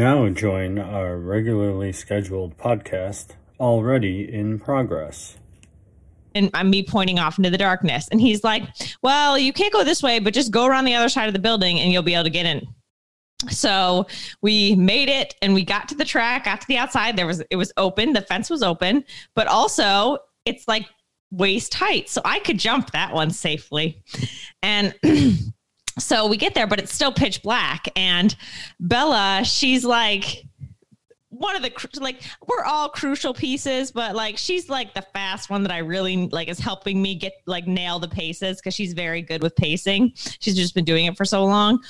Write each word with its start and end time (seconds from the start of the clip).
Now 0.00 0.26
join 0.30 0.78
our 0.78 1.18
regularly 1.18 1.92
scheduled 1.92 2.56
podcast, 2.56 3.32
already 3.60 4.26
in 4.32 4.58
progress. 4.58 5.36
And 6.34 6.48
I'm 6.54 6.70
me 6.70 6.82
pointing 6.82 7.18
off 7.18 7.36
into 7.36 7.50
the 7.50 7.58
darkness. 7.58 8.08
And 8.10 8.18
he's 8.18 8.42
like, 8.42 8.62
Well, 9.02 9.38
you 9.38 9.52
can't 9.52 9.74
go 9.74 9.84
this 9.84 10.02
way, 10.02 10.18
but 10.18 10.32
just 10.32 10.52
go 10.52 10.64
around 10.64 10.86
the 10.86 10.94
other 10.94 11.10
side 11.10 11.26
of 11.26 11.34
the 11.34 11.38
building 11.38 11.78
and 11.78 11.92
you'll 11.92 12.02
be 12.02 12.14
able 12.14 12.24
to 12.24 12.30
get 12.30 12.46
in. 12.46 12.66
So 13.50 14.06
we 14.40 14.74
made 14.74 15.10
it 15.10 15.34
and 15.42 15.52
we 15.52 15.66
got 15.66 15.86
to 15.90 15.94
the 15.94 16.06
track, 16.06 16.46
got 16.46 16.62
to 16.62 16.66
the 16.66 16.78
outside. 16.78 17.16
There 17.16 17.26
was 17.26 17.42
it 17.50 17.56
was 17.56 17.70
open, 17.76 18.14
the 18.14 18.22
fence 18.22 18.48
was 18.48 18.62
open, 18.62 19.04
but 19.34 19.48
also 19.48 20.16
it's 20.46 20.66
like 20.66 20.86
waist 21.30 21.74
height. 21.74 22.08
So 22.08 22.22
I 22.24 22.38
could 22.38 22.58
jump 22.58 22.92
that 22.92 23.12
one 23.12 23.32
safely. 23.32 24.02
And 24.62 24.94
so 25.98 26.26
we 26.26 26.36
get 26.36 26.54
there, 26.54 26.66
but 26.66 26.78
it's 26.78 26.94
still 26.94 27.12
pitch 27.12 27.42
black. 27.42 27.88
And 27.96 28.34
Bella, 28.78 29.42
she's 29.44 29.84
like, 29.84 30.44
one 31.40 31.56
of 31.56 31.62
the 31.62 32.00
like 32.00 32.22
we're 32.46 32.64
all 32.64 32.88
crucial 32.88 33.32
pieces 33.32 33.90
but 33.92 34.14
like 34.14 34.36
she's 34.36 34.68
like 34.68 34.92
the 34.94 35.02
fast 35.14 35.48
one 35.48 35.62
that 35.62 35.72
i 35.72 35.78
really 35.78 36.28
like 36.28 36.48
is 36.48 36.58
helping 36.58 37.00
me 37.00 37.14
get 37.14 37.32
like 37.46 37.66
nail 37.66 37.98
the 37.98 38.08
paces 38.08 38.58
because 38.58 38.74
she's 38.74 38.92
very 38.92 39.22
good 39.22 39.42
with 39.42 39.56
pacing. 39.56 40.12
She's 40.14 40.56
just 40.56 40.74
been 40.74 40.84
doing 40.84 41.06
it 41.06 41.16
for 41.16 41.24
so 41.24 41.44
long. 41.44 41.82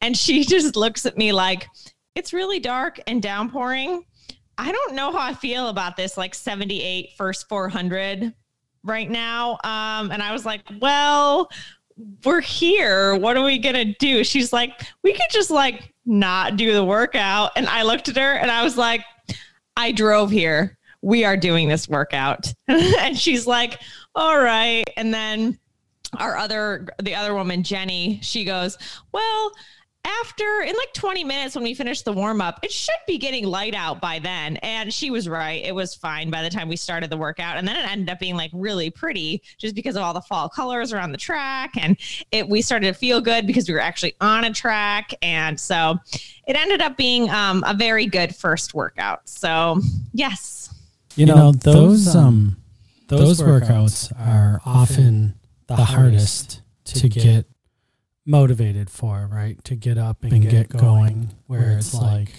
And 0.00 0.16
she 0.16 0.44
just 0.46 0.74
looks 0.74 1.06
at 1.06 1.16
me 1.16 1.32
like 1.32 1.68
it's 2.14 2.32
really 2.32 2.58
dark 2.58 2.98
and 3.06 3.22
downpouring. 3.22 4.02
I 4.58 4.72
don't 4.72 4.94
know 4.94 5.12
how 5.12 5.20
i 5.20 5.34
feel 5.34 5.68
about 5.68 5.96
this 5.96 6.16
like 6.16 6.34
78 6.34 7.10
first 7.16 7.48
400 7.48 8.34
right 8.82 9.10
now. 9.10 9.52
Um 9.62 10.10
and 10.10 10.22
i 10.22 10.32
was 10.32 10.44
like 10.46 10.62
well 10.80 11.48
we're 12.24 12.40
here 12.40 13.14
what 13.16 13.36
are 13.36 13.44
we 13.44 13.58
gonna 13.58 13.94
do 13.94 14.22
she's 14.22 14.52
like 14.52 14.72
we 15.02 15.12
could 15.12 15.30
just 15.30 15.50
like 15.50 15.94
not 16.06 16.56
do 16.56 16.72
the 16.72 16.84
workout. 16.84 17.52
And 17.56 17.66
I 17.68 17.82
looked 17.82 18.08
at 18.08 18.16
her 18.16 18.32
and 18.34 18.50
I 18.50 18.62
was 18.62 18.78
like, 18.78 19.04
I 19.76 19.92
drove 19.92 20.30
here. 20.30 20.78
We 21.02 21.24
are 21.24 21.36
doing 21.36 21.68
this 21.68 21.88
workout. 21.88 22.52
and 22.68 23.18
she's 23.18 23.46
like, 23.46 23.80
all 24.14 24.38
right. 24.38 24.84
And 24.96 25.12
then 25.12 25.58
our 26.18 26.36
other, 26.36 26.86
the 27.02 27.14
other 27.14 27.34
woman, 27.34 27.62
Jenny, 27.62 28.20
she 28.22 28.44
goes, 28.44 28.78
well, 29.12 29.52
after 30.06 30.62
in 30.62 30.74
like 30.76 30.92
20 30.92 31.24
minutes 31.24 31.54
when 31.54 31.64
we 31.64 31.74
finished 31.74 32.04
the 32.04 32.12
warm 32.12 32.40
up, 32.40 32.60
it 32.62 32.70
should 32.70 32.94
be 33.06 33.18
getting 33.18 33.44
light 33.44 33.74
out 33.74 34.00
by 34.00 34.18
then. 34.18 34.56
And 34.58 34.92
she 34.92 35.10
was 35.10 35.28
right. 35.28 35.64
It 35.64 35.74
was 35.74 35.94
fine 35.94 36.30
by 36.30 36.42
the 36.42 36.50
time 36.50 36.68
we 36.68 36.76
started 36.76 37.10
the 37.10 37.16
workout. 37.16 37.56
And 37.56 37.66
then 37.66 37.76
it 37.76 37.90
ended 37.90 38.08
up 38.10 38.20
being 38.20 38.36
like 38.36 38.50
really 38.52 38.90
pretty 38.90 39.42
just 39.58 39.74
because 39.74 39.96
of 39.96 40.02
all 40.02 40.14
the 40.14 40.20
fall 40.20 40.48
colors 40.48 40.92
around 40.92 41.12
the 41.12 41.18
track. 41.18 41.72
And 41.76 41.96
it 42.30 42.48
we 42.48 42.62
started 42.62 42.86
to 42.86 42.94
feel 42.94 43.20
good 43.20 43.46
because 43.46 43.68
we 43.68 43.74
were 43.74 43.80
actually 43.80 44.14
on 44.20 44.44
a 44.44 44.52
track. 44.52 45.12
And 45.22 45.58
so 45.58 45.98
it 46.46 46.56
ended 46.56 46.80
up 46.80 46.96
being 46.96 47.28
um, 47.30 47.64
a 47.66 47.74
very 47.74 48.06
good 48.06 48.34
first 48.34 48.74
workout. 48.74 49.28
So 49.28 49.80
yes. 50.12 50.72
You 51.16 51.26
know, 51.26 51.50
you 51.50 51.58
those 51.58 52.14
um, 52.14 52.24
um 52.24 52.56
those 53.08 53.40
workouts 53.40 54.12
are 54.18 54.60
often 54.64 55.34
the 55.66 55.76
hardest 55.76 56.62
to 56.84 57.08
get 57.08 57.46
motivated 58.26 58.90
for, 58.90 59.28
right? 59.32 59.62
To 59.64 59.76
get 59.76 59.96
up 59.96 60.24
and, 60.24 60.32
and 60.32 60.42
get, 60.42 60.50
get, 60.50 60.68
going, 60.68 60.82
going 60.82 61.30
where, 61.46 61.60
where, 61.60 61.78
it's, 61.78 61.94
like, 61.94 62.32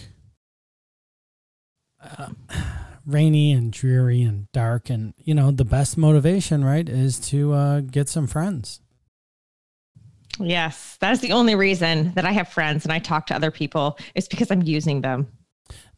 uh, 2.04 2.30
rainy 3.06 3.54
and 3.54 3.72
dreary 3.72 4.22
and 4.22 4.52
dark. 4.52 4.90
And, 4.90 5.14
you 5.18 5.34
know, 5.34 5.52
the 5.52 5.66
best 5.66 5.98
motivation, 5.98 6.64
right, 6.64 6.88
is 6.88 7.20
to 7.30 7.54
uh, 7.54 7.80
get 7.80 8.10
some 8.10 8.28
friends. 8.28 8.82
Yes, 10.40 10.98
that 11.00 11.14
is 11.14 11.22
the 11.22 11.32
only 11.32 11.56
reason 11.56 12.14
that 12.14 12.26
I 12.26 12.32
have 12.32 12.48
friends 12.50 12.86
and 12.86 12.92
I 12.92 13.00
talk 13.00 13.28
to 13.28 13.36
other 13.36 13.50
people 13.50 13.98
is 14.14 14.28
because 14.28 14.52
I'm 14.52 14.62
using 14.62 15.02
them. 15.02 15.32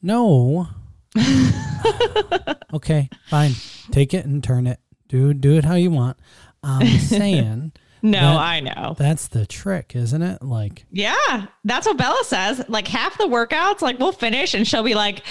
No. 0.02 0.68
okay, 2.74 3.10
fine. 3.28 3.52
Take 3.92 4.14
it 4.14 4.26
and 4.26 4.44
turn 4.44 4.68
it. 4.68 4.80
Do 5.10 5.34
do 5.34 5.58
it 5.58 5.66
how 5.66 5.76
you 5.76 5.92
want. 5.92 6.18
I'm 6.64 6.88
saying 7.00 7.74
no, 8.02 8.20
that, 8.20 8.38
I 8.38 8.60
know. 8.60 8.96
That's 8.98 9.28
the 9.28 9.46
trick, 9.46 9.96
isn't 9.96 10.22
it? 10.22 10.42
Like, 10.42 10.86
yeah, 10.92 11.48
that's 11.64 11.86
what 11.86 11.98
Bella 11.98 12.24
says. 12.24 12.64
Like, 12.68 12.88
half 12.88 13.18
the 13.18 13.26
workouts, 13.26 13.82
like, 13.82 14.00
we'll 14.00 14.12
finish 14.12 14.54
and 14.54 14.68
she'll 14.68 14.84
be 14.84 14.96
like, 14.96 15.24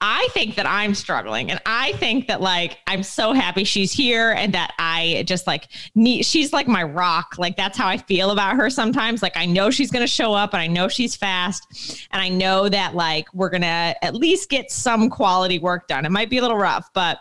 I 0.00 0.28
think 0.32 0.56
that 0.56 0.66
I'm 0.66 0.94
struggling. 0.94 1.50
And 1.50 1.60
I 1.66 1.92
think 1.94 2.26
that, 2.28 2.40
like, 2.40 2.78
I'm 2.86 3.02
so 3.02 3.32
happy 3.32 3.64
she's 3.64 3.92
here 3.92 4.32
and 4.32 4.52
that 4.54 4.74
I 4.78 5.24
just 5.26 5.46
like 5.46 5.68
need, 5.94 6.24
she's 6.24 6.52
like 6.52 6.68
my 6.68 6.82
rock. 6.82 7.36
Like, 7.38 7.56
that's 7.56 7.78
how 7.78 7.86
I 7.86 7.98
feel 7.98 8.30
about 8.30 8.56
her 8.56 8.70
sometimes. 8.70 9.22
Like, 9.22 9.36
I 9.36 9.46
know 9.46 9.70
she's 9.70 9.90
going 9.90 10.04
to 10.04 10.12
show 10.12 10.34
up 10.34 10.54
and 10.54 10.60
I 10.60 10.66
know 10.66 10.88
she's 10.88 11.14
fast. 11.14 12.06
And 12.10 12.20
I 12.20 12.28
know 12.28 12.68
that, 12.68 12.94
like, 12.94 13.32
we're 13.34 13.50
going 13.50 13.62
to 13.62 13.94
at 14.02 14.14
least 14.14 14.50
get 14.50 14.70
some 14.70 15.10
quality 15.10 15.58
work 15.58 15.88
done. 15.88 16.04
It 16.04 16.12
might 16.12 16.30
be 16.30 16.38
a 16.38 16.42
little 16.42 16.58
rough, 16.58 16.90
but, 16.92 17.18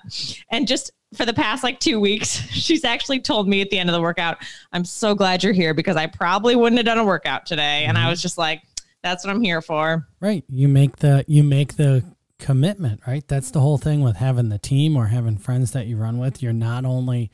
and 0.50 0.68
just, 0.68 0.92
for 1.14 1.26
the 1.26 1.34
past 1.34 1.64
like 1.64 1.80
two 1.80 2.00
weeks, 2.00 2.30
she's 2.52 2.84
actually 2.84 3.20
told 3.20 3.48
me 3.48 3.62
at 3.62 3.70
the 3.70 3.80
end 3.80 3.90
of 3.90 3.94
the 3.94 4.02
workout, 4.02 4.38
I'm 4.72 4.86
so 4.86 5.16
glad 5.16 5.44
you're 5.44 5.54
here 5.54 5.74
because 5.74 5.96
I 5.96 6.08
probably 6.08 6.56
wouldn't 6.56 6.78
have 6.78 6.86
done 6.86 6.98
a 6.98 7.06
workout 7.06 7.46
today. 7.46 7.82
Mm-hmm. 7.82 7.90
And 7.90 7.98
I 7.98 8.02
mm-hmm. 8.02 8.10
was 8.12 8.22
just 8.22 8.38
like, 8.38 8.64
that's 9.04 9.24
what 9.24 9.32
I'm 9.32 9.42
here 9.42 9.62
for. 9.62 10.08
Right. 10.20 10.44
You 10.50 10.68
make 10.68 10.98
the 10.98 11.24
you 11.28 11.44
make 11.44 11.76
the 11.76 12.04
commitment, 12.40 13.02
right? 13.06 13.26
That's 13.28 13.52
the 13.52 13.60
whole 13.60 13.78
thing 13.78 14.02
with 14.02 14.16
having 14.16 14.50
the 14.50 14.58
team 14.58 14.98
or 14.98 15.08
having 15.08 15.38
friends 15.38 15.72
that 15.72 15.86
you 15.86 15.98
run 15.98 16.18
with. 16.18 16.42
You're 16.42 16.54
not 16.54 16.86
only 16.86 17.32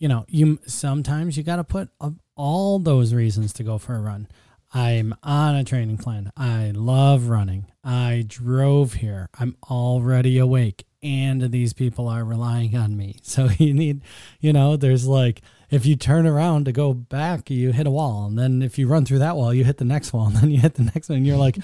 you 0.00 0.08
know, 0.08 0.24
you 0.28 0.58
sometimes 0.66 1.36
you 1.36 1.44
got 1.44 1.56
to 1.56 1.64
put 1.64 1.90
all 2.34 2.78
those 2.78 3.14
reasons 3.14 3.52
to 3.52 3.62
go 3.62 3.78
for 3.78 3.94
a 3.94 4.00
run. 4.00 4.26
I'm 4.72 5.14
on 5.22 5.56
a 5.56 5.64
training 5.64 5.98
plan. 5.98 6.32
I 6.36 6.72
love 6.74 7.28
running. 7.28 7.66
I 7.84 8.24
drove 8.26 8.94
here. 8.94 9.28
I'm 9.38 9.56
already 9.68 10.38
awake 10.38 10.86
and 11.02 11.50
these 11.50 11.72
people 11.72 12.08
are 12.08 12.24
relying 12.24 12.76
on 12.76 12.96
me. 12.96 13.16
So 13.30 13.48
you 13.58 13.72
need, 13.72 14.02
you 14.40 14.52
know, 14.52 14.76
there's 14.76 15.06
like, 15.06 15.40
if 15.70 15.86
you 15.86 15.94
turn 15.94 16.26
around 16.26 16.64
to 16.64 16.72
go 16.72 16.92
back, 16.92 17.48
you 17.48 17.70
hit 17.70 17.86
a 17.86 17.90
wall. 17.90 18.26
And 18.26 18.36
then 18.36 18.60
if 18.60 18.76
you 18.76 18.88
run 18.88 19.04
through 19.04 19.20
that 19.20 19.36
wall, 19.36 19.54
you 19.54 19.64
hit 19.64 19.76
the 19.78 19.84
next 19.84 20.12
wall. 20.12 20.26
And 20.30 20.36
then 20.36 20.50
you 20.50 20.58
hit 20.58 20.74
the 20.74 20.82
next 20.82 21.08
one. 21.08 21.18
And 21.18 21.26
you're 21.26 21.36
like, 21.36 21.58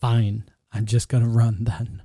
fine, 0.00 0.44
I'm 0.72 0.84
just 0.84 1.08
going 1.08 1.22
to 1.22 1.28
run 1.28 1.64
then. 1.64 2.02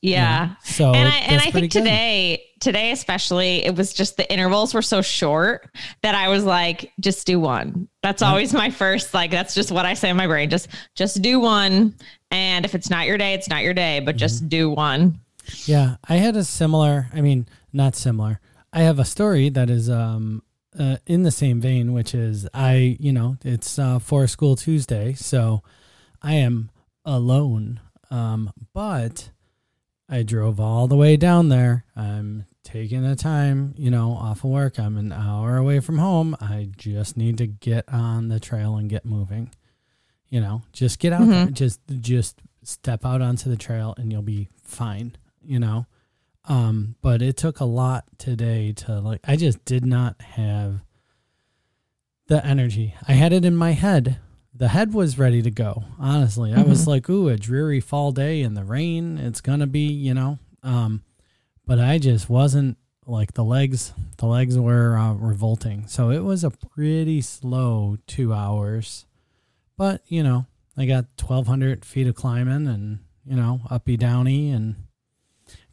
Yeah. 0.00 0.46
yeah. 0.48 0.54
So 0.64 0.92
and 0.92 1.08
I, 1.08 1.16
and 1.18 1.40
I 1.40 1.50
think 1.50 1.72
good. 1.72 1.80
today, 1.80 2.44
today 2.58 2.90
especially, 2.90 3.64
it 3.64 3.76
was 3.76 3.92
just 3.92 4.16
the 4.16 4.30
intervals 4.32 4.74
were 4.74 4.82
so 4.82 5.00
short 5.00 5.68
that 6.02 6.14
I 6.14 6.28
was 6.28 6.44
like, 6.44 6.92
just 6.98 7.26
do 7.26 7.38
one. 7.38 7.88
That's 8.02 8.20
always 8.20 8.52
my 8.52 8.70
first. 8.70 9.14
Like 9.14 9.30
that's 9.30 9.54
just 9.54 9.70
what 9.70 9.86
I 9.86 9.94
say 9.94 10.10
in 10.10 10.16
my 10.16 10.26
brain. 10.26 10.50
Just 10.50 10.68
just 10.96 11.22
do 11.22 11.38
one. 11.38 11.94
And 12.32 12.64
if 12.64 12.74
it's 12.74 12.90
not 12.90 13.06
your 13.06 13.16
day, 13.16 13.34
it's 13.34 13.48
not 13.48 13.62
your 13.62 13.74
day. 13.74 14.00
But 14.00 14.12
mm-hmm. 14.12 14.18
just 14.18 14.48
do 14.48 14.70
one. 14.70 15.20
Yeah, 15.64 15.96
I 16.08 16.16
had 16.16 16.36
a 16.36 16.44
similar. 16.44 17.08
I 17.12 17.20
mean, 17.20 17.46
not 17.72 17.96
similar. 17.96 18.40
I 18.72 18.82
have 18.82 18.98
a 18.98 19.04
story 19.04 19.48
that 19.50 19.68
is 19.68 19.90
um 19.90 20.42
uh, 20.78 20.96
in 21.06 21.22
the 21.22 21.30
same 21.30 21.60
vein, 21.60 21.92
which 21.92 22.14
is 22.14 22.48
I, 22.54 22.96
you 22.98 23.12
know, 23.12 23.36
it's 23.44 23.78
uh, 23.78 23.98
for 23.98 24.26
school 24.26 24.56
Tuesday, 24.56 25.12
so 25.12 25.62
I 26.22 26.34
am 26.34 26.70
alone. 27.04 27.80
Um, 28.10 28.52
but 28.72 29.30
I 30.08 30.22
drove 30.22 30.60
all 30.60 30.88
the 30.88 30.96
way 30.96 31.16
down 31.16 31.48
there. 31.48 31.84
I'm 31.96 32.46
taking 32.62 33.02
the 33.02 33.16
time, 33.16 33.74
you 33.76 33.90
know, 33.90 34.12
off 34.12 34.44
of 34.44 34.50
work. 34.50 34.78
I'm 34.78 34.96
an 34.96 35.12
hour 35.12 35.56
away 35.56 35.80
from 35.80 35.98
home. 35.98 36.36
I 36.40 36.70
just 36.76 37.16
need 37.16 37.38
to 37.38 37.46
get 37.46 37.88
on 37.88 38.28
the 38.28 38.40
trail 38.40 38.76
and 38.76 38.88
get 38.88 39.04
moving. 39.04 39.50
You 40.28 40.40
know, 40.40 40.62
just 40.72 40.98
get 40.98 41.12
out 41.12 41.22
mm-hmm. 41.22 41.30
there. 41.30 41.46
Just 41.46 41.80
just 42.00 42.40
step 42.62 43.04
out 43.04 43.20
onto 43.20 43.50
the 43.50 43.56
trail 43.56 43.94
and 43.98 44.12
you'll 44.12 44.22
be 44.22 44.48
fine 44.62 45.16
you 45.44 45.58
know. 45.58 45.86
Um, 46.44 46.96
but 47.02 47.22
it 47.22 47.36
took 47.36 47.60
a 47.60 47.64
lot 47.64 48.04
today 48.18 48.72
to 48.72 49.00
like 49.00 49.20
I 49.24 49.36
just 49.36 49.64
did 49.64 49.84
not 49.84 50.20
have 50.20 50.80
the 52.26 52.44
energy. 52.44 52.94
I 53.06 53.12
had 53.12 53.32
it 53.32 53.44
in 53.44 53.56
my 53.56 53.72
head. 53.72 54.18
The 54.54 54.68
head 54.68 54.92
was 54.92 55.18
ready 55.18 55.42
to 55.42 55.50
go. 55.50 55.84
Honestly, 55.98 56.50
mm-hmm. 56.50 56.60
I 56.60 56.64
was 56.64 56.82
mm-hmm. 56.82 56.90
like, 56.90 57.08
"Ooh, 57.08 57.28
a 57.28 57.36
dreary 57.36 57.80
fall 57.80 58.12
day 58.12 58.42
in 58.42 58.54
the 58.54 58.64
rain. 58.64 59.18
It's 59.18 59.40
gonna 59.40 59.66
be, 59.66 59.86
you 59.86 60.14
know." 60.14 60.38
Um, 60.62 61.02
but 61.66 61.78
I 61.78 61.98
just 61.98 62.28
wasn't 62.28 62.76
like 63.06 63.34
the 63.34 63.44
legs. 63.44 63.92
The 64.18 64.26
legs 64.26 64.58
were 64.58 64.96
uh, 64.96 65.14
revolting. 65.14 65.86
So 65.86 66.10
it 66.10 66.20
was 66.20 66.44
a 66.44 66.50
pretty 66.50 67.20
slow 67.20 67.98
two 68.06 68.32
hours. 68.32 69.06
But 69.76 70.02
you 70.06 70.22
know, 70.22 70.46
I 70.76 70.86
got 70.86 71.16
twelve 71.16 71.46
hundred 71.46 71.84
feet 71.84 72.06
of 72.06 72.14
climbing, 72.14 72.66
and 72.66 73.00
you 73.24 73.36
know, 73.36 73.60
uppy 73.70 73.96
downy, 73.96 74.50
and 74.50 74.76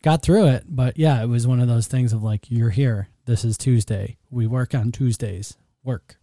got 0.01 0.21
through 0.21 0.47
it. 0.47 0.63
But 0.67 0.97
yeah, 0.97 1.21
it 1.21 1.27
was 1.27 1.47
one 1.47 1.59
of 1.59 1.67
those 1.67 1.87
things 1.87 2.13
of 2.13 2.23
like, 2.23 2.49
you're 2.49 2.69
here. 2.69 3.09
This 3.25 3.45
is 3.45 3.57
Tuesday. 3.57 4.17
We 4.29 4.47
work 4.47 4.73
on 4.73 4.91
Tuesdays. 4.91 5.57
Work. 5.83 6.17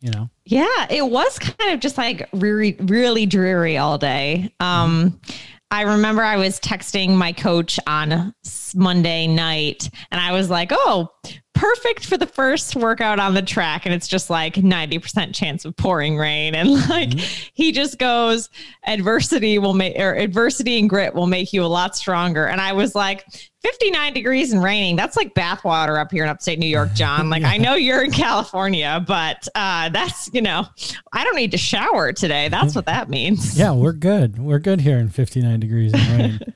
You 0.00 0.10
know? 0.10 0.30
Yeah, 0.44 0.86
it 0.90 1.06
was 1.08 1.38
kind 1.38 1.72
of 1.72 1.80
just 1.80 1.96
like 1.96 2.28
really, 2.32 2.76
really 2.80 3.26
dreary 3.26 3.78
all 3.78 3.96
day. 3.96 4.52
Um, 4.60 5.10
mm-hmm. 5.10 5.32
I 5.70 5.82
remember 5.82 6.22
I 6.22 6.36
was 6.36 6.60
texting 6.60 7.16
my 7.16 7.32
coach 7.32 7.80
on 7.86 8.34
Monday 8.74 9.26
night 9.26 9.88
and 10.10 10.20
I 10.20 10.32
was 10.32 10.50
like, 10.50 10.68
oh, 10.72 11.08
perfect 11.54 12.04
for 12.04 12.16
the 12.16 12.26
first 12.26 12.74
workout 12.74 13.20
on 13.20 13.32
the 13.32 13.42
track 13.42 13.86
and 13.86 13.94
it's 13.94 14.08
just 14.08 14.28
like 14.28 14.54
90% 14.56 15.34
chance 15.34 15.64
of 15.64 15.76
pouring 15.76 16.18
rain. 16.18 16.54
And 16.54 16.72
like 16.88 17.10
mm-hmm. 17.10 17.48
he 17.54 17.72
just 17.72 17.98
goes 17.98 18.50
adversity 18.86 19.58
will 19.58 19.72
make 19.72 19.96
or 19.96 20.14
adversity 20.14 20.78
and 20.78 20.90
grit 20.90 21.14
will 21.14 21.28
make 21.28 21.52
you 21.52 21.64
a 21.64 21.66
lot 21.66 21.96
stronger. 21.96 22.46
And 22.46 22.60
i 22.60 22.72
was 22.72 22.94
like 22.94 23.24
59 23.62 24.12
degrees 24.12 24.52
and 24.52 24.62
raining 24.62 24.96
that's 24.96 25.16
like 25.16 25.32
bathwater 25.34 25.98
up 25.98 26.10
here 26.10 26.24
in 26.24 26.28
upstate 26.28 26.58
new 26.58 26.66
york 26.66 26.92
john. 26.92 27.30
Like 27.30 27.42
yeah. 27.42 27.50
i 27.50 27.56
know 27.56 27.74
you're 27.74 28.02
in 28.02 28.10
california 28.10 29.02
but 29.06 29.46
uh 29.54 29.88
that's 29.90 30.28
you 30.34 30.42
know 30.42 30.66
i 31.12 31.24
don't 31.24 31.36
need 31.36 31.52
to 31.52 31.58
shower 31.58 32.12
today. 32.12 32.48
That's 32.48 32.74
what 32.74 32.86
that 32.86 33.08
means. 33.08 33.56
Yeah 33.56 33.72
we're 33.72 33.92
good. 33.92 34.38
We're 34.38 34.58
good 34.58 34.80
here 34.80 34.98
in 34.98 35.08
59 35.08 35.60
degrees 35.60 35.94
and 35.94 36.20
rain. 36.20 36.40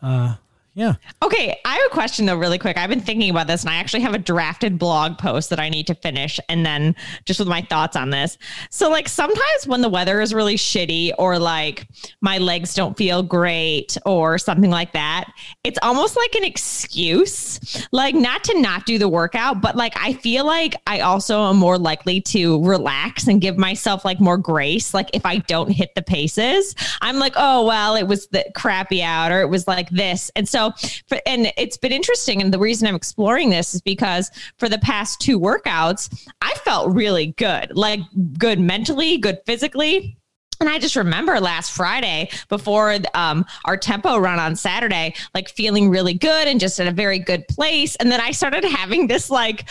Uh 0.00 0.36
yeah. 0.78 0.94
Okay. 1.24 1.58
I 1.64 1.74
have 1.74 1.86
a 1.86 1.92
question 1.92 2.24
though, 2.24 2.36
really 2.36 2.56
quick. 2.56 2.78
I've 2.78 2.88
been 2.88 3.00
thinking 3.00 3.30
about 3.30 3.48
this 3.48 3.62
and 3.62 3.70
I 3.70 3.74
actually 3.74 4.02
have 4.02 4.14
a 4.14 4.18
drafted 4.18 4.78
blog 4.78 5.18
post 5.18 5.50
that 5.50 5.58
I 5.58 5.68
need 5.68 5.88
to 5.88 5.94
finish 5.96 6.38
and 6.48 6.64
then 6.64 6.94
just 7.24 7.40
with 7.40 7.48
my 7.48 7.62
thoughts 7.62 7.96
on 7.96 8.10
this. 8.10 8.38
So, 8.70 8.88
like, 8.88 9.08
sometimes 9.08 9.66
when 9.66 9.80
the 9.80 9.88
weather 9.88 10.20
is 10.20 10.32
really 10.32 10.54
shitty 10.54 11.14
or 11.18 11.36
like 11.36 11.88
my 12.20 12.38
legs 12.38 12.74
don't 12.74 12.96
feel 12.96 13.24
great 13.24 13.98
or 14.06 14.38
something 14.38 14.70
like 14.70 14.92
that, 14.92 15.24
it's 15.64 15.80
almost 15.82 16.16
like 16.16 16.36
an 16.36 16.44
excuse, 16.44 17.88
like, 17.90 18.14
not 18.14 18.44
to 18.44 18.60
not 18.60 18.86
do 18.86 19.00
the 19.00 19.08
workout, 19.08 19.60
but 19.60 19.74
like, 19.74 19.94
I 20.00 20.12
feel 20.12 20.46
like 20.46 20.76
I 20.86 21.00
also 21.00 21.42
am 21.42 21.56
more 21.56 21.76
likely 21.76 22.20
to 22.20 22.64
relax 22.64 23.26
and 23.26 23.40
give 23.40 23.58
myself 23.58 24.04
like 24.04 24.20
more 24.20 24.38
grace. 24.38 24.94
Like, 24.94 25.10
if 25.12 25.26
I 25.26 25.38
don't 25.38 25.72
hit 25.72 25.96
the 25.96 26.02
paces, 26.02 26.76
I'm 27.00 27.18
like, 27.18 27.32
oh, 27.34 27.66
well, 27.66 27.96
it 27.96 28.04
was 28.04 28.28
the 28.28 28.44
crappy 28.54 29.02
out 29.02 29.32
or 29.32 29.40
it 29.40 29.48
was 29.48 29.66
like 29.66 29.90
this. 29.90 30.30
And 30.36 30.48
so, 30.48 30.67
for, 31.06 31.18
and 31.26 31.52
it's 31.56 31.76
been 31.76 31.92
interesting. 31.92 32.40
And 32.40 32.52
the 32.52 32.58
reason 32.58 32.86
I'm 32.86 32.94
exploring 32.94 33.50
this 33.50 33.74
is 33.74 33.80
because 33.80 34.30
for 34.58 34.68
the 34.68 34.78
past 34.78 35.20
two 35.20 35.38
workouts, 35.38 36.28
I 36.42 36.52
felt 36.64 36.94
really 36.94 37.28
good, 37.38 37.76
like 37.76 38.00
good 38.38 38.60
mentally, 38.60 39.18
good 39.18 39.38
physically. 39.46 40.16
And 40.60 40.68
I 40.68 40.78
just 40.78 40.96
remember 40.96 41.38
last 41.38 41.72
Friday 41.72 42.30
before 42.48 42.96
um, 43.14 43.44
our 43.64 43.76
tempo 43.76 44.18
run 44.18 44.40
on 44.40 44.56
Saturday, 44.56 45.14
like 45.34 45.48
feeling 45.48 45.88
really 45.88 46.14
good 46.14 46.48
and 46.48 46.58
just 46.58 46.80
in 46.80 46.88
a 46.88 46.92
very 46.92 47.18
good 47.18 47.46
place. 47.48 47.94
And 47.96 48.10
then 48.10 48.20
I 48.20 48.32
started 48.32 48.64
having 48.64 49.06
this 49.06 49.30
like, 49.30 49.68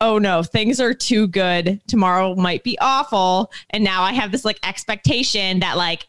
oh 0.00 0.18
no, 0.18 0.42
things 0.44 0.80
are 0.80 0.94
too 0.94 1.26
good. 1.26 1.80
Tomorrow 1.88 2.36
might 2.36 2.62
be 2.62 2.78
awful. 2.80 3.50
And 3.70 3.82
now 3.82 4.02
I 4.02 4.12
have 4.12 4.30
this 4.30 4.44
like 4.44 4.60
expectation 4.62 5.60
that 5.60 5.76
like 5.76 6.06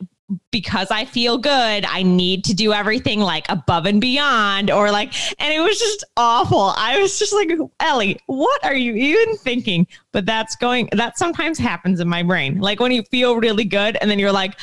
because 0.51 0.91
I 0.91 1.05
feel 1.05 1.37
good, 1.37 1.85
I 1.85 2.03
need 2.03 2.43
to 2.45 2.53
do 2.53 2.73
everything 2.73 3.19
like 3.19 3.45
above 3.49 3.85
and 3.85 3.99
beyond, 3.99 4.71
or 4.71 4.91
like, 4.91 5.13
and 5.41 5.53
it 5.53 5.59
was 5.59 5.79
just 5.79 6.03
awful. 6.17 6.73
I 6.75 6.99
was 6.99 7.17
just 7.17 7.33
like, 7.33 7.51
Ellie, 7.79 8.19
what 8.27 8.63
are 8.63 8.75
you 8.75 8.93
even 8.93 9.37
thinking? 9.37 9.87
But 10.11 10.25
that's 10.25 10.55
going, 10.55 10.89
that 10.93 11.17
sometimes 11.17 11.57
happens 11.57 11.99
in 11.99 12.07
my 12.07 12.23
brain. 12.23 12.59
Like 12.59 12.79
when 12.79 12.91
you 12.91 13.03
feel 13.03 13.37
really 13.37 13.65
good, 13.65 13.97
and 14.01 14.09
then 14.09 14.19
you're 14.19 14.31
like, 14.31 14.59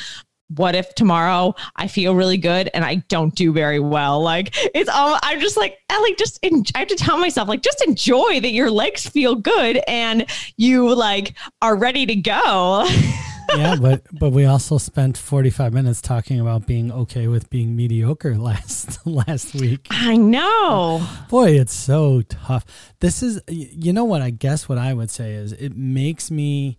what 0.55 0.75
if 0.75 0.95
tomorrow 0.95 1.53
I 1.75 1.87
feel 1.87 2.15
really 2.15 2.37
good 2.37 2.69
and 2.73 2.85
I 2.85 2.95
don't 3.09 3.35
do 3.35 3.51
very 3.51 3.79
well? 3.79 4.21
Like 4.21 4.55
it's 4.73 4.89
all 4.89 5.19
I'm 5.23 5.41
just 5.41 5.57
like 5.57 5.77
Ellie, 5.89 6.15
just 6.15 6.39
en- 6.43 6.63
I 6.73 6.79
have 6.79 6.87
to 6.87 6.95
tell 6.95 7.17
myself 7.17 7.49
like 7.49 7.61
just 7.61 7.83
enjoy 7.85 8.39
that 8.39 8.53
your 8.53 8.71
legs 8.71 9.07
feel 9.07 9.35
good 9.35 9.81
and 9.87 10.25
you 10.55 10.93
like 10.95 11.35
are 11.61 11.75
ready 11.75 12.05
to 12.05 12.15
go. 12.15 12.87
yeah, 13.55 13.75
but 13.75 14.03
but 14.11 14.31
we 14.31 14.45
also 14.45 14.77
spent 14.77 15.17
45 15.17 15.73
minutes 15.73 16.01
talking 16.01 16.39
about 16.39 16.65
being 16.65 16.91
okay 16.91 17.27
with 17.27 17.49
being 17.49 17.75
mediocre 17.75 18.37
last 18.37 19.05
last 19.05 19.53
week. 19.55 19.87
I 19.89 20.17
know. 20.17 21.05
Boy, 21.29 21.51
it's 21.51 21.73
so 21.73 22.21
tough. 22.23 22.65
This 22.99 23.23
is 23.23 23.41
you 23.47 23.93
know 23.93 24.05
what 24.05 24.21
I 24.21 24.29
guess 24.29 24.67
what 24.67 24.77
I 24.77 24.93
would 24.93 25.09
say 25.09 25.33
is 25.33 25.53
it 25.53 25.75
makes 25.75 26.31
me 26.31 26.77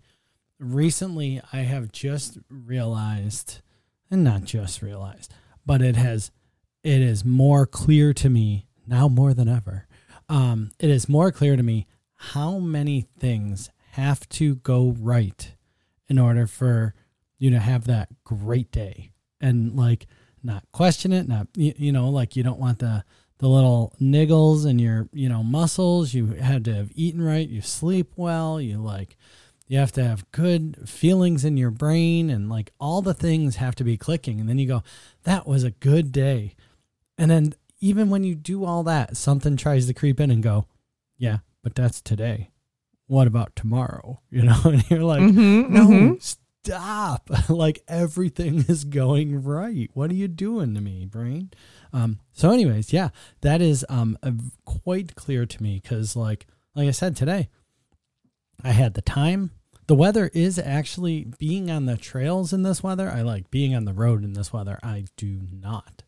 recently 0.59 1.41
I 1.53 1.59
have 1.59 1.91
just 1.91 2.37
realized 2.49 3.61
and 4.11 4.23
not 4.23 4.43
just 4.43 4.81
realized, 4.81 5.33
but 5.65 5.81
it 5.81 5.95
has 5.95 6.31
it 6.83 7.01
is 7.01 7.25
more 7.25 7.65
clear 7.65 8.13
to 8.13 8.29
me 8.29 8.67
now 8.87 9.07
more 9.07 9.33
than 9.33 9.47
ever. 9.47 9.87
Um, 10.27 10.71
it 10.79 10.89
is 10.89 11.09
more 11.09 11.31
clear 11.31 11.55
to 11.55 11.63
me 11.63 11.87
how 12.15 12.59
many 12.59 13.07
things 13.17 13.69
have 13.91 14.27
to 14.29 14.55
go 14.55 14.95
right 14.99 15.53
in 16.09 16.19
order 16.19 16.47
for 16.47 16.93
you 17.37 17.49
to 17.51 17.59
have 17.59 17.85
that 17.85 18.09
great 18.23 18.71
day 18.71 19.11
and 19.39 19.75
like 19.75 20.07
not 20.43 20.63
question 20.71 21.13
it 21.13 21.27
not 21.27 21.47
you, 21.55 21.73
you 21.77 21.91
know 21.91 22.09
like 22.09 22.35
you 22.35 22.43
don't 22.43 22.59
want 22.59 22.79
the 22.79 23.03
the 23.39 23.47
little 23.47 23.93
niggles 24.01 24.69
in 24.69 24.79
your 24.79 25.09
you 25.11 25.27
know 25.29 25.43
muscles. 25.43 26.13
You 26.13 26.27
had 26.27 26.65
to 26.65 26.75
have 26.75 26.91
eaten 26.93 27.21
right. 27.21 27.47
You 27.47 27.61
sleep 27.61 28.11
well. 28.17 28.61
You 28.61 28.77
like 28.77 29.17
you 29.67 29.77
have 29.77 29.93
to 29.93 30.03
have 30.03 30.29
good 30.31 30.89
feelings 30.89 31.45
in 31.45 31.55
your 31.55 31.71
brain 31.71 32.29
and 32.29 32.49
like 32.49 32.71
all 32.79 33.01
the 33.01 33.13
things 33.13 33.55
have 33.55 33.75
to 33.75 33.83
be 33.83 33.97
clicking. 33.97 34.39
And 34.39 34.49
then 34.49 34.59
you 34.59 34.67
go 34.67 34.83
that 35.23 35.47
was 35.47 35.63
a 35.63 35.71
good 35.71 36.11
day. 36.11 36.55
And 37.17 37.31
then 37.31 37.53
even 37.79 38.09
when 38.09 38.23
you 38.23 38.35
do 38.35 38.65
all 38.65 38.83
that 38.83 39.15
something 39.15 39.55
tries 39.55 39.87
to 39.87 39.93
creep 39.93 40.19
in 40.19 40.31
and 40.31 40.43
go 40.43 40.65
yeah 41.17 41.39
but 41.63 41.75
that's 41.75 42.01
today 42.01 42.49
what 43.09 43.27
about 43.27 43.55
tomorrow? 43.55 44.21
You 44.31 44.43
know, 44.43 44.61
and 44.63 44.89
you're 44.89 45.03
like, 45.03 45.21
mm-hmm, 45.21 45.73
no, 45.73 45.87
mm-hmm. 45.87 46.13
stop. 46.19 47.29
like 47.49 47.83
everything 47.87 48.65
is 48.67 48.83
going 48.83 49.43
right. 49.43 49.89
What 49.93 50.11
are 50.11 50.15
you 50.15 50.27
doing 50.27 50.75
to 50.75 50.81
me, 50.81 51.05
brain? 51.05 51.51
Um, 51.91 52.19
so 52.31 52.51
anyways, 52.51 52.93
yeah, 52.93 53.09
that 53.41 53.61
is 53.61 53.85
um 53.89 54.17
quite 54.65 55.15
clear 55.15 55.45
to 55.45 55.63
me 55.63 55.79
because 55.81 56.15
like 56.15 56.45
like 56.75 56.87
I 56.87 56.91
said 56.91 57.15
today, 57.15 57.49
I 58.63 58.71
had 58.71 58.93
the 58.93 59.01
time. 59.01 59.51
The 59.87 59.95
weather 59.95 60.29
is 60.35 60.59
actually 60.59 61.25
being 61.39 61.71
on 61.71 61.87
the 61.87 61.97
trails 61.97 62.53
in 62.53 62.61
this 62.61 62.83
weather. 62.83 63.09
I 63.09 63.23
like 63.23 63.49
being 63.49 63.73
on 63.73 63.85
the 63.85 63.93
road 63.93 64.23
in 64.23 64.33
this 64.33 64.53
weather. 64.53 64.77
I 64.83 65.05
do 65.17 65.41
not 65.51 66.03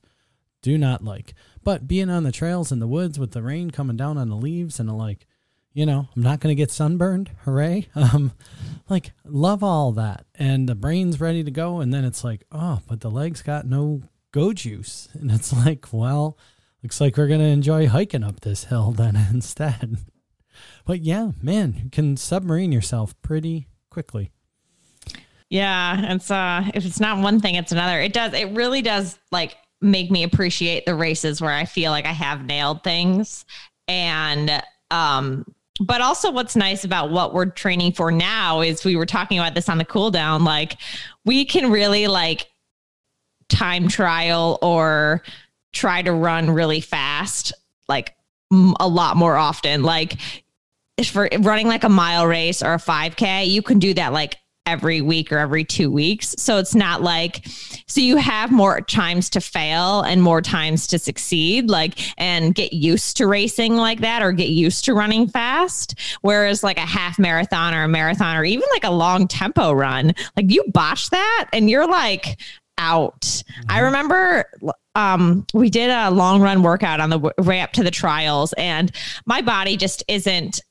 do 0.62 0.78
not 0.78 1.04
like. 1.04 1.34
But 1.64 1.88
being 1.88 2.10
on 2.10 2.24
the 2.24 2.32
trails 2.32 2.72
in 2.72 2.78
the 2.78 2.88
woods 2.88 3.18
with 3.18 3.32
the 3.32 3.42
rain 3.42 3.72
coming 3.72 3.98
down 3.98 4.20
on 4.20 4.30
the 4.30 4.36
leaves 4.36 4.80
and 4.80 4.88
the, 4.88 4.94
like 4.94 5.26
you 5.74 5.86
know, 5.86 6.08
I'm 6.16 6.22
not 6.22 6.40
going 6.40 6.56
to 6.56 6.60
get 6.60 6.72
sunburned. 6.72 7.32
Hooray. 7.44 7.88
Um, 7.96 8.34
like, 8.90 9.14
love 9.24 9.64
all 9.64 9.94
that. 9.94 10.26
And 10.36 10.68
the 10.68 10.76
brain's 10.76 11.22
ready 11.22 11.44
to 11.44 11.52
go. 11.52 11.80
And 11.80 11.94
then 11.94 12.04
it's 12.04 12.24
like, 12.24 12.44
oh, 12.52 12.82
but 12.88 13.00
the 13.00 13.12
legs 13.12 13.42
got 13.42 13.66
no 13.66 14.02
go 14.32 14.54
juice. 14.54 15.08
And 15.20 15.32
it's 15.32 15.54
like, 15.54 15.88
well, 15.94 16.38
looks 16.84 17.00
like 17.00 17.16
we're 17.16 17.28
going 17.28 17.40
to 17.40 17.46
enjoy 17.46 17.88
hiking 17.88 18.24
up 18.24 18.42
this 18.42 18.66
hill 18.66 18.92
then 18.98 19.16
instead. 19.16 19.98
But 20.86 21.02
yeah, 21.02 21.32
man, 21.42 21.80
you 21.84 21.90
can 21.90 22.18
submarine 22.18 22.72
yourself 22.72 23.20
pretty 23.22 23.68
quickly. 23.90 24.32
Yeah, 25.50 26.14
it's 26.14 26.32
uh 26.32 26.64
if 26.74 26.86
it's 26.86 27.02
not 27.02 27.22
one 27.22 27.42
thing, 27.42 27.56
it's 27.56 27.74
another. 27.74 28.00
It 28.00 28.14
does 28.14 28.34
it 28.34 28.52
really 28.52 28.82
does 28.82 29.20
like 29.32 29.58
make 29.82 30.10
me 30.10 30.24
appreciate 30.24 30.86
the 30.86 30.96
races 30.96 31.42
where 31.42 31.52
I 31.52 31.66
feel 31.66 31.92
like 31.92 32.06
I 32.06 32.14
have 32.14 32.46
nailed 32.46 32.84
things 32.84 33.44
and 33.88 34.64
um 34.92 35.46
but 35.82 36.00
also 36.00 36.32
what's 36.32 36.56
nice 36.56 36.84
about 36.84 37.12
what 37.12 37.34
we're 37.34 37.46
training 37.46 37.92
for 37.92 38.12
now 38.12 38.62
is 38.62 38.86
we 38.86 38.96
were 38.96 39.06
talking 39.06 39.40
about 39.40 39.56
this 39.56 39.68
on 39.68 39.78
the 39.78 39.86
cool 39.86 40.12
down 40.12 40.44
like 40.44 40.78
we 41.26 41.44
can 41.44 41.72
really 41.72 42.08
like 42.08 42.48
time 43.50 43.88
trial 43.88 44.58
or 44.62 45.22
try 45.74 46.02
to 46.02 46.12
run 46.12 46.50
really 46.50 46.82
fast 46.82 47.54
like 47.88 48.16
a 48.52 48.88
lot 48.88 49.18
more 49.18 49.36
often. 49.36 49.84
Like 49.84 50.18
for 51.06 51.30
running 51.40 51.68
like 51.68 51.84
a 51.84 51.90
mile 51.90 52.28
race 52.28 52.62
or 52.62 52.74
a 52.74 52.78
5k 52.78 53.48
you 53.48 53.64
can 53.64 53.80
do 53.80 53.92
that 53.96 54.14
like 54.14 54.36
every 54.66 55.02
week 55.02 55.32
or 55.32 55.38
every 55.38 55.64
two 55.64 55.92
weeks. 55.92 56.36
So 56.38 56.58
it's 56.58 56.76
not 56.76 57.02
like, 57.02 57.46
so 57.88 58.00
you 58.00 58.18
have 58.18 58.52
more 58.52 58.80
times 58.82 59.30
to 59.32 59.42
fail 59.42 60.02
and 60.02 60.22
more 60.22 60.42
times 60.42 60.88
to 60.88 61.00
succeed, 61.00 61.70
like, 61.70 62.00
and 62.18 62.54
get 62.54 62.72
used 62.72 63.18
to 63.18 63.28
racing 63.28 63.76
like 63.76 64.02
that 64.02 64.22
or 64.22 64.32
get 64.32 64.50
used 64.50 64.86
to 64.86 64.94
running 64.94 65.28
fast. 65.28 65.96
Whereas 66.22 66.64
like 66.64 66.78
a 66.78 66.82
half 66.82 67.18
marathon 67.18 67.74
or 67.74 67.84
a 67.84 67.88
marathon 67.88 68.38
or 68.38 68.44
even 68.44 68.68
like 68.72 68.84
a 68.84 68.92
long 68.92 69.28
tempo 69.28 69.74
run, 69.74 70.14
like 70.38 70.52
you 70.52 70.64
botch 70.68 71.10
that 71.10 71.50
and 71.54 71.70
you're 71.70 71.88
like, 71.88 72.40
out. 72.78 73.22
Mm-hmm. 73.22 73.72
I 73.72 73.80
remember 73.80 74.46
um, 74.96 75.46
we 75.54 75.70
did 75.70 75.90
a 75.90 76.10
long 76.10 76.42
run 76.42 76.64
workout 76.64 77.00
on 77.00 77.10
the 77.10 77.34
way 77.38 77.62
up 77.62 77.74
to 77.74 77.84
the 77.84 77.92
trials, 77.92 78.54
and 78.54 78.92
my 79.26 79.42
body 79.42 79.78
just 79.78 80.04
isn't 80.08 80.62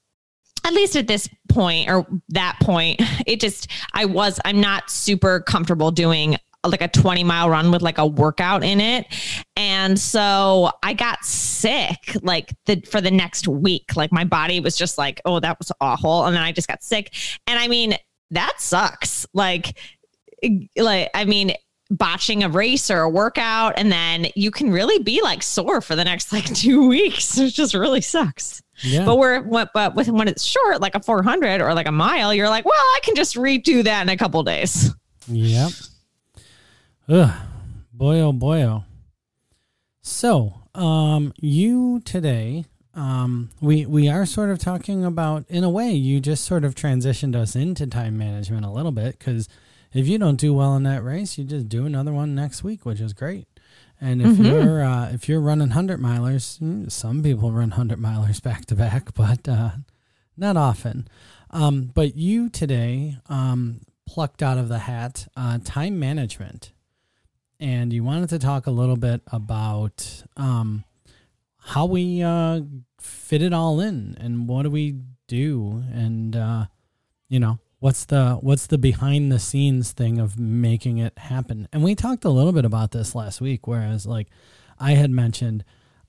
at 0.64 0.72
least 0.72 0.96
at 0.96 1.06
this 1.06 1.28
point 1.48 1.88
or 1.90 2.06
that 2.30 2.58
point, 2.60 3.00
it 3.26 3.40
just, 3.40 3.68
I 3.94 4.04
was, 4.04 4.40
I'm 4.44 4.60
not 4.60 4.90
super 4.90 5.40
comfortable 5.40 5.90
doing 5.90 6.36
like 6.64 6.82
a 6.82 6.88
20 6.88 7.24
mile 7.24 7.48
run 7.48 7.70
with 7.70 7.82
like 7.82 7.98
a 7.98 8.06
workout 8.06 8.62
in 8.62 8.80
it. 8.80 9.06
And 9.56 9.98
so 9.98 10.70
I 10.82 10.92
got 10.92 11.24
sick 11.24 12.16
like 12.22 12.54
the 12.66 12.82
for 12.82 13.00
the 13.00 13.10
next 13.10 13.48
week. 13.48 13.96
Like 13.96 14.12
my 14.12 14.24
body 14.24 14.60
was 14.60 14.76
just 14.76 14.98
like, 14.98 15.20
oh, 15.24 15.40
that 15.40 15.58
was 15.58 15.72
awful. 15.80 16.26
And 16.26 16.36
then 16.36 16.42
I 16.42 16.52
just 16.52 16.68
got 16.68 16.82
sick. 16.82 17.14
And 17.46 17.58
I 17.58 17.68
mean, 17.68 17.96
that 18.30 18.60
sucks. 18.60 19.26
Like, 19.32 19.78
like, 20.76 21.10
I 21.14 21.24
mean, 21.24 21.54
botching 21.90 22.44
a 22.44 22.48
race 22.48 22.90
or 22.90 23.00
a 23.00 23.10
workout, 23.10 23.74
and 23.76 23.90
then 23.90 24.28
you 24.36 24.50
can 24.50 24.70
really 24.70 25.02
be 25.02 25.20
like 25.22 25.42
sore 25.42 25.80
for 25.80 25.96
the 25.96 26.04
next 26.04 26.32
like 26.32 26.44
two 26.54 26.88
weeks. 26.88 27.36
It 27.38 27.50
just 27.52 27.74
really 27.74 28.00
sucks. 28.00 28.62
Yeah. 28.82 29.04
But 29.04 29.18
we're 29.18 29.42
what 29.42 29.70
but 29.74 29.94
with 29.94 30.08
when 30.08 30.28
it's 30.28 30.44
short, 30.44 30.80
like 30.80 30.94
a 30.94 31.00
400 31.00 31.60
or 31.60 31.74
like 31.74 31.86
a 31.86 31.92
mile, 31.92 32.32
you're 32.32 32.48
like, 32.48 32.64
well, 32.64 32.74
I 32.74 33.00
can 33.02 33.14
just 33.14 33.36
redo 33.36 33.84
that 33.84 34.02
in 34.02 34.08
a 34.08 34.16
couple 34.16 34.42
days. 34.42 34.92
Yep. 35.28 35.70
Ugh. 37.08 37.46
Boy 37.92 38.20
oh 38.20 38.32
boy 38.32 38.62
oh. 38.62 38.84
So, 40.02 40.54
um, 40.74 41.34
you 41.40 42.00
today, 42.04 42.64
um, 42.94 43.50
we 43.60 43.84
we 43.84 44.08
are 44.08 44.24
sort 44.24 44.50
of 44.50 44.58
talking 44.58 45.04
about 45.04 45.44
in 45.48 45.62
a 45.62 45.70
way 45.70 45.92
you 45.92 46.20
just 46.20 46.44
sort 46.44 46.64
of 46.64 46.74
transitioned 46.74 47.36
us 47.36 47.54
into 47.54 47.86
time 47.86 48.16
management 48.16 48.64
a 48.64 48.70
little 48.70 48.92
bit 48.92 49.18
because 49.18 49.48
if 49.92 50.08
you 50.08 50.18
don't 50.18 50.36
do 50.36 50.54
well 50.54 50.76
in 50.76 50.84
that 50.84 51.04
race, 51.04 51.36
you 51.36 51.44
just 51.44 51.68
do 51.68 51.84
another 51.84 52.12
one 52.12 52.34
next 52.34 52.64
week, 52.64 52.86
which 52.86 53.00
is 53.00 53.12
great. 53.12 53.46
And 54.00 54.22
if 54.22 54.38
Mhm. 54.38 54.44
you're 54.46 54.82
uh, 54.82 55.10
if 55.12 55.28
you're 55.28 55.40
running 55.40 55.70
hundred 55.70 56.00
milers, 56.00 56.58
mm, 56.58 56.90
some 56.90 57.22
people 57.22 57.52
run 57.52 57.72
hundred 57.72 57.98
milers 57.98 58.42
back 58.42 58.64
to 58.66 58.74
back, 58.74 59.12
but 59.22 59.46
uh, 59.48 59.72
not 60.36 60.56
often. 60.56 61.06
Um, 61.50 61.90
but 61.94 62.16
you 62.16 62.48
today 62.48 63.18
um, 63.28 63.80
plucked 64.06 64.42
out 64.42 64.56
of 64.56 64.68
the 64.68 64.78
hat 64.80 65.28
uh, 65.36 65.58
time 65.64 65.98
management, 65.98 66.72
and 67.58 67.92
you 67.92 68.02
wanted 68.04 68.30
to 68.30 68.38
talk 68.38 68.66
a 68.66 68.70
little 68.70 68.96
bit 68.96 69.20
about 69.32 70.22
um, 70.36 70.84
how 71.58 71.84
we 71.84 72.22
uh, 72.22 72.62
fit 73.00 73.42
it 73.42 73.52
all 73.52 73.80
in, 73.80 74.16
and 74.18 74.48
what 74.48 74.62
do 74.62 74.70
we 74.70 74.96
do, 75.28 75.84
and 75.92 76.34
uh, 76.36 76.66
you 77.28 77.38
know 77.38 77.58
what's 77.80 78.04
the 78.04 78.34
what's 78.40 78.66
the 78.66 78.78
behind 78.78 79.32
the 79.32 79.38
scenes 79.38 79.92
thing 79.92 80.18
of 80.18 80.38
making 80.38 80.98
it 80.98 81.18
happen. 81.18 81.68
And 81.72 81.82
we 81.82 81.94
talked 81.94 82.24
a 82.24 82.30
little 82.30 82.52
bit 82.52 82.64
about 82.64 82.92
this 82.92 83.14
last 83.14 83.40
week, 83.40 83.66
whereas 83.66 84.06
like 84.06 84.28
I 84.78 84.92
had 84.92 85.10
mentioned. 85.10 85.64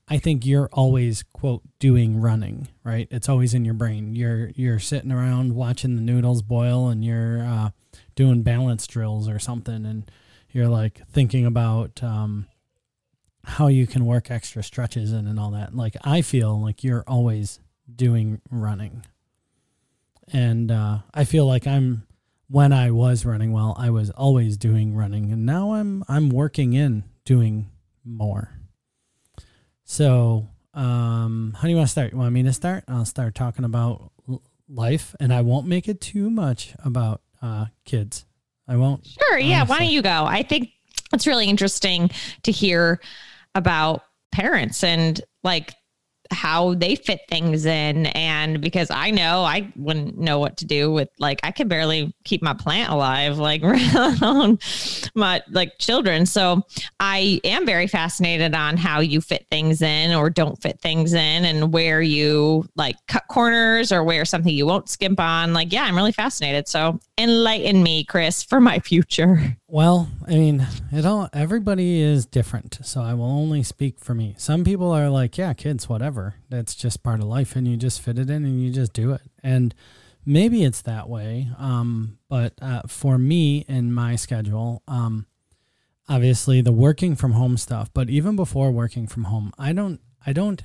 I 0.08 0.18
think 0.18 0.44
you're 0.44 0.68
always 0.72 1.22
quote 1.22 1.62
doing 1.78 2.20
running, 2.20 2.68
right? 2.84 3.06
It's 3.10 3.28
always 3.28 3.54
in 3.54 3.64
your 3.64 3.72
brain. 3.72 4.14
You're 4.14 4.50
you're 4.56 4.80
sitting 4.80 5.12
around 5.12 5.54
watching 5.54 5.94
the 5.94 6.02
noodles 6.02 6.42
boil 6.42 6.88
and 6.88 7.04
you're 7.04 7.42
uh, 7.42 7.70
doing 8.16 8.42
balance 8.42 8.86
drills 8.86 9.28
or 9.28 9.38
something, 9.38 9.86
and 9.86 10.10
you're 10.50 10.68
like 10.68 11.06
thinking 11.08 11.46
about 11.46 12.02
um, 12.02 12.46
how 13.44 13.68
you 13.68 13.86
can 13.86 14.04
work 14.04 14.30
extra 14.30 14.62
stretches 14.62 15.12
in 15.12 15.26
and 15.26 15.38
all 15.38 15.52
that. 15.52 15.74
Like 15.74 15.96
I 16.04 16.20
feel 16.20 16.60
like 16.60 16.84
you're 16.84 17.04
always 17.06 17.60
doing 17.94 18.40
running, 18.50 19.04
and 20.32 20.70
uh, 20.70 20.98
I 21.12 21.24
feel 21.24 21.46
like 21.46 21.66
I'm 21.66 22.06
when 22.48 22.72
I 22.72 22.90
was 22.90 23.24
running 23.24 23.52
well, 23.52 23.74
I 23.78 23.90
was 23.90 24.10
always 24.10 24.56
doing 24.56 24.94
running, 24.94 25.30
and 25.32 25.46
now 25.46 25.74
I'm 25.74 26.04
I'm 26.08 26.28
working 26.28 26.72
in 26.72 27.04
doing 27.24 27.70
more. 28.04 28.50
So, 29.84 30.48
um, 30.74 31.54
how 31.56 31.62
do 31.62 31.68
you 31.68 31.76
want 31.76 31.88
to 31.88 31.92
start? 31.92 32.12
You 32.12 32.18
want 32.18 32.32
me 32.32 32.42
to 32.44 32.52
start? 32.52 32.84
I'll 32.88 33.04
start 33.04 33.34
talking 33.34 33.64
about 33.64 34.10
life, 34.68 35.14
and 35.20 35.32
I 35.32 35.42
won't 35.42 35.66
make 35.66 35.88
it 35.88 36.00
too 36.00 36.30
much 36.30 36.74
about 36.84 37.20
uh, 37.40 37.66
kids. 37.84 38.24
I 38.66 38.76
won't. 38.76 39.06
Sure. 39.06 39.38
Yeah. 39.38 39.64
Why 39.64 39.78
don't 39.78 39.88
you 39.88 40.02
go? 40.02 40.24
I 40.24 40.42
think 40.42 40.70
it's 41.12 41.26
really 41.26 41.48
interesting 41.48 42.10
to 42.44 42.52
hear 42.52 43.00
about 43.54 44.02
parents 44.30 44.82
and 44.82 45.20
like 45.42 45.74
how 46.30 46.74
they 46.74 46.96
fit 46.96 47.20
things 47.28 47.66
in. 47.66 48.06
And 48.06 48.60
because 48.60 48.90
I 48.90 49.10
know 49.10 49.44
I 49.44 49.72
wouldn't 49.76 50.18
know 50.18 50.38
what 50.38 50.56
to 50.58 50.64
do 50.64 50.92
with 50.92 51.08
like, 51.18 51.40
I 51.42 51.50
could 51.50 51.68
barely 51.68 52.14
keep 52.24 52.42
my 52.42 52.54
plant 52.54 52.90
alive, 52.90 53.38
like, 53.38 53.62
alone 54.22 54.58
my 55.14 55.42
like 55.50 55.78
children. 55.78 56.26
So 56.26 56.62
I 57.00 57.40
am 57.44 57.66
very 57.66 57.86
fascinated 57.86 58.54
on 58.54 58.76
how 58.76 59.00
you 59.00 59.20
fit 59.20 59.46
things 59.50 59.82
in 59.82 60.14
or 60.14 60.30
don't 60.30 60.60
fit 60.60 60.80
things 60.80 61.12
in 61.12 61.44
and 61.44 61.72
where 61.72 62.00
you 62.00 62.66
like 62.76 62.96
cut 63.08 63.24
corners 63.28 63.92
or 63.92 64.04
where 64.04 64.24
something 64.24 64.54
you 64.54 64.66
won't 64.66 64.88
skimp 64.88 65.20
on. 65.20 65.52
Like, 65.52 65.72
yeah, 65.72 65.84
I'm 65.84 65.96
really 65.96 66.12
fascinated. 66.12 66.68
So 66.68 66.98
enlighten 67.18 67.82
me, 67.82 68.04
Chris, 68.04 68.42
for 68.42 68.60
my 68.60 68.78
future. 68.78 69.56
Well, 69.72 70.10
I 70.28 70.32
mean, 70.32 70.66
it 70.92 71.06
all 71.06 71.30
everybody 71.32 72.02
is 72.02 72.26
different, 72.26 72.80
so 72.82 73.00
I 73.00 73.14
will 73.14 73.24
only 73.24 73.62
speak 73.62 73.98
for 73.98 74.14
me. 74.14 74.34
Some 74.36 74.64
people 74.64 74.90
are 74.90 75.08
like, 75.08 75.38
yeah, 75.38 75.54
kids, 75.54 75.88
whatever. 75.88 76.34
That's 76.50 76.74
just 76.74 77.02
part 77.02 77.20
of 77.20 77.26
life 77.26 77.56
and 77.56 77.66
you 77.66 77.78
just 77.78 78.02
fit 78.02 78.18
it 78.18 78.28
in 78.28 78.44
and 78.44 78.62
you 78.62 78.70
just 78.70 78.92
do 78.92 79.12
it. 79.12 79.22
And 79.42 79.74
maybe 80.26 80.62
it's 80.62 80.82
that 80.82 81.08
way. 81.08 81.48
Um, 81.58 82.18
but 82.28 82.52
uh, 82.60 82.82
for 82.86 83.16
me 83.16 83.64
in 83.66 83.94
my 83.94 84.14
schedule, 84.14 84.82
um, 84.86 85.24
obviously 86.06 86.60
the 86.60 86.70
working 86.70 87.16
from 87.16 87.32
home 87.32 87.56
stuff, 87.56 87.88
but 87.94 88.10
even 88.10 88.36
before 88.36 88.70
working 88.70 89.06
from 89.06 89.24
home, 89.24 89.54
I 89.58 89.72
don't 89.72 90.00
I 90.26 90.34
don't 90.34 90.62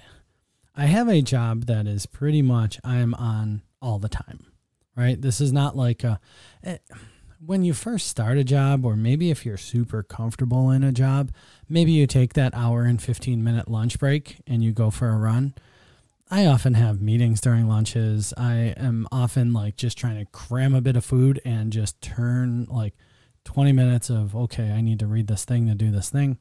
I 0.75 0.87
have 0.87 1.07
a 1.07 1.21
job 1.21 1.67
that 1.67 1.87
is 1.87 2.07
pretty 2.07 2.41
much 2.41 2.77
I 2.83 2.97
am 2.97 3.13
on 3.13 3.61
all 3.81 3.99
the 3.99 4.09
time. 4.09 4.47
Right? 4.97 5.21
This 5.21 5.39
is 5.39 5.53
not 5.53 5.77
like 5.77 6.03
a 6.03 6.19
eh, 6.61 6.79
when 7.39 7.63
you 7.63 7.73
first 7.73 8.07
start 8.07 8.37
a 8.37 8.43
job, 8.43 8.85
or 8.85 8.95
maybe 8.95 9.29
if 9.29 9.45
you're 9.45 9.57
super 9.57 10.03
comfortable 10.03 10.71
in 10.71 10.83
a 10.83 10.91
job, 10.91 11.31
maybe 11.69 11.91
you 11.91 12.07
take 12.07 12.33
that 12.33 12.53
hour 12.53 12.83
and 12.83 13.01
15 13.01 13.43
minute 13.43 13.69
lunch 13.69 13.99
break 13.99 14.37
and 14.47 14.63
you 14.63 14.71
go 14.71 14.89
for 14.89 15.09
a 15.09 15.17
run. 15.17 15.53
I 16.29 16.45
often 16.45 16.73
have 16.73 17.01
meetings 17.01 17.39
during 17.39 17.67
lunches. 17.67 18.33
I 18.37 18.73
am 18.77 19.07
often 19.11 19.53
like 19.53 19.77
just 19.77 19.97
trying 19.97 20.17
to 20.17 20.25
cram 20.31 20.75
a 20.75 20.81
bit 20.81 20.97
of 20.97 21.05
food 21.05 21.41
and 21.45 21.71
just 21.71 22.01
turn 22.01 22.65
like 22.69 22.93
20 23.45 23.71
minutes 23.71 24.09
of, 24.09 24.35
okay, 24.35 24.71
I 24.71 24.81
need 24.81 24.99
to 24.99 25.07
read 25.07 25.27
this 25.27 25.45
thing 25.45 25.67
to 25.67 25.75
do 25.75 25.89
this 25.89 26.09
thing. 26.09 26.37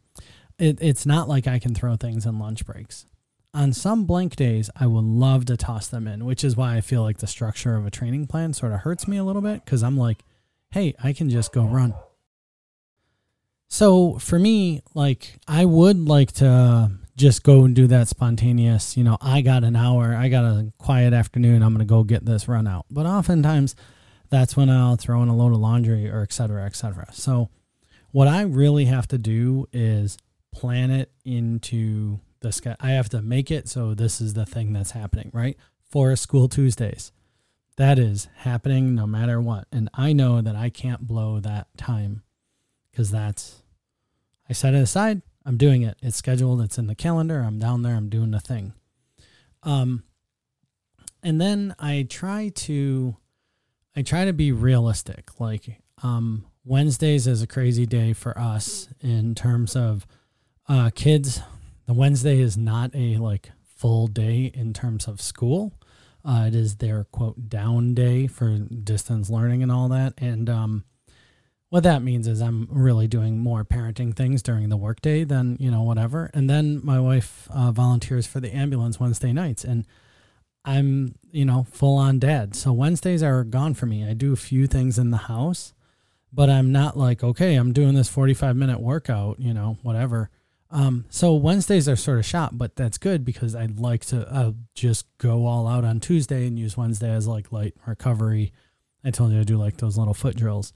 It, 0.59 0.79
it's 0.81 1.07
not 1.07 1.29
like 1.29 1.47
I 1.47 1.61
can 1.61 1.75
throw 1.75 1.97
things 1.97 2.26
in 2.26 2.38
lunch 2.38 2.67
breaks. 2.67 3.07
On 3.55 3.73
some 3.73 4.07
blank 4.07 4.35
days, 4.35 4.71
I 4.76 4.87
would 4.87 5.05
love 5.05 5.45
to 5.47 5.57
toss 5.57 5.87
them 5.87 6.09
in, 6.09 6.25
which 6.25 6.43
is 6.43 6.57
why 6.57 6.76
I 6.76 6.81
feel 6.81 7.03
like 7.03 7.19
the 7.19 7.26
structure 7.26 7.76
of 7.76 7.87
a 7.87 7.91
training 7.91 8.26
plan 8.26 8.55
sort 8.55 8.73
of 8.73 8.81
hurts 8.81 9.07
me 9.07 9.17
a 9.19 9.25
little 9.25 9.41
bit 9.41 9.65
because 9.65 9.83
I'm 9.83 9.97
like, 9.97 10.19
hey, 10.76 10.95
I 11.02 11.14
can 11.14 11.30
just 11.30 11.54
go 11.54 11.64
run. 11.64 11.95
So 13.66 14.18
for 14.18 14.38
me, 14.38 14.83
like, 14.92 15.38
I 15.49 15.64
would 15.64 15.99
like 15.99 16.33
to 16.33 16.90
just 17.16 17.42
go 17.42 17.64
and 17.64 17.75
do 17.75 17.87
that 17.87 18.09
spontaneous, 18.09 18.95
you 18.95 19.02
know, 19.02 19.16
I 19.23 19.40
got 19.40 19.64
an 19.64 19.75
hour, 19.75 20.14
I 20.14 20.28
got 20.28 20.45
a 20.45 20.71
quiet 20.76 21.14
afternoon, 21.14 21.62
I'm 21.62 21.73
going 21.73 21.78
to 21.78 21.87
go 21.87 22.04
get 22.04 22.26
this 22.26 22.47
run 22.47 22.66
out. 22.66 22.85
But 22.90 23.06
oftentimes 23.06 23.75
that's 24.28 24.54
when 24.54 24.68
I'll 24.68 24.97
throw 24.97 25.23
in 25.23 25.30
a 25.30 25.35
load 25.35 25.52
of 25.52 25.61
laundry 25.61 26.11
or 26.11 26.21
et 26.21 26.35
cetera, 26.35 26.66
et 26.66 26.76
cetera. 26.76 27.11
So 27.11 27.49
what 28.11 28.28
I 28.28 28.42
really 28.42 28.85
have 28.85 29.09
to 29.09 29.18
do 29.18 29.66
is 29.73 30.18
plan 30.52 30.90
it 30.90 31.11
into 31.25 32.21
the 32.40 32.52
schedule. 32.52 32.76
I 32.80 32.90
have 32.90 33.09
to 33.09 33.23
make 33.23 33.50
it 33.50 33.66
so 33.71 33.95
this 33.95 34.21
is 34.21 34.35
the 34.35 34.45
thing 34.45 34.75
that's 34.75 34.90
happening, 34.90 35.30
right? 35.33 35.56
For 35.88 36.14
School 36.16 36.50
Tuesdays. 36.50 37.12
That 37.76 37.99
is 37.99 38.28
happening 38.38 38.95
no 38.95 39.06
matter 39.06 39.40
what. 39.40 39.66
And 39.71 39.90
I 39.92 40.12
know 40.12 40.40
that 40.40 40.56
I 40.56 40.71
can't 40.71 41.06
blow 41.06 41.40
that 41.40 41.68
time 41.76 42.23
because 42.90 43.11
that's, 43.11 43.62
I 44.49 44.54
set 44.54 44.75
it 44.75 44.78
aside. 44.78 45.21
I'm 45.45 45.59
doing 45.59 45.83
it. 45.83 45.97
It's 46.02 46.16
scheduled. 46.16 46.62
It's 46.62 46.78
in 46.78 46.87
the 46.87 46.95
calendar. 46.95 47.40
I'm 47.40 47.59
down 47.59 47.83
there. 47.83 47.95
I'm 47.95 48.09
doing 48.09 48.30
the 48.30 48.40
thing. 48.40 48.73
Um, 49.62 50.04
and 51.23 51.40
then 51.40 51.75
I 51.78 52.06
try 52.09 52.49
to, 52.49 53.16
I 53.95 54.02
try 54.02 54.25
to 54.25 54.33
be 54.33 54.52
realistic. 54.52 55.38
Like, 55.38 55.80
um, 56.02 56.47
Wednesdays 56.64 57.26
is 57.26 57.42
a 57.42 57.47
crazy 57.47 57.87
day 57.87 58.12
for 58.12 58.37
us 58.38 58.88
in 59.00 59.35
terms 59.35 59.76
of, 59.76 60.06
uh, 60.68 60.90
kids. 60.95 61.40
The 61.87 61.95
Wednesday 61.95 62.40
is 62.40 62.56
not 62.56 62.90
a 62.95 63.18
like 63.18 63.50
full 63.76 64.06
day 64.06 64.50
in 64.54 64.73
terms 64.73 65.06
of 65.06 65.21
school. 65.21 65.75
Uh, 66.26 66.47
it 66.49 66.54
is 66.56 66.76
their 66.76 67.04
quote 67.04 67.49
down 67.49 67.95
day 67.95 68.26
for 68.26 68.59
distance 68.59 69.30
learning 69.30 69.62
and 69.62 69.71
all 69.71 69.88
that. 69.88 70.12
And 70.18 70.50
um, 70.50 70.85
what 71.68 71.85
that 71.85 72.02
means 72.02 72.26
is 72.26 72.40
I'm 72.40 72.66
really 72.71 73.06
doing 73.06 73.38
more 73.38 73.64
parenting 73.64 74.14
things 74.14 74.42
during 74.42 74.68
the 74.68 74.76
workday 74.76 75.23
than 75.23 75.56
you 75.61 75.71
know 75.71 75.83
whatever. 75.83 76.30
And 76.35 76.50
then 76.50 76.80
my 76.85 76.99
wife 76.99 77.49
uh, 77.50 77.71
volunteers 77.71 78.26
for 78.26 78.40
the 78.40 78.54
ambulance 78.54 78.99
Wednesday 78.99 79.33
nights, 79.33 79.62
and 79.62 79.87
I'm 80.64 81.14
you 81.30 81.45
know 81.45 81.66
full 81.71 81.97
on 81.97 82.18
dad. 82.18 82.56
So 82.56 82.73
Wednesdays 82.73 83.23
are 83.23 83.45
gone 83.45 83.75
for 83.75 83.87
me. 83.87 84.09
I 84.09 84.14
do 84.14 84.33
a 84.33 84.37
few 84.37 84.66
things 84.66 84.99
in 84.99 85.11
the 85.11 85.16
house, 85.16 85.75
but 86.33 86.50
I'm 86.50 86.73
not 86.73 86.97
like 86.97 87.23
okay, 87.23 87.54
I'm 87.54 87.73
doing 87.73 87.95
this 87.95 88.09
45 88.09 88.56
minute 88.56 88.80
workout, 88.80 89.38
you 89.38 89.54
know, 89.54 89.78
whatever. 89.83 90.30
Um, 90.76 91.06
so 91.09 91.35
Wednesdays 91.35 91.88
are 91.88 91.97
sort 91.97 92.18
of 92.18 92.26
shot, 92.26 92.59
but 92.59 92.76
that's 92.76 92.99
good 92.99 93.25
because 93.25 93.54
I'd 93.54 93.80
like 93.80 94.04
to 94.06 94.30
uh, 94.30 94.52
just 94.75 95.06
go 95.16 95.47
all 95.47 95.66
out 95.66 95.85
on 95.85 96.00
Tuesday 96.00 96.47
and 96.47 96.59
use 96.59 96.76
Wednesday 96.76 97.11
as 97.11 97.26
like 97.26 97.50
light 97.50 97.75
recovery. 97.87 98.52
I 99.02 99.11
told 99.11 99.33
you 99.33 99.38
to 99.38 99.45
do 99.45 99.56
like 99.56 99.78
those 99.78 99.97
little 99.97 100.12
foot 100.14 100.37
drills, 100.37 100.73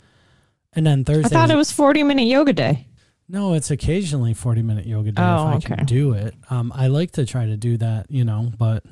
and 0.72 0.86
then 0.86 1.04
Thursday. 1.04 1.26
I 1.26 1.28
thought 1.28 1.50
it 1.50 1.56
was 1.56 1.70
40 1.70 2.02
minute 2.02 2.26
yoga 2.28 2.52
day. 2.52 2.86
No, 3.28 3.54
it's 3.54 3.70
occasionally 3.70 4.34
forty 4.34 4.62
minute 4.62 4.86
yoga 4.86 5.12
day 5.12 5.22
Oh, 5.22 5.48
if 5.50 5.54
I 5.54 5.56
okay. 5.58 5.76
can 5.76 5.84
do 5.86 6.14
it. 6.14 6.34
Um, 6.50 6.72
I 6.74 6.88
like 6.88 7.12
to 7.12 7.24
try 7.24 7.46
to 7.46 7.56
do 7.56 7.76
that, 7.76 8.10
you 8.10 8.24
know, 8.24 8.50
but 8.58 8.84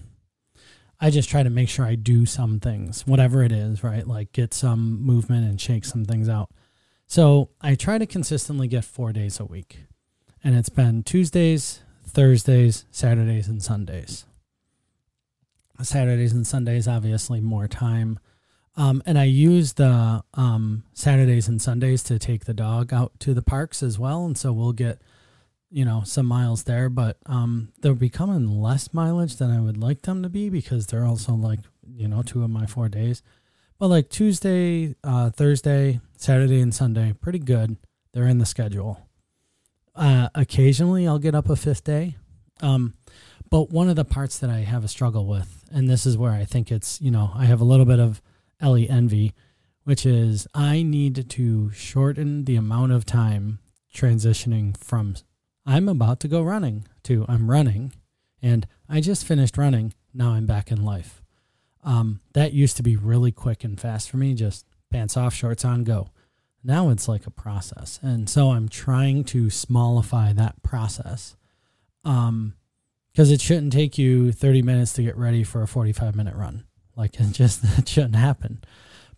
I 1.00 1.10
just 1.10 1.28
try 1.28 1.42
to 1.42 1.50
make 1.50 1.68
sure 1.68 1.84
I 1.84 1.94
do 1.96 2.24
some 2.26 2.60
things, 2.60 3.04
whatever 3.06 3.42
it 3.42 3.50
is, 3.50 3.82
right? 3.82 4.06
Like 4.06 4.32
get 4.32 4.54
some 4.54 5.00
movement 5.02 5.48
and 5.48 5.60
shake 5.60 5.84
some 5.84 6.04
things 6.04 6.28
out. 6.28 6.50
So 7.08 7.50
I 7.60 7.74
try 7.74 7.98
to 7.98 8.06
consistently 8.06 8.68
get 8.68 8.84
four 8.84 9.12
days 9.12 9.40
a 9.40 9.44
week, 9.44 9.78
and 10.42 10.54
it's 10.54 10.68
been 10.68 11.02
Tuesdays, 11.02 11.82
Thursdays, 12.06 12.84
Saturdays, 12.90 13.48
and 13.48 13.62
Sundays. 13.62 14.24
Saturdays 15.82 16.32
and 16.32 16.46
Sundays, 16.46 16.88
obviously, 16.88 17.40
more 17.40 17.68
time. 17.68 18.18
Um, 18.76 19.02
and 19.06 19.18
I 19.18 19.24
use 19.24 19.74
the 19.74 20.22
um, 20.34 20.84
Saturdays 20.92 21.48
and 21.48 21.60
Sundays 21.60 22.02
to 22.04 22.18
take 22.18 22.44
the 22.44 22.54
dog 22.54 22.92
out 22.92 23.18
to 23.20 23.34
the 23.34 23.42
parks 23.42 23.82
as 23.82 23.98
well. 23.98 24.24
And 24.24 24.38
so 24.38 24.52
we'll 24.52 24.72
get, 24.72 25.00
you 25.70 25.84
know, 25.84 26.02
some 26.04 26.26
miles 26.26 26.64
there, 26.64 26.88
but 26.88 27.18
um, 27.26 27.72
they're 27.80 27.94
becoming 27.94 28.60
less 28.60 28.94
mileage 28.94 29.36
than 29.36 29.50
I 29.50 29.60
would 29.60 29.76
like 29.76 30.02
them 30.02 30.22
to 30.22 30.28
be 30.28 30.48
because 30.48 30.86
they're 30.86 31.04
also 31.04 31.32
like, 31.34 31.60
you 31.86 32.06
know, 32.06 32.22
two 32.22 32.44
of 32.44 32.50
my 32.50 32.66
four 32.66 32.88
days. 32.88 33.22
But 33.78 33.88
like 33.88 34.10
Tuesday, 34.10 34.94
uh, 35.02 35.30
Thursday, 35.30 36.00
Saturday, 36.16 36.60
and 36.60 36.74
Sunday, 36.74 37.12
pretty 37.12 37.38
good. 37.38 37.76
They're 38.12 38.26
in 38.26 38.38
the 38.38 38.46
schedule. 38.46 39.07
Uh, 39.98 40.28
occasionally, 40.36 41.08
I'll 41.08 41.18
get 41.18 41.34
up 41.34 41.50
a 41.50 41.56
fifth 41.56 41.82
day. 41.82 42.16
Um, 42.60 42.94
but 43.50 43.70
one 43.70 43.88
of 43.88 43.96
the 43.96 44.04
parts 44.04 44.38
that 44.38 44.48
I 44.48 44.58
have 44.60 44.84
a 44.84 44.88
struggle 44.88 45.26
with, 45.26 45.64
and 45.72 45.90
this 45.90 46.06
is 46.06 46.16
where 46.16 46.32
I 46.32 46.44
think 46.44 46.70
it's, 46.70 47.00
you 47.00 47.10
know, 47.10 47.32
I 47.34 47.46
have 47.46 47.60
a 47.60 47.64
little 47.64 47.84
bit 47.84 47.98
of 47.98 48.22
Ellie 48.60 48.88
envy, 48.88 49.34
which 49.82 50.06
is 50.06 50.46
I 50.54 50.82
need 50.82 51.28
to 51.28 51.70
shorten 51.72 52.44
the 52.44 52.56
amount 52.56 52.92
of 52.92 53.04
time 53.04 53.58
transitioning 53.92 54.76
from 54.76 55.16
I'm 55.66 55.88
about 55.88 56.20
to 56.20 56.28
go 56.28 56.42
running 56.42 56.86
to 57.04 57.26
I'm 57.28 57.50
running 57.50 57.92
and 58.40 58.66
I 58.88 59.00
just 59.00 59.26
finished 59.26 59.58
running. 59.58 59.94
Now 60.14 60.30
I'm 60.30 60.46
back 60.46 60.70
in 60.70 60.84
life. 60.84 61.22
Um, 61.82 62.20
that 62.34 62.52
used 62.52 62.76
to 62.76 62.82
be 62.82 62.96
really 62.96 63.32
quick 63.32 63.64
and 63.64 63.80
fast 63.80 64.10
for 64.10 64.16
me, 64.16 64.34
just 64.34 64.66
pants 64.90 65.16
off, 65.16 65.34
shorts 65.34 65.64
on, 65.64 65.84
go. 65.84 66.10
Now 66.68 66.90
it's 66.90 67.08
like 67.08 67.26
a 67.26 67.30
process. 67.30 67.98
And 68.02 68.28
so 68.28 68.50
I'm 68.50 68.68
trying 68.68 69.24
to 69.24 69.46
smallify 69.46 70.36
that 70.36 70.62
process. 70.62 71.34
Um, 72.04 72.54
because 73.10 73.32
it 73.32 73.40
shouldn't 73.40 73.72
take 73.72 73.98
you 73.98 74.30
30 74.30 74.62
minutes 74.62 74.92
to 74.92 75.02
get 75.02 75.16
ready 75.16 75.42
for 75.42 75.62
a 75.62 75.66
45 75.66 76.14
minute 76.14 76.36
run. 76.36 76.64
Like 76.94 77.18
it 77.18 77.32
just 77.32 77.64
it 77.78 77.88
shouldn't 77.88 78.16
happen. 78.16 78.62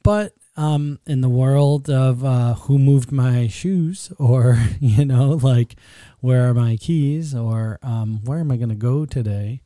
But 0.02 0.32
um, 0.56 1.00
in 1.06 1.22
the 1.22 1.28
world 1.28 1.90
of 1.90 2.24
uh, 2.24 2.54
who 2.54 2.78
moved 2.78 3.10
my 3.10 3.48
shoes, 3.48 4.12
or 4.18 4.56
you 4.80 5.04
know, 5.04 5.30
like 5.32 5.74
where 6.20 6.48
are 6.48 6.54
my 6.54 6.76
keys, 6.76 7.34
or 7.34 7.78
um, 7.82 8.20
where 8.24 8.38
am 8.38 8.50
I 8.50 8.56
going 8.56 8.70
to 8.70 8.74
go 8.74 9.04
today? 9.04 9.60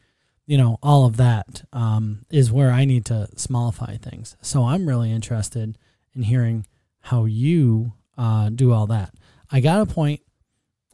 You 0.46 0.58
know, 0.58 0.78
all 0.82 1.06
of 1.06 1.16
that 1.18 1.64
um, 1.72 2.24
is 2.30 2.50
where 2.50 2.70
I 2.70 2.86
need 2.86 3.04
to 3.06 3.28
smallify 3.36 4.00
things. 4.00 4.36
So 4.40 4.64
I'm 4.64 4.88
really 4.88 5.12
interested 5.12 5.78
in 6.14 6.22
hearing 6.22 6.66
how 7.04 7.26
you 7.26 7.92
uh, 8.16 8.48
do 8.48 8.72
all 8.72 8.86
that. 8.86 9.12
I 9.50 9.60
got 9.60 9.82
a 9.82 9.86
point. 9.86 10.22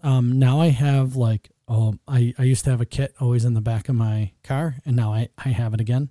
Um, 0.02 0.40
now 0.40 0.60
I 0.60 0.68
have 0.68 1.14
like 1.14 1.50
oh 1.68 1.94
I, 2.08 2.34
I 2.36 2.42
used 2.42 2.64
to 2.64 2.70
have 2.70 2.80
a 2.80 2.86
kit 2.86 3.14
always 3.20 3.44
in 3.44 3.54
the 3.54 3.60
back 3.60 3.88
of 3.88 3.94
my 3.94 4.32
car 4.42 4.76
and 4.84 4.96
now 4.96 5.12
I, 5.12 5.28
I 5.38 5.50
have 5.50 5.72
it 5.72 5.80
again. 5.80 6.10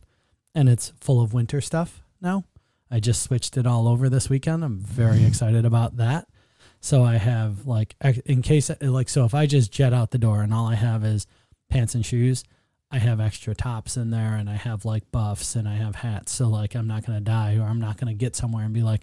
And 0.55 0.69
it's 0.69 0.93
full 1.01 1.21
of 1.21 1.33
winter 1.33 1.59
stuff 1.59 2.01
now. 2.21 2.45
I 2.89 3.01
just 3.01 3.21
switched 3.21 3.57
it 3.57 3.67
all 3.67 3.89
over 3.89 4.07
this 4.07 4.29
weekend. 4.29 4.63
I'm 4.63 4.79
very 4.79 5.25
excited 5.25 5.65
about 5.65 5.97
that. 5.97 6.27
So 6.79 7.03
i 7.03 7.17
have 7.17 7.67
like 7.67 7.95
in 8.25 8.41
case 8.41 8.71
like 8.79 9.09
so 9.09 9.25
if 9.25 9.33
i 9.33 9.45
just 9.45 9.69
jet 9.69 9.93
out 9.93 10.11
the 10.11 10.17
door 10.17 10.41
and 10.41 10.53
all 10.53 10.65
i 10.65 10.75
have 10.75 11.03
is 11.03 11.27
pants 11.69 11.93
and 11.93 12.05
shoes 12.05 12.45
i 12.89 12.97
have 12.99 13.19
extra 13.19 13.53
tops 13.53 13.97
in 13.97 14.11
there 14.11 14.35
and 14.35 14.49
i 14.49 14.55
have 14.55 14.85
like 14.85 15.11
buffs 15.11 15.57
and 15.57 15.67
i 15.67 15.75
have 15.75 15.95
hats. 15.95 16.31
So 16.31 16.47
like 16.47 16.75
i'm 16.75 16.87
not 16.87 17.05
going 17.05 17.17
to 17.19 17.23
die 17.23 17.57
or 17.57 17.63
i'm 17.63 17.81
not 17.81 17.97
going 17.97 18.07
to 18.07 18.17
get 18.17 18.37
somewhere 18.37 18.63
and 18.63 18.73
be 18.73 18.81
like 18.81 19.01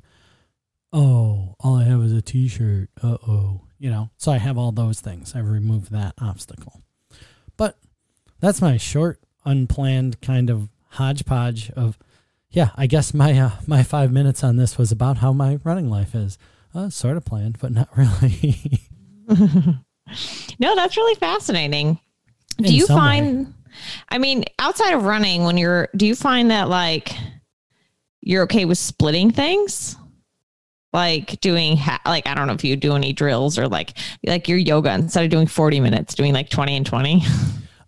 oh 0.93 1.55
all 1.61 1.77
i 1.77 1.85
have 1.85 2.03
is 2.03 2.13
a 2.13 2.23
t-shirt 2.23 2.89
uh-oh 3.03 3.67
you 3.79 3.91
know, 3.91 4.11
so 4.17 4.33
I 4.33 4.39
have 4.39 4.57
all 4.57 4.73
those 4.73 5.01
things. 5.01 5.35
I've 5.35 5.49
removed 5.49 5.93
that 5.93 6.15
obstacle. 6.21 6.83
But 7.57 7.79
that's 8.41 8.63
my 8.63 8.77
short, 8.77 9.21
unplanned 9.45 10.21
kind 10.21 10.51
of 10.51 10.71
hodgepodge 10.91 11.71
of, 11.71 11.99
yeah, 12.51 12.71
I 12.77 12.87
guess 12.87 13.13
my 13.13 13.39
uh, 13.39 13.51
my 13.67 13.83
five 13.83 14.13
minutes 14.13 14.43
on 14.43 14.57
this 14.57 14.79
was 14.79 14.93
about 14.93 15.19
how 15.19 15.33
my 15.33 15.59
running 15.65 15.91
life 15.91 16.15
is. 16.15 16.39
Uh, 16.75 16.91
sort 16.91 17.17
of 17.17 17.25
planned, 17.25 17.59
but 17.59 17.73
not 17.73 17.89
really. 17.97 18.81
no, 19.29 20.75
that's 20.75 20.97
really 20.97 21.15
fascinating. 21.17 21.99
Do 22.59 22.69
In 22.69 22.75
you 22.75 22.87
find, 22.87 23.47
way. 23.47 23.53
I 24.11 24.19
mean, 24.19 24.45
outside 24.59 24.95
of 24.95 25.05
running, 25.05 25.45
when 25.45 25.59
you're, 25.59 25.89
do 25.97 26.07
you 26.07 26.15
find 26.15 26.51
that 26.51 26.69
like 26.69 27.13
you're 28.21 28.45
okay 28.45 28.65
with 28.65 28.79
splitting 28.79 29.31
things? 29.31 29.97
Like 30.97 31.43
doing 31.43 31.77
ha- 31.77 32.01
like 32.07 32.27
I 32.27 32.35
don't 32.35 32.47
know 32.47 32.55
if 32.55 32.65
you 32.65 32.75
do 32.75 32.97
any 32.97 33.13
drills 33.13 33.59
or 33.59 33.69
like 33.69 33.99
like 34.25 34.49
your 34.49 34.57
yoga 34.57 34.95
instead 34.95 35.25
of 35.25 35.31
doing 35.31 35.47
40 35.47 35.79
minutes 35.81 36.15
doing 36.15 36.33
like 36.33 36.49
20 36.49 36.75
and 36.75 36.87
20 36.87 37.23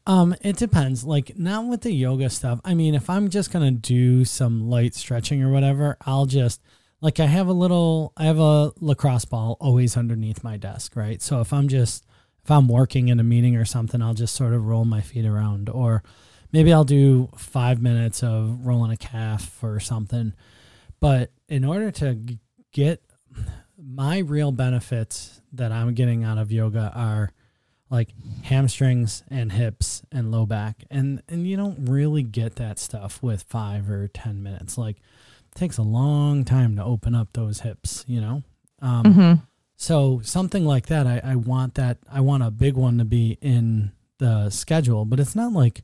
um 0.06 0.36
it 0.42 0.56
depends. 0.58 1.04
Like 1.04 1.38
not 1.38 1.66
with 1.66 1.80
the 1.80 1.90
yoga 1.90 2.28
stuff. 2.28 2.60
I 2.66 2.74
mean 2.74 2.94
if 2.94 3.08
I'm 3.08 3.30
just 3.30 3.50
to 3.50 3.70
do 3.70 4.26
some 4.26 4.68
light 4.68 4.94
stretching 4.94 5.42
or 5.42 5.50
whatever 5.50 5.96
I'll 6.02 6.26
just 6.26 6.60
like 7.00 7.18
I 7.18 7.24
have 7.24 7.46
a 7.46 7.52
little 7.54 8.12
I 8.14 8.26
have 8.26 8.38
a 8.38 8.72
lacrosse 8.78 9.24
ball 9.24 9.56
always 9.58 9.96
underneath 9.96 10.44
my 10.44 10.58
desk 10.58 10.94
right? 10.94 11.22
So 11.22 11.40
if 11.40 11.50
I'm 11.50 11.68
just 11.68 12.04
if 12.44 12.50
I'm 12.50 12.68
working 12.68 13.08
in 13.08 13.18
a 13.18 13.24
meeting 13.24 13.56
or 13.56 13.64
something 13.64 14.02
I'll 14.02 14.12
just 14.12 14.34
sort 14.34 14.52
of 14.52 14.66
roll 14.66 14.84
my 14.84 15.00
feet 15.00 15.24
around. 15.24 15.70
Or 15.70 16.02
maybe 16.52 16.74
I'll 16.74 16.84
do 16.84 17.30
5 17.38 17.80
minutes 17.80 18.22
of 18.22 18.66
rolling 18.66 18.92
a 18.92 18.98
calf 18.98 19.64
or 19.64 19.80
something. 19.80 20.34
But 21.00 21.30
in 21.48 21.64
order 21.64 21.90
to 21.92 22.18
get 22.72 23.02
my 23.76 24.18
real 24.18 24.52
benefits 24.52 25.40
that 25.52 25.72
I'm 25.72 25.94
getting 25.94 26.24
out 26.24 26.38
of 26.38 26.50
yoga 26.52 26.92
are 26.94 27.30
like 27.90 28.10
hamstrings 28.42 29.22
and 29.30 29.50
hips 29.52 30.02
and 30.12 30.30
low 30.30 30.46
back. 30.46 30.84
And 30.90 31.22
and 31.28 31.46
you 31.46 31.56
don't 31.56 31.88
really 31.88 32.22
get 32.22 32.56
that 32.56 32.78
stuff 32.78 33.22
with 33.22 33.44
5 33.44 33.88
or 33.88 34.08
10 34.08 34.42
minutes. 34.42 34.76
Like 34.76 34.96
it 34.96 35.58
takes 35.58 35.78
a 35.78 35.82
long 35.82 36.44
time 36.44 36.76
to 36.76 36.84
open 36.84 37.14
up 37.14 37.28
those 37.32 37.60
hips 37.60 38.04
you 38.06 38.20
know? 38.20 38.42
Um, 38.80 39.04
mm-hmm. 39.04 39.32
so 39.76 40.20
something 40.22 40.64
like 40.64 40.86
that 40.86 41.06
I, 41.06 41.20
I 41.24 41.34
want 41.34 41.74
that 41.74 41.98
I 42.10 42.20
want 42.20 42.44
a 42.44 42.50
big 42.50 42.74
one 42.74 42.98
to 42.98 43.04
be 43.04 43.38
in 43.40 43.90
the 44.18 44.50
schedule 44.50 45.04
but 45.04 45.18
it's 45.18 45.34
not 45.34 45.52
like 45.52 45.82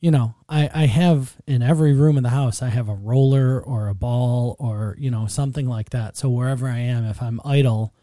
you 0.00 0.10
know, 0.10 0.34
I, 0.48 0.70
I 0.72 0.86
have 0.86 1.36
in 1.46 1.62
every 1.62 1.92
room 1.92 2.16
in 2.16 2.22
the 2.22 2.30
house, 2.30 2.62
I 2.62 2.68
have 2.68 2.88
a 2.88 2.94
roller 2.94 3.60
or 3.60 3.88
a 3.88 3.94
ball 3.94 4.56
or, 4.58 4.94
you 4.98 5.10
know, 5.10 5.26
something 5.26 5.66
like 5.66 5.90
that. 5.90 6.16
So 6.16 6.28
wherever 6.28 6.68
I 6.68 6.78
am, 6.78 7.04
if 7.04 7.22
I'm 7.22 7.40
idle, 7.44 7.94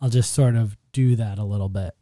I'll 0.00 0.10
just 0.10 0.32
sort 0.32 0.54
of 0.54 0.76
do 0.92 1.16
that 1.16 1.38
a 1.38 1.44
little 1.44 1.68
bit. 1.68 1.94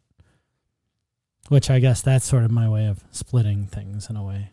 Which 1.49 1.69
I 1.69 1.79
guess 1.79 2.01
that's 2.01 2.25
sort 2.25 2.43
of 2.43 2.51
my 2.51 2.69
way 2.69 2.85
of 2.85 3.03
splitting 3.11 3.65
things 3.65 4.09
in 4.09 4.15
a 4.15 4.23
way. 4.23 4.51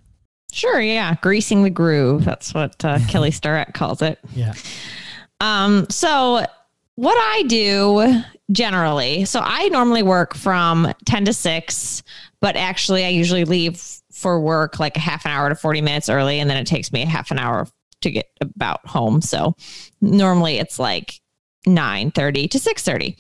Sure, 0.50 0.80
yeah. 0.80 1.14
Greasing 1.20 1.62
the 1.62 1.70
groove. 1.70 2.24
That's 2.24 2.54
what 2.54 2.82
uh, 2.84 2.98
Kelly 3.08 3.30
Starrett 3.30 3.74
calls 3.74 4.00
it. 4.00 4.18
Yeah. 4.34 4.54
Um, 5.40 5.86
so 5.90 6.46
what 6.94 7.16
I 7.18 7.42
do 7.42 8.22
generally, 8.50 9.26
so 9.26 9.40
I 9.42 9.68
normally 9.68 10.02
work 10.02 10.34
from 10.34 10.92
10 11.04 11.26
to 11.26 11.32
6, 11.34 12.02
but 12.40 12.56
actually 12.56 13.04
I 13.04 13.08
usually 13.08 13.44
leave 13.44 13.76
for 14.16 14.40
work 14.40 14.80
like 14.80 14.96
a 14.96 15.00
half 15.00 15.26
an 15.26 15.32
hour 15.32 15.50
to 15.50 15.54
40 15.54 15.82
minutes 15.82 16.08
early 16.08 16.40
and 16.40 16.48
then 16.48 16.56
it 16.56 16.66
takes 16.66 16.90
me 16.90 17.02
a 17.02 17.06
half 17.06 17.30
an 17.30 17.38
hour 17.38 17.68
to 18.00 18.10
get 18.10 18.26
about 18.40 18.86
home. 18.86 19.20
So 19.20 19.54
normally 20.00 20.56
it's 20.56 20.78
like 20.78 21.20
9.30 21.66 22.50
to 22.50 22.58
6 22.58 22.82
30 22.82 23.16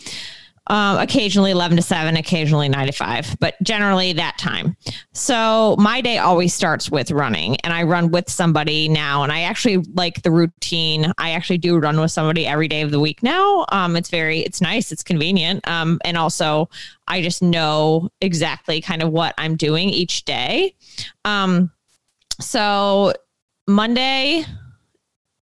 um, 0.68 0.98
occasionally 0.98 1.50
11 1.52 1.76
to 1.76 1.82
7 1.82 2.16
occasionally 2.16 2.68
9 2.68 2.86
to 2.86 2.92
5 2.92 3.36
but 3.40 3.54
generally 3.62 4.12
that 4.14 4.38
time. 4.38 4.76
So 5.12 5.76
my 5.78 6.00
day 6.00 6.18
always 6.18 6.54
starts 6.54 6.90
with 6.90 7.10
running 7.10 7.56
and 7.60 7.72
i 7.72 7.82
run 7.82 8.10
with 8.10 8.28
somebody 8.30 8.88
now 8.88 9.22
and 9.22 9.32
i 9.32 9.42
actually 9.42 9.78
like 9.94 10.22
the 10.22 10.30
routine. 10.30 11.12
I 11.18 11.32
actually 11.32 11.58
do 11.58 11.78
run 11.78 12.00
with 12.00 12.10
somebody 12.10 12.46
every 12.46 12.68
day 12.68 12.82
of 12.82 12.90
the 12.90 13.00
week 13.00 13.22
now. 13.22 13.66
Um, 13.70 13.96
it's 13.96 14.08
very 14.08 14.40
it's 14.40 14.60
nice 14.60 14.92
it's 14.92 15.02
convenient. 15.02 15.66
Um, 15.68 16.00
and 16.04 16.16
also 16.16 16.68
i 17.08 17.22
just 17.22 17.42
know 17.42 18.08
exactly 18.20 18.80
kind 18.80 19.02
of 19.02 19.10
what 19.10 19.34
i'm 19.38 19.56
doing 19.56 19.88
each 19.90 20.24
day 20.24 20.74
um, 21.24 21.70
so 22.40 23.12
monday 23.66 24.44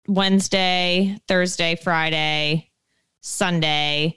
wednesday 0.07 1.17
thursday 1.29 1.77
friday 1.77 2.71
sunday 3.21 4.17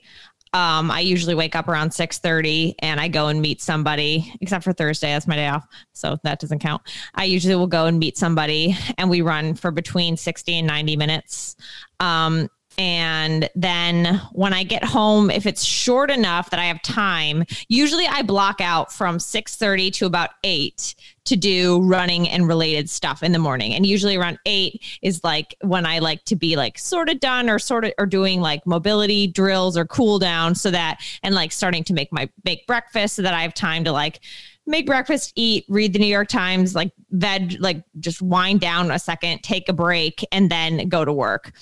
um, 0.54 0.90
I 0.90 1.02
usually 1.02 1.36
wake 1.36 1.56
up 1.56 1.68
around 1.68 1.92
6:30 1.92 2.76
and 2.80 3.00
I 3.00 3.08
go 3.08 3.28
and 3.28 3.42
meet 3.42 3.62
somebody, 3.62 4.34
except 4.42 4.64
for 4.64 4.74
Thursday, 4.74 5.12
that's 5.12 5.28
my 5.28 5.36
day 5.36 5.48
off. 5.48 5.68
So 5.94 6.18
that 6.24 6.40
doesn't 6.40 6.60
count. 6.60 6.82
I 7.16 7.26
usually 7.26 7.56
will 7.56 7.68
go 7.68 7.86
and 7.86 8.00
meet 8.00 8.18
somebody 8.18 8.76
and 8.98 9.10
we 9.10 9.22
run 9.22 9.56
for 9.56 9.72
between 9.72 10.18
60 10.18 10.60
and 10.60 10.68
90 10.68 10.98
minutes. 10.98 11.56
Um, 12.00 12.50
and 12.80 13.50
then 13.56 14.22
when 14.34 14.54
I 14.54 14.64
get 14.64 14.84
home, 14.84 15.32
if 15.32 15.48
it's 15.48 15.64
short 15.64 16.12
enough 16.12 16.52
that 16.52 16.60
I 16.60 16.66
have 16.66 16.82
time, 16.84 17.44
usually 17.68 18.06
I 18.06 18.22
block 18.22 18.62
out 18.62 18.94
from 18.94 19.18
6:30 19.18 19.92
to 19.94 20.06
about 20.06 20.32
8 20.44 20.96
to 21.28 21.36
do 21.36 21.82
running 21.82 22.28
and 22.30 22.48
related 22.48 22.90
stuff 22.90 23.22
in 23.24 23.32
the 23.32 23.40
morning. 23.40 23.74
And 23.74 23.86
usually 23.86 24.16
around 24.16 24.40
8 24.46 24.82
is 25.02 25.24
like 25.24 25.56
when 25.62 25.86
I 25.86 26.00
like 26.00 26.24
to 26.26 26.36
be 26.36 26.56
like 26.56 26.78
sort 26.80 27.10
of 27.10 27.20
done 27.20 27.50
or 27.50 27.60
sort 27.60 27.86
of 27.86 27.94
or 27.98 28.06
doing 28.06 28.42
like 28.42 28.66
mobility 28.66 29.28
drills 29.28 29.78
or 29.78 29.86
cool 29.86 30.20
down 30.20 30.56
so 30.56 30.72
that 30.72 31.02
and 31.24 31.36
like 31.36 31.52
starting 31.52 31.84
to 31.86 31.94
make 31.94 32.12
my 32.12 32.30
make 32.44 32.66
breakfast 32.66 33.16
so 33.16 33.22
that 33.22 33.34
I 33.34 33.42
have 33.42 33.54
time 33.54 33.84
to 33.84 33.92
like 33.92 34.22
make 34.66 34.86
breakfast, 34.86 35.34
eat, 35.36 35.66
read 35.70 35.94
the 35.94 36.00
New 36.00 36.08
York 36.08 36.28
Times, 36.28 36.76
like 36.76 36.92
veg, 37.12 37.58
like 37.60 37.84
just 38.00 38.22
wind 38.22 38.60
down 38.60 38.92
a 38.92 39.00
second, 39.00 39.42
take 39.42 39.70
a 39.70 39.74
break, 39.74 40.26
and 40.32 40.50
then 40.50 40.90
go 40.90 41.06
to 41.06 41.14
work. 41.14 41.54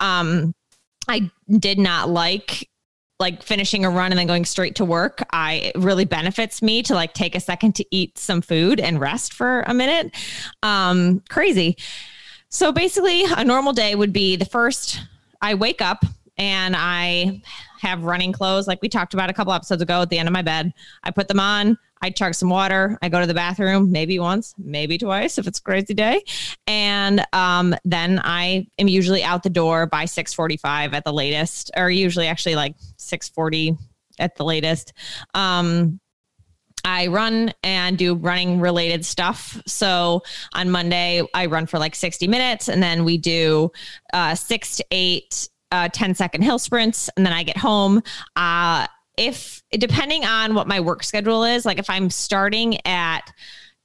Um, 0.00 0.54
I 1.08 1.30
did 1.58 1.78
not 1.78 2.08
like 2.08 2.70
like 3.24 3.42
finishing 3.42 3.86
a 3.86 3.90
run 3.90 4.12
and 4.12 4.18
then 4.18 4.26
going 4.26 4.44
straight 4.44 4.74
to 4.74 4.84
work 4.84 5.24
i 5.30 5.54
it 5.54 5.76
really 5.76 6.04
benefits 6.04 6.60
me 6.60 6.82
to 6.82 6.94
like 6.94 7.14
take 7.14 7.34
a 7.34 7.40
second 7.40 7.74
to 7.74 7.84
eat 7.90 8.18
some 8.18 8.42
food 8.42 8.78
and 8.78 9.00
rest 9.00 9.32
for 9.32 9.62
a 9.62 9.72
minute. 9.72 10.14
Um 10.62 11.22
crazy. 11.30 11.76
So 12.50 12.70
basically 12.70 13.24
a 13.24 13.42
normal 13.42 13.72
day 13.72 13.94
would 13.94 14.12
be 14.12 14.36
the 14.36 14.44
first 14.44 15.00
i 15.40 15.54
wake 15.54 15.80
up 15.80 16.04
and 16.36 16.74
i 16.76 17.40
have 17.80 18.04
running 18.04 18.32
clothes 18.32 18.66
like 18.66 18.80
we 18.82 18.88
talked 18.88 19.14
about 19.14 19.30
a 19.30 19.32
couple 19.32 19.52
episodes 19.52 19.82
ago 19.82 20.02
at 20.02 20.10
the 20.10 20.18
end 20.18 20.28
of 20.28 20.32
my 20.32 20.42
bed 20.42 20.72
i 21.02 21.10
put 21.10 21.28
them 21.28 21.40
on 21.40 21.78
I 22.04 22.10
chug 22.10 22.34
some 22.34 22.50
water. 22.50 22.98
I 23.00 23.08
go 23.08 23.18
to 23.18 23.26
the 23.26 23.32
bathroom 23.32 23.90
maybe 23.90 24.18
once, 24.18 24.54
maybe 24.58 24.98
twice 24.98 25.38
if 25.38 25.46
it's 25.46 25.58
a 25.58 25.62
crazy 25.62 25.94
day, 25.94 26.22
and 26.66 27.24
um, 27.32 27.74
then 27.86 28.20
I 28.22 28.66
am 28.78 28.88
usually 28.88 29.24
out 29.24 29.42
the 29.42 29.48
door 29.48 29.86
by 29.86 30.04
six 30.04 30.34
forty-five 30.34 30.92
at 30.92 31.04
the 31.04 31.14
latest, 31.14 31.70
or 31.74 31.88
usually 31.88 32.26
actually 32.26 32.56
like 32.56 32.74
six 32.98 33.30
forty 33.30 33.78
at 34.18 34.36
the 34.36 34.44
latest. 34.44 34.92
Um, 35.32 35.98
I 36.84 37.06
run 37.06 37.54
and 37.62 37.96
do 37.96 38.14
running 38.14 38.60
related 38.60 39.06
stuff. 39.06 39.62
So 39.66 40.22
on 40.52 40.70
Monday, 40.70 41.22
I 41.32 41.46
run 41.46 41.64
for 41.64 41.78
like 41.78 41.94
60 41.94 42.28
minutes 42.28 42.68
and 42.68 42.82
then 42.82 43.04
we 43.06 43.16
do 43.16 43.72
uh, 44.12 44.34
six 44.34 44.76
to 44.76 44.84
eight 44.90 45.48
uh, 45.72 45.88
10 45.88 46.14
second 46.14 46.42
hill 46.42 46.58
sprints. 46.58 47.10
And 47.16 47.24
then 47.24 47.32
I 47.32 47.42
get 47.42 47.56
home. 47.56 48.02
Uh, 48.36 48.86
if 49.16 49.62
depending 49.70 50.24
on 50.24 50.54
what 50.54 50.66
my 50.66 50.80
work 50.80 51.04
schedule 51.04 51.44
is, 51.44 51.64
like 51.64 51.78
if 51.78 51.88
I'm 51.88 52.10
starting 52.10 52.84
at 52.86 53.32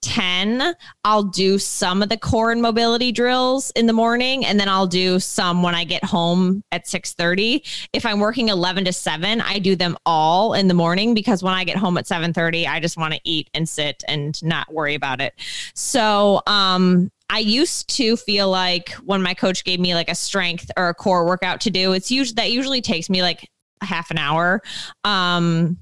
10 0.02 0.76
i'll 1.04 1.24
do 1.24 1.60
some 1.60 2.02
of 2.02 2.08
the 2.08 2.18
core 2.18 2.52
and 2.52 2.62
mobility 2.62 3.12
drills 3.12 3.70
in 3.72 3.86
the 3.86 3.92
morning 3.92 4.46
and 4.46 4.58
then 4.58 4.70
i'll 4.70 4.88
do 4.88 5.20
some 5.20 5.62
when 5.62 5.76
i 5.76 5.84
get 5.84 6.04
home 6.06 6.64
at 6.72 6.86
6.30 6.86 7.88
if 7.92 8.06
i'm 8.06 8.20
working 8.20 8.48
11 8.48 8.86
to 8.86 8.94
7 8.94 9.42
i 9.42 9.60
do 9.60 9.76
them 9.76 9.98
all 10.06 10.54
in 10.54 10.70
the 10.70 10.74
morning 10.74 11.14
because 11.14 11.44
when 11.44 11.54
i 11.54 11.66
get 11.66 11.76
home 11.76 11.98
at 11.98 12.06
7.30 12.06 12.66
i 12.66 12.80
just 12.80 12.96
want 12.96 13.14
to 13.14 13.20
eat 13.26 13.50
and 13.54 13.68
sit 13.68 14.04
and 14.08 14.42
not 14.42 14.72
worry 14.72 14.96
about 14.96 15.20
it 15.20 15.34
so 15.74 16.42
um 16.48 17.12
I 17.30 17.40
used 17.40 17.96
to 17.98 18.18
feel 18.18 18.50
like 18.50 18.92
when 19.06 19.22
my 19.22 19.34
coach 19.34 19.64
gave 19.64 19.80
me 19.80 19.94
like 19.94 20.10
a 20.10 20.16
strength 20.16 20.72
or 20.76 20.90
a 20.90 20.94
core 20.94 21.26
workout 21.26 21.62
to 21.62 21.70
do, 21.70 21.94
it's 21.94 22.10
usually 22.10 22.36
that 22.36 22.52
usually 22.52 22.82
takes 22.82 23.10
me 23.10 23.22
like 23.22 23.48
half 23.82 24.12
an 24.12 24.18
hour. 24.18 24.62
Um, 25.04 25.78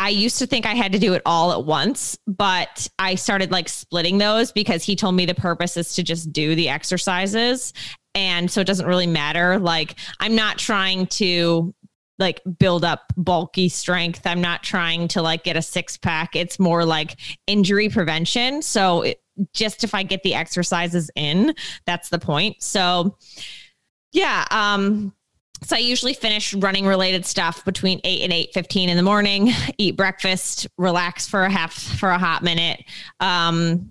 I 0.00 0.10
used 0.10 0.38
to 0.38 0.46
think 0.46 0.64
I 0.64 0.74
had 0.74 0.92
to 0.92 0.98
do 0.98 1.14
it 1.14 1.22
all 1.26 1.52
at 1.52 1.64
once, 1.64 2.16
but 2.26 2.88
I 3.00 3.16
started 3.16 3.50
like 3.50 3.68
splitting 3.68 4.18
those 4.18 4.52
because 4.52 4.84
he 4.84 4.94
told 4.94 5.16
me 5.16 5.26
the 5.26 5.34
purpose 5.34 5.76
is 5.76 5.94
to 5.94 6.04
just 6.04 6.32
do 6.32 6.54
the 6.54 6.68
exercises. 6.68 7.72
And 8.14 8.50
so 8.50 8.60
it 8.60 8.66
doesn't 8.66 8.86
really 8.86 9.06
matter. 9.06 9.58
Like, 9.58 9.96
I'm 10.20 10.34
not 10.34 10.58
trying 10.58 11.06
to 11.06 11.74
like 12.18 12.40
build 12.58 12.84
up 12.84 13.12
bulky 13.16 13.68
strength. 13.68 14.26
I'm 14.26 14.40
not 14.40 14.62
trying 14.62 15.08
to 15.08 15.22
like 15.22 15.44
get 15.44 15.56
a 15.56 15.62
six 15.62 15.96
pack. 15.96 16.34
It's 16.34 16.58
more 16.58 16.84
like 16.84 17.16
injury 17.46 17.88
prevention. 17.88 18.62
So 18.62 19.02
it, 19.02 19.22
just 19.52 19.84
if 19.84 19.94
I 19.94 20.02
get 20.02 20.22
the 20.24 20.34
exercises 20.34 21.10
in, 21.14 21.54
that's 21.86 22.08
the 22.08 22.18
point. 22.18 22.62
So 22.62 23.16
yeah, 24.12 24.44
um 24.50 25.12
so 25.62 25.76
I 25.76 25.80
usually 25.80 26.14
finish 26.14 26.54
running 26.54 26.86
related 26.86 27.26
stuff 27.26 27.64
between 27.64 28.00
8 28.04 28.22
and 28.22 28.32
8:15 28.32 28.88
in 28.88 28.96
the 28.96 29.02
morning, 29.02 29.50
eat 29.78 29.96
breakfast, 29.96 30.68
relax 30.76 31.26
for 31.26 31.42
a 31.42 31.50
half 31.50 31.72
for 31.72 32.10
a 32.10 32.18
hot 32.18 32.42
minute. 32.42 32.84
Um, 33.20 33.90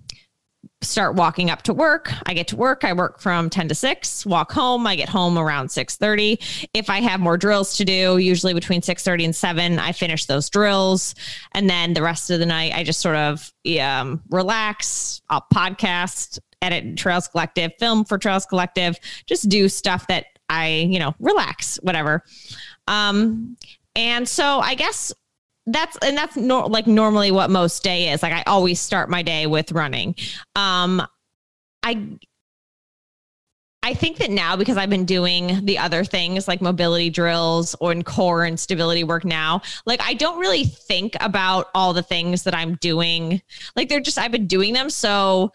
start 0.80 1.16
walking 1.16 1.50
up 1.50 1.62
to 1.62 1.74
work. 1.74 2.12
I 2.26 2.34
get 2.34 2.48
to 2.48 2.56
work. 2.56 2.84
I 2.84 2.92
work 2.92 3.20
from 3.20 3.50
10 3.50 3.68
to 3.68 3.74
6, 3.74 4.26
walk 4.26 4.52
home. 4.52 4.86
I 4.86 4.94
get 4.96 5.08
home 5.08 5.36
around 5.36 5.68
6:30. 5.68 6.68
If 6.72 6.88
I 6.88 7.00
have 7.00 7.20
more 7.20 7.36
drills 7.36 7.76
to 7.78 7.84
do, 7.84 8.18
usually 8.18 8.54
between 8.54 8.80
6:30 8.80 9.24
and 9.24 9.36
7, 9.36 9.78
I 9.78 9.92
finish 9.92 10.26
those 10.26 10.48
drills. 10.48 11.14
And 11.52 11.68
then 11.68 11.94
the 11.94 12.02
rest 12.02 12.30
of 12.30 12.38
the 12.38 12.46
night 12.46 12.72
I 12.74 12.84
just 12.84 13.00
sort 13.00 13.16
of 13.16 13.52
um, 13.80 14.22
relax, 14.30 15.20
I'll 15.28 15.46
podcast, 15.52 16.38
edit 16.62 16.96
Trails 16.96 17.28
Collective, 17.28 17.72
film 17.78 18.04
for 18.04 18.18
Trails 18.18 18.46
Collective, 18.46 18.96
just 19.26 19.48
do 19.48 19.68
stuff 19.68 20.06
that 20.06 20.26
I, 20.48 20.88
you 20.88 20.98
know, 20.98 21.14
relax, 21.18 21.76
whatever. 21.82 22.24
Um, 22.86 23.56
and 23.94 24.28
so 24.28 24.60
I 24.60 24.74
guess 24.74 25.12
that's 25.72 25.96
and 25.98 26.16
that's 26.16 26.36
like 26.36 26.86
normally 26.86 27.30
what 27.30 27.50
most 27.50 27.82
day 27.82 28.10
is. 28.10 28.22
Like 28.22 28.32
I 28.32 28.42
always 28.46 28.80
start 28.80 29.10
my 29.10 29.22
day 29.22 29.46
with 29.46 29.72
running. 29.72 30.14
Um, 30.56 31.02
I 31.82 32.18
I 33.82 33.94
think 33.94 34.18
that 34.18 34.30
now 34.30 34.56
because 34.56 34.76
I've 34.76 34.90
been 34.90 35.04
doing 35.04 35.64
the 35.64 35.78
other 35.78 36.04
things 36.04 36.48
like 36.48 36.60
mobility 36.60 37.10
drills 37.10 37.76
or 37.80 37.92
in 37.92 38.02
core 38.02 38.44
and 38.44 38.58
stability 38.58 39.04
work 39.04 39.24
now, 39.24 39.62
like 39.86 40.02
I 40.02 40.14
don't 40.14 40.38
really 40.38 40.64
think 40.64 41.16
about 41.20 41.68
all 41.74 41.92
the 41.92 42.02
things 42.02 42.42
that 42.42 42.54
I'm 42.54 42.74
doing. 42.76 43.40
Like 43.76 43.88
they're 43.88 44.00
just 44.00 44.18
I've 44.18 44.32
been 44.32 44.46
doing 44.46 44.74
them 44.74 44.90
so 44.90 45.52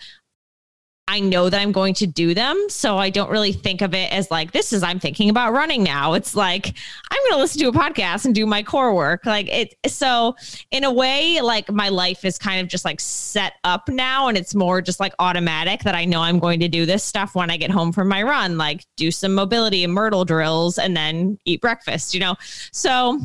I 1.10 1.20
know 1.20 1.50
that 1.50 1.60
I'm 1.60 1.74
going 1.74 1.94
to 1.96 2.08
do 2.08 2.34
them. 2.34 2.68
So 2.70 2.98
I 2.98 3.10
don't 3.10 3.30
really 3.30 3.52
think 3.52 3.82
of 3.82 3.94
it 3.94 4.12
as 4.14 4.32
like, 4.32 4.54
this 4.54 4.72
is, 4.72 4.84
I'm 4.84 5.00
thinking 5.00 5.30
about 5.30 5.52
running 5.52 5.84
now. 5.84 6.14
It's 6.14 6.34
like, 6.34 6.74
I'm 7.12 7.22
going 7.24 7.34
to 7.34 7.38
listen 7.40 7.60
to 7.60 7.68
a 7.68 7.72
podcast 7.74 8.24
and 8.24 8.34
do 8.34 8.46
my 8.46 8.64
core 8.64 8.96
work. 8.96 9.26
Like 9.26 9.50
it. 9.50 9.76
So 9.86 10.36
in 10.72 10.86
a 10.86 10.92
way, 10.92 11.42
like 11.42 11.70
my 11.70 11.90
life 11.90 12.24
is 12.24 12.38
kind 12.38 12.62
of 12.62 12.70
just 12.70 12.86
like 12.86 13.02
set 13.02 13.56
up 13.66 13.90
now. 13.90 14.30
And 14.30 14.38
it's 14.38 14.56
more 14.56 14.82
just 14.82 15.02
like 15.02 15.14
automatic 15.20 15.82
that 15.84 15.94
I 15.94 16.06
know 16.06 16.22
I'm 16.22 16.40
going 16.40 16.62
to 16.62 16.70
do 16.70 16.86
this 16.86 17.04
stuff 17.04 17.36
when 17.36 17.52
I 17.52 17.58
get 17.58 17.70
home 17.70 17.92
from 17.92 18.08
my 18.08 18.24
run, 18.24 18.58
like 18.58 18.86
do 18.96 19.12
some 19.12 19.36
mobility 19.36 19.84
and 19.84 19.96
Myrtl 19.96 20.26
drills 20.26 20.78
and 20.78 20.96
then 20.96 21.38
eat 21.44 21.60
breakfast, 21.60 22.14
you 22.14 22.22
know? 22.22 22.36
So 22.72 23.20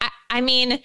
I, 0.00 0.10
I 0.30 0.40
mean, 0.40 0.80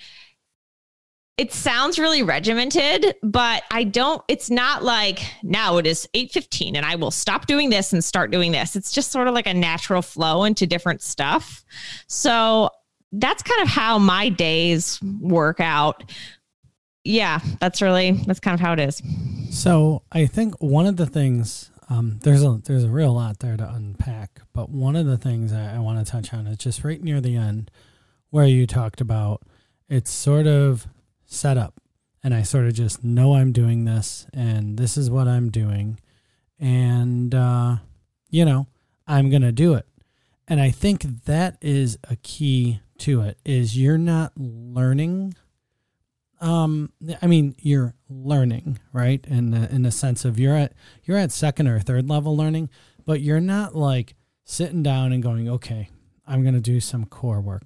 it 1.37 1.51
sounds 1.51 1.97
really 1.97 2.21
regimented, 2.21 3.15
but 3.23 3.63
I 3.71 3.85
don't, 3.85 4.21
it's 4.27 4.51
not 4.51 4.83
like 4.83 5.19
now 5.41 5.77
it 5.77 5.87
is 5.87 6.07
8:15 6.13 6.75
and 6.75 6.85
I 6.85 6.95
will 6.95 7.11
stop 7.11 7.47
doing 7.47 7.69
this 7.69 7.91
and 7.91 8.03
start 8.03 8.29
doing 8.29 8.51
this. 8.51 8.75
It's 8.75 8.91
just 8.91 9.11
sort 9.11 9.27
of 9.27 9.33
like 9.33 9.47
a 9.47 9.53
natural 9.53 10.01
flow 10.01 10.43
into 10.43 10.67
different 10.67 11.01
stuff. 11.01 11.65
So 12.07 12.69
that's 13.11 13.41
kind 13.41 13.61
of 13.63 13.67
how 13.67 13.97
my 13.97 14.29
days 14.29 15.01
work 15.21 15.59
out. 15.59 16.03
Yeah, 17.03 17.39
that's 17.59 17.81
really 17.81 18.11
that's 18.11 18.39
kind 18.39 18.53
of 18.53 18.59
how 18.61 18.73
it 18.73 18.79
is. 18.79 19.01
So 19.49 20.03
I 20.11 20.27
think 20.27 20.55
one 20.61 20.85
of 20.85 20.97
the 20.97 21.07
things 21.07 21.71
um, 21.89 22.19
there's 22.21 22.43
a 22.43 22.61
there's 22.63 22.83
a 22.83 22.89
real 22.89 23.13
lot 23.13 23.39
there 23.39 23.57
to 23.57 23.67
unpack, 23.67 24.41
but 24.53 24.69
one 24.69 24.95
of 24.95 25.07
the 25.07 25.17
things 25.17 25.51
I, 25.51 25.75
I 25.75 25.79
want 25.79 26.05
to 26.05 26.09
touch 26.09 26.31
on 26.31 26.45
is 26.45 26.57
just 26.57 26.83
right 26.83 27.01
near 27.01 27.19
the 27.19 27.35
end 27.35 27.71
where 28.29 28.45
you 28.45 28.67
talked 28.67 29.01
about 29.01 29.41
it's 29.89 30.11
sort 30.11 30.47
of 30.47 30.87
set 31.33 31.57
up 31.57 31.79
and 32.23 32.33
I 32.33 32.43
sort 32.43 32.65
of 32.67 32.73
just 32.73 33.03
know 33.03 33.35
I'm 33.35 33.51
doing 33.51 33.85
this 33.85 34.25
and 34.33 34.77
this 34.77 34.97
is 34.97 35.09
what 35.09 35.27
I'm 35.27 35.49
doing. 35.49 35.99
And, 36.59 37.35
uh, 37.35 37.77
you 38.29 38.45
know, 38.45 38.67
I'm 39.05 39.29
going 39.29 39.41
to 39.41 39.51
do 39.51 39.73
it. 39.73 39.85
And 40.47 40.61
I 40.61 40.71
think 40.71 41.25
that 41.25 41.57
is 41.61 41.97
a 42.09 42.15
key 42.17 42.79
to 42.99 43.21
it 43.21 43.37
is 43.43 43.77
you're 43.77 43.97
not 43.97 44.31
learning. 44.37 45.35
Um, 46.39 46.93
I 47.21 47.27
mean, 47.27 47.55
you're 47.59 47.93
learning, 48.09 48.79
right? 48.93 49.25
In 49.27 49.51
the, 49.51 49.69
in 49.73 49.81
the 49.81 49.91
sense 49.91 50.23
of 50.23 50.39
you're 50.39 50.55
at, 50.55 50.73
you're 51.03 51.17
at 51.17 51.31
second 51.31 51.67
or 51.67 51.79
third 51.79 52.09
level 52.09 52.37
learning, 52.37 52.69
but 53.05 53.19
you're 53.21 53.41
not 53.41 53.75
like 53.75 54.15
sitting 54.45 54.83
down 54.83 55.11
and 55.11 55.21
going, 55.21 55.49
okay, 55.49 55.89
I'm 56.25 56.41
going 56.43 56.53
to 56.55 56.61
do 56.61 56.79
some 56.79 57.05
core 57.05 57.41
work. 57.41 57.63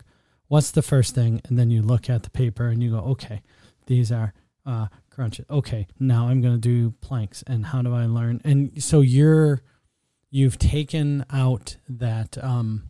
What's 0.47 0.71
the 0.71 0.81
first 0.81 1.13
thing? 1.13 1.41
And 1.45 1.59
then 1.59 1.69
you 1.69 1.81
look 1.81 2.09
at 2.09 2.23
the 2.23 2.29
paper 2.29 2.67
and 2.67 2.81
you 2.81 2.91
go, 2.91 2.99
okay, 2.99 3.41
these 3.87 4.11
are 4.11 4.33
uh, 4.65 4.87
crunches. 5.09 5.45
Okay, 5.49 5.87
now 5.99 6.27
I'm 6.27 6.41
going 6.41 6.53
to 6.53 6.59
do 6.59 6.91
planks. 7.01 7.43
And 7.47 7.67
how 7.67 7.81
do 7.81 7.93
I 7.93 8.05
learn? 8.05 8.41
And 8.43 8.81
so 8.81 9.01
you're 9.01 9.61
you've 10.29 10.59
taken 10.59 11.25
out 11.31 11.77
that 11.87 12.37
um, 12.43 12.89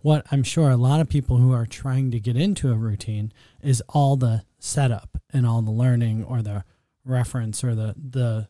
what 0.00 0.26
I'm 0.32 0.42
sure 0.42 0.70
a 0.70 0.76
lot 0.76 1.00
of 1.00 1.08
people 1.08 1.36
who 1.36 1.52
are 1.52 1.66
trying 1.66 2.10
to 2.10 2.20
get 2.20 2.36
into 2.36 2.72
a 2.72 2.76
routine 2.76 3.32
is 3.62 3.82
all 3.88 4.16
the 4.16 4.44
setup 4.58 5.20
and 5.32 5.46
all 5.46 5.62
the 5.62 5.70
learning 5.70 6.24
or 6.24 6.42
the 6.42 6.64
reference 7.04 7.62
or 7.62 7.74
the 7.74 7.94
the 7.96 8.48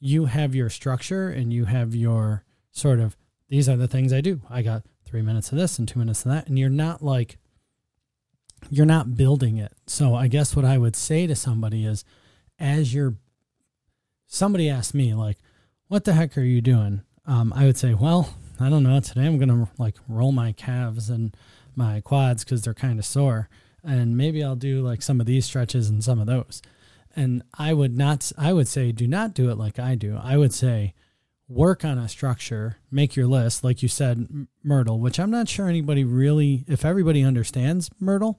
you 0.00 0.26
have 0.26 0.54
your 0.54 0.68
structure 0.68 1.28
and 1.28 1.52
you 1.52 1.64
have 1.64 1.94
your 1.94 2.44
sort 2.70 3.00
of 3.00 3.16
these 3.48 3.68
are 3.68 3.76
the 3.76 3.88
things 3.88 4.12
I 4.12 4.20
do. 4.20 4.40
I 4.50 4.62
got 4.62 4.82
three 5.04 5.22
minutes 5.22 5.52
of 5.52 5.58
this 5.58 5.78
and 5.78 5.86
two 5.86 5.98
minutes 5.98 6.24
of 6.24 6.32
that, 6.32 6.48
and 6.48 6.58
you're 6.58 6.68
not 6.68 7.02
like 7.02 7.38
you're 8.70 8.86
not 8.86 9.16
building 9.16 9.56
it. 9.58 9.72
So 9.86 10.14
I 10.14 10.28
guess 10.28 10.54
what 10.56 10.64
I 10.64 10.78
would 10.78 10.96
say 10.96 11.26
to 11.26 11.34
somebody 11.34 11.84
is 11.84 12.04
as 12.58 12.94
you're 12.94 13.14
somebody 14.26 14.68
asked 14.68 14.94
me 14.94 15.14
like 15.14 15.38
what 15.88 16.04
the 16.04 16.14
heck 16.14 16.36
are 16.38 16.42
you 16.42 16.60
doing? 16.60 17.02
Um, 17.26 17.52
I 17.54 17.66
would 17.66 17.76
say, 17.76 17.94
well, 17.94 18.34
I 18.58 18.68
don't 18.70 18.82
know. 18.82 18.98
Today 19.00 19.26
I'm 19.26 19.38
gonna 19.38 19.68
like 19.78 19.96
roll 20.08 20.32
my 20.32 20.52
calves 20.52 21.10
and 21.10 21.36
my 21.76 22.00
quads 22.00 22.44
because 22.44 22.62
they're 22.62 22.74
kind 22.74 22.98
of 22.98 23.04
sore, 23.04 23.48
and 23.82 24.16
maybe 24.16 24.42
I'll 24.42 24.56
do 24.56 24.80
like 24.82 25.02
some 25.02 25.20
of 25.20 25.26
these 25.26 25.44
stretches 25.44 25.88
and 25.88 26.02
some 26.02 26.20
of 26.20 26.26
those. 26.26 26.62
and 27.16 27.42
I 27.58 27.72
would 27.74 27.96
not 27.96 28.32
I 28.38 28.52
would 28.52 28.66
say 28.68 28.92
do 28.92 29.06
not 29.06 29.34
do 29.34 29.50
it 29.50 29.58
like 29.58 29.78
I 29.78 29.94
do. 29.94 30.18
I 30.22 30.36
would 30.36 30.52
say 30.52 30.94
work 31.48 31.84
on 31.84 31.98
a 31.98 32.08
structure, 32.08 32.78
make 32.90 33.16
your 33.16 33.26
list 33.26 33.64
like 33.64 33.82
you 33.82 33.88
said 33.88 34.46
Myrtl, 34.64 34.98
which 34.98 35.18
I'm 35.18 35.30
not 35.30 35.48
sure 35.48 35.68
anybody 35.68 36.04
really 36.04 36.64
if 36.68 36.84
everybody 36.84 37.22
understands 37.22 37.90
Myrtl. 38.00 38.36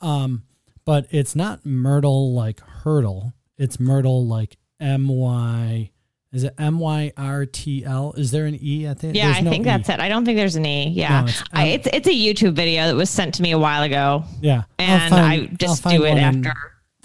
Um, 0.00 0.44
but 0.84 1.06
it's 1.10 1.34
not 1.34 1.66
Myrtle 1.66 2.34
like 2.34 2.60
hurdle. 2.60 3.32
It's 3.58 3.78
Myrtl 3.78 4.26
like 4.26 4.56
M 4.80 5.08
Y 5.08 5.90
is 6.36 6.44
it 6.44 6.54
M 6.58 6.78
Y 6.78 7.12
R 7.16 7.46
T 7.46 7.82
L? 7.84 8.12
Is 8.16 8.30
there 8.30 8.44
an 8.44 8.58
E 8.60 8.86
at 8.86 8.98
the 8.98 9.06
end? 9.08 9.16
Yeah, 9.16 9.32
There's 9.32 9.46
I 9.46 9.50
think 9.50 9.62
e. 9.62 9.64
that's 9.64 9.88
it. 9.88 10.00
I 10.00 10.10
don't 10.10 10.26
think 10.26 10.36
there's 10.36 10.56
an 10.56 10.66
E. 10.66 10.90
Yeah, 10.90 11.22
no, 11.22 11.26
it's, 11.28 11.44
I, 11.50 11.64
it's, 11.68 11.88
it's 11.90 12.08
a 12.08 12.10
YouTube 12.10 12.52
video 12.52 12.86
that 12.88 12.94
was 12.94 13.08
sent 13.08 13.36
to 13.36 13.42
me 13.42 13.52
a 13.52 13.58
while 13.58 13.82
ago. 13.84 14.24
Yeah, 14.42 14.64
and 14.78 15.10
find, 15.10 15.24
I 15.24 15.46
just 15.46 15.82
do 15.84 16.04
it 16.04 16.18
after. 16.18 16.52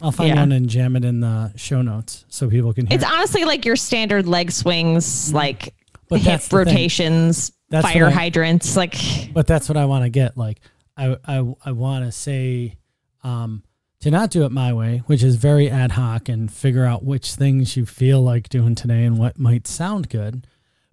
I'll 0.02 0.12
find 0.12 0.30
yeah. 0.30 0.40
one 0.42 0.52
and 0.52 0.68
jam 0.68 0.96
it 0.96 1.06
in 1.06 1.20
the 1.20 1.54
show 1.56 1.82
notes 1.82 2.26
so 2.28 2.50
people 2.50 2.74
can 2.74 2.88
hear. 2.88 2.96
It's 2.96 3.04
it. 3.04 3.12
honestly 3.12 3.46
like 3.46 3.66
your 3.66 3.76
standard 3.76 4.28
leg 4.28 4.52
swings, 4.52 5.06
mm-hmm. 5.06 5.36
like 5.36 5.76
but 6.10 6.22
hip 6.22 6.42
rotations, 6.52 7.52
fire 7.70 8.08
I, 8.08 8.12
hydrants. 8.12 8.76
Like, 8.76 8.96
but 9.34 9.48
that's 9.48 9.70
what 9.70 9.78
I 9.78 9.86
want 9.86 10.04
to 10.04 10.10
get. 10.10 10.38
Like, 10.38 10.60
I 10.98 11.16
I 11.26 11.54
I 11.64 11.72
want 11.72 12.06
to 12.06 12.12
say, 12.12 12.78
um, 13.24 13.64
to 14.02 14.12
not 14.12 14.32
do 14.32 14.44
it 14.44 14.52
my 14.52 14.74
way, 14.74 15.04
which 15.06 15.24
is 15.24 15.36
very 15.36 15.70
ad 15.70 15.94
hoc 15.94 16.28
and 16.28 16.52
figure 16.52 16.86
out 16.86 17.04
which 17.06 17.36
things 17.36 17.78
you 17.78 17.86
feel 17.86 18.22
like 18.22 18.50
doing 18.50 18.76
today 18.76 19.06
and 19.06 19.18
what 19.18 19.40
might 19.40 19.68
sound 19.68 20.10
good, 20.10 20.48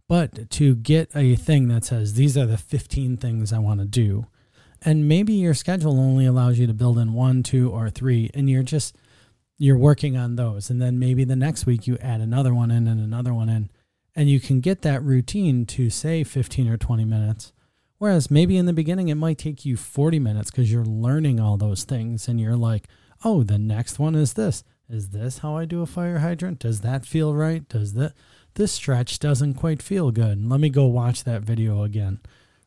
but 0.06 0.50
to 0.50 0.74
get 0.76 1.10
a 1.14 1.34
thing 1.34 1.68
that 1.68 1.84
says 1.84 2.14
these 2.14 2.36
are 2.36 2.46
the 2.46 2.58
15 2.58 3.16
things 3.16 3.52
I 3.52 3.58
want 3.58 3.80
to 3.80 3.86
do 3.86 4.26
and 4.82 5.08
maybe 5.08 5.32
your 5.32 5.54
schedule 5.54 5.98
only 5.98 6.26
allows 6.26 6.58
you 6.58 6.66
to 6.66 6.74
build 6.74 6.98
in 6.98 7.12
one 7.12 7.42
two 7.42 7.70
or 7.70 7.90
three 7.90 8.30
and 8.34 8.48
you're 8.48 8.62
just 8.62 8.96
you're 9.60 9.78
working 9.78 10.16
on 10.16 10.36
those. 10.36 10.70
And 10.70 10.80
then 10.80 11.00
maybe 11.00 11.24
the 11.24 11.34
next 11.34 11.66
week 11.66 11.86
you 11.86 11.98
add 11.98 12.20
another 12.20 12.54
one 12.54 12.70
in 12.70 12.86
and 12.86 13.00
another 13.00 13.34
one 13.34 13.48
in 13.48 13.70
and 14.14 14.28
you 14.28 14.40
can 14.40 14.60
get 14.60 14.82
that 14.82 15.02
routine 15.02 15.66
to 15.66 15.90
say 15.90 16.24
15 16.24 16.68
or 16.68 16.76
20 16.76 17.04
minutes. 17.04 17.52
Whereas 17.98 18.30
maybe 18.30 18.56
in 18.56 18.66
the 18.66 18.72
beginning 18.72 19.08
it 19.08 19.16
might 19.16 19.38
take 19.38 19.64
you 19.64 19.76
40 19.76 20.20
minutes 20.20 20.50
because 20.50 20.70
you're 20.70 20.84
learning 20.84 21.40
all 21.40 21.56
those 21.56 21.82
things 21.84 22.28
and 22.28 22.40
you're 22.40 22.56
like 22.56 22.86
oh 23.24 23.42
the 23.42 23.58
next 23.58 23.98
one 23.98 24.14
is 24.14 24.34
this. 24.34 24.62
Is 24.88 25.10
this 25.10 25.38
how 25.38 25.56
i 25.56 25.64
do 25.64 25.82
a 25.82 25.86
fire 25.86 26.18
hydrant? 26.18 26.60
Does 26.60 26.80
that 26.82 27.04
feel 27.04 27.34
right? 27.34 27.68
Does 27.68 27.94
that 27.94 28.14
this 28.54 28.72
stretch 28.72 29.18
doesn't 29.18 29.54
quite 29.54 29.82
feel 29.82 30.10
good. 30.10 30.48
Let 30.48 30.60
me 30.60 30.68
go 30.68 30.86
watch 30.86 31.24
that 31.24 31.42
video 31.42 31.82
again. 31.82 32.20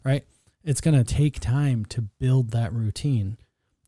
Right 0.03 0.25
it's 0.63 0.81
going 0.81 0.97
to 0.97 1.03
take 1.03 1.39
time 1.39 1.85
to 1.85 2.01
build 2.01 2.51
that 2.51 2.73
routine. 2.73 3.37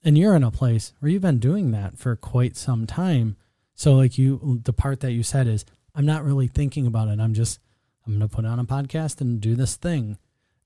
And 0.03 0.17
you're 0.17 0.35
in 0.35 0.43
a 0.43 0.51
place 0.51 0.93
where 0.99 1.11
you've 1.11 1.21
been 1.21 1.39
doing 1.39 1.71
that 1.71 1.97
for 1.97 2.15
quite 2.15 2.57
some 2.57 2.85
time. 2.85 3.37
So, 3.75 3.93
like 3.93 4.17
you, 4.17 4.61
the 4.63 4.73
part 4.73 4.99
that 4.99 5.11
you 5.11 5.23
said 5.23 5.47
is, 5.47 5.65
I'm 5.95 6.05
not 6.05 6.25
really 6.25 6.47
thinking 6.47 6.85
about 6.87 7.07
it. 7.07 7.19
I'm 7.19 7.33
just, 7.33 7.59
I'm 8.05 8.17
going 8.17 8.27
to 8.27 8.35
put 8.35 8.45
on 8.45 8.59
a 8.59 8.65
podcast 8.65 9.21
and 9.21 9.39
do 9.39 9.55
this 9.55 9.75
thing. 9.75 10.17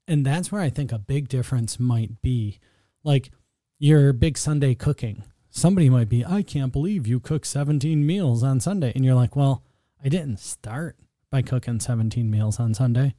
And 0.07 0.25
that's 0.25 0.51
where 0.51 0.61
I 0.61 0.69
think 0.69 0.91
a 0.91 0.99
big 0.99 1.27
difference 1.27 1.79
might 1.79 2.21
be. 2.21 2.59
Like 3.03 3.31
your 3.79 4.13
big 4.13 4.37
Sunday 4.37 4.73
cooking. 4.73 5.23
Somebody 5.49 5.89
might 5.89 6.09
be, 6.09 6.25
I 6.25 6.41
can't 6.41 6.71
believe 6.71 7.07
you 7.07 7.19
cook 7.19 7.45
17 7.45 8.05
meals 8.05 8.43
on 8.43 8.59
Sunday. 8.59 8.91
And 8.95 9.05
you're 9.05 9.15
like, 9.15 9.35
well, 9.35 9.63
I 10.03 10.09
didn't 10.09 10.39
start 10.39 10.97
by 11.29 11.41
cooking 11.41 11.79
17 11.79 12.29
meals 12.29 12.59
on 12.59 12.73
Sunday. 12.73 13.15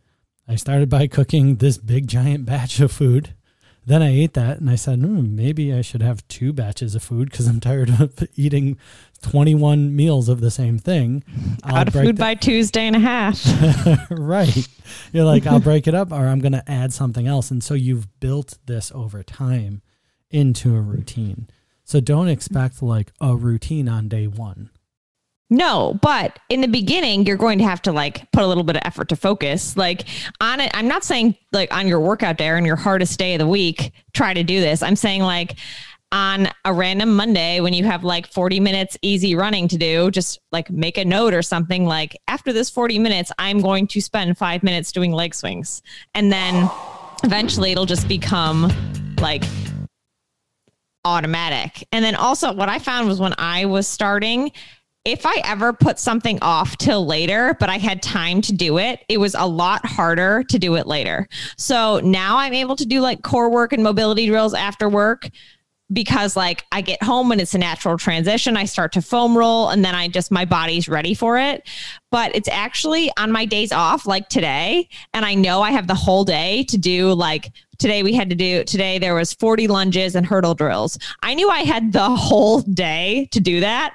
I 0.49 0.57
started 0.57 0.89
by 0.89 1.07
cooking 1.07 1.57
this 1.57 1.77
big 1.77 2.09
giant 2.09 2.47
batch 2.47 2.81
of 2.81 2.91
food. 2.91 3.35
Then 3.85 4.03
I 4.03 4.09
ate 4.09 4.33
that 4.35 4.61
and 4.61 4.69
I 4.69 4.77
said, 4.77 5.01
mm, 5.01 5.31
maybe 5.31 5.73
I 5.73 5.83
should 5.83 6.03
have 6.03 6.27
two 6.29 6.53
batches 6.53 6.95
of 6.95 7.03
food 7.03 7.31
because 7.31 7.47
I'm 7.47 7.61
tired 7.61 7.91
of 8.01 8.27
eating 8.35 8.79
21 9.23 9.95
meals 9.95 10.29
of 10.29 10.41
the 10.41 10.51
same 10.51 10.79
thing. 10.79 11.23
I'll 11.63 11.77
Out 11.77 11.89
of 11.89 11.95
food 11.95 12.17
by 12.17 12.35
Tuesday 12.35 12.87
and 12.87 12.97
a 12.97 13.01
half. 13.01 13.43
right. 14.11 14.69
You're 15.13 15.25
like, 15.25 15.47
I'll 15.47 15.61
break 15.61 15.87
it 15.87 15.95
up 15.95 16.13
or 16.13 16.27
I'm 16.27 16.41
going 16.41 16.53
to 16.53 16.71
add 16.71 16.93
something 16.93 17.27
else. 17.27 17.51
And 17.51 17.63
so 17.63 17.75
you've 17.75 18.21
built 18.21 18.59
this 18.67 18.91
over 18.95 19.23
time 19.23 19.83
into 20.31 20.75
a 20.75 20.81
routine. 20.81 21.49
So 21.85 22.01
don't 22.01 22.29
expect 22.29 22.83
like 22.83 23.13
a 23.21 23.37
routine 23.37 23.89
on 23.89 24.09
day 24.09 24.27
one. 24.27 24.71
No, 25.51 25.99
but 26.03 26.39
in 26.51 26.61
the 26.61 26.69
beginning, 26.69 27.25
you're 27.25 27.37
going 27.37 27.59
to 27.59 27.65
have 27.65 27.81
to 27.83 27.93
like 27.93 28.31
put 28.33 28.43
a 28.43 28.47
little 28.47 28.65
bit 28.65 28.77
of 28.77 28.83
effort 28.85 29.09
to 29.09 29.17
focus. 29.17 29.77
Like 29.77 30.07
on 30.41 30.61
it, 30.61 30.71
I'm 30.75 30.89
not 30.89 31.05
saying 31.05 31.37
like 31.53 31.73
on 31.73 31.89
your 31.89 32.01
workout 32.01 32.37
day 32.37 32.49
or 32.49 32.57
on 32.57 32.67
your 32.67 32.77
hardest 32.77 33.19
day 33.19 33.35
of 33.35 33.39
the 33.39 33.47
week, 33.47 33.93
try 34.13 34.35
to 34.35 34.43
do 34.43 34.61
this. 34.61 34.83
I'm 34.83 34.97
saying 34.97 35.23
like 35.23 35.57
on 36.13 36.49
a 36.65 36.73
random 36.73 37.17
Monday 37.17 37.61
when 37.61 37.73
you 37.73 37.85
have 37.85 38.05
like 38.05 38.27
40 38.27 38.61
minutes 38.61 38.99
easy 39.01 39.35
running 39.35 39.69
to 39.69 39.79
do, 39.79 40.11
just 40.11 40.39
like 40.53 40.71
make 40.71 40.99
a 40.99 41.05
note 41.05 41.33
or 41.33 41.43
something 41.43 41.87
like 41.87 42.17
after 42.29 42.53
this 42.53 42.69
40 42.69 42.99
minutes, 42.99 43.33
I'm 43.39 43.61
going 43.61 43.87
to 43.89 44.01
spend 44.03 44.37
five 44.37 44.63
minutes 44.63 44.93
doing 44.93 45.13
leg 45.13 45.35
swings. 45.35 45.83
And 46.15 46.31
then 46.31 46.71
eventually 47.25 47.73
it'll 47.73 47.87
just 47.87 48.07
become 48.07 48.71
like 49.21 49.45
automatic. 51.05 51.87
And 51.93 52.05
then 52.05 52.15
also 52.15 52.53
what 52.53 52.69
I 52.69 52.79
found 52.79 53.09
was 53.09 53.21
when 53.21 53.35
I 53.39 53.65
was 53.65 53.89
starting, 53.89 54.53
if 55.05 55.25
I 55.25 55.41
ever 55.45 55.73
put 55.73 55.99
something 55.99 56.39
off 56.43 56.77
till 56.77 57.07
later, 57.07 57.57
but 57.59 57.71
I 57.71 57.79
had 57.79 58.03
time 58.03 58.41
to 58.43 58.53
do 58.53 58.79
it, 58.79 59.05
it 59.09 59.19
was 59.19 59.35
a 59.35 59.47
lot 59.47 59.87
harder 59.87 60.45
to 60.45 60.59
do 60.59 60.77
it 60.77 60.87
later. 60.87 61.29
So 61.57 62.01
now 62.01 62.37
I'm 62.37 62.53
able 62.53 62.77
to 62.77 62.87
do 62.87 63.01
like 63.01 63.23
core 63.23 63.51
work 63.51 63.73
and 63.73 63.83
mobility 63.83 64.27
drills 64.27 64.55
after 64.55 64.89
work 64.89 65.31
because 65.91 66.37
like 66.37 66.67
I 66.71 66.83
get 66.83 67.03
home 67.03 67.33
and 67.33 67.41
it's 67.41 67.55
a 67.55 67.59
natural 67.59 67.97
transition. 67.97 68.57
I 68.57 68.67
start 68.67 68.93
to 68.93 69.03
foam 69.03 69.37
roll 69.37 69.71
and 69.71 69.85
then 69.85 69.95
I 69.95 70.09
just 70.09 70.31
my 70.31 70.45
body's 70.45 70.89
ready 70.89 71.15
for 71.15 71.39
it. 71.39 71.67
But 72.11 72.35
it's 72.35 72.49
actually 72.49 73.11
on 73.19 73.33
my 73.33 73.47
days 73.47 73.73
off, 73.73 74.07
like 74.07 74.29
today, 74.29 74.89
and 75.15 75.25
I 75.25 75.35
know 75.35 75.63
I 75.63 75.71
have 75.71 75.87
the 75.87 75.95
whole 75.95 76.25
day 76.25 76.65
to 76.65 76.77
do 76.77 77.15
like 77.15 77.51
today 77.79 78.03
we 78.03 78.13
had 78.13 78.29
to 78.29 78.37
do 78.37 78.65
today 78.65 78.99
there 78.99 79.15
was 79.15 79.33
40 79.33 79.69
lunges 79.69 80.15
and 80.15 80.27
hurdle 80.27 80.55
drills. 80.55 80.99
I 81.23 81.35
knew 81.35 81.49
I 81.49 81.61
had 81.61 81.93
the 81.93 82.11
whole 82.17 82.61
day 82.61 83.29
to 83.31 83.41
do 83.41 83.61
that 83.61 83.95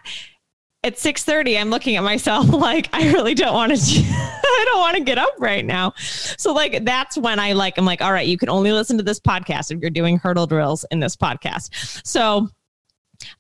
at 0.84 0.96
6:30 0.96 1.60
I'm 1.60 1.70
looking 1.70 1.96
at 1.96 2.04
myself 2.04 2.50
like 2.54 2.90
I 2.94 3.12
really 3.12 3.34
don't 3.34 3.54
want 3.54 3.76
to 3.76 3.78
I 4.06 4.66
don't 4.66 4.80
want 4.80 4.98
to 4.98 5.04
get 5.04 5.18
up 5.18 5.34
right 5.40 5.66
now. 5.66 5.94
So 5.98 6.54
like 6.54 6.86
that's 6.86 7.18
when 7.18 7.40
I 7.40 7.54
like 7.54 7.78
I'm 7.78 7.86
like 7.86 8.02
all 8.02 8.12
right, 8.12 8.28
you 8.28 8.38
can 8.38 8.50
only 8.50 8.72
listen 8.72 8.98
to 8.98 9.04
this 9.04 9.20
podcast 9.20 9.72
if 9.72 9.80
you're 9.80 9.90
doing 9.90 10.18
hurdle 10.18 10.48
drills 10.48 10.86
in 10.92 11.00
this 11.00 11.16
podcast. 11.16 12.06
So 12.06 12.50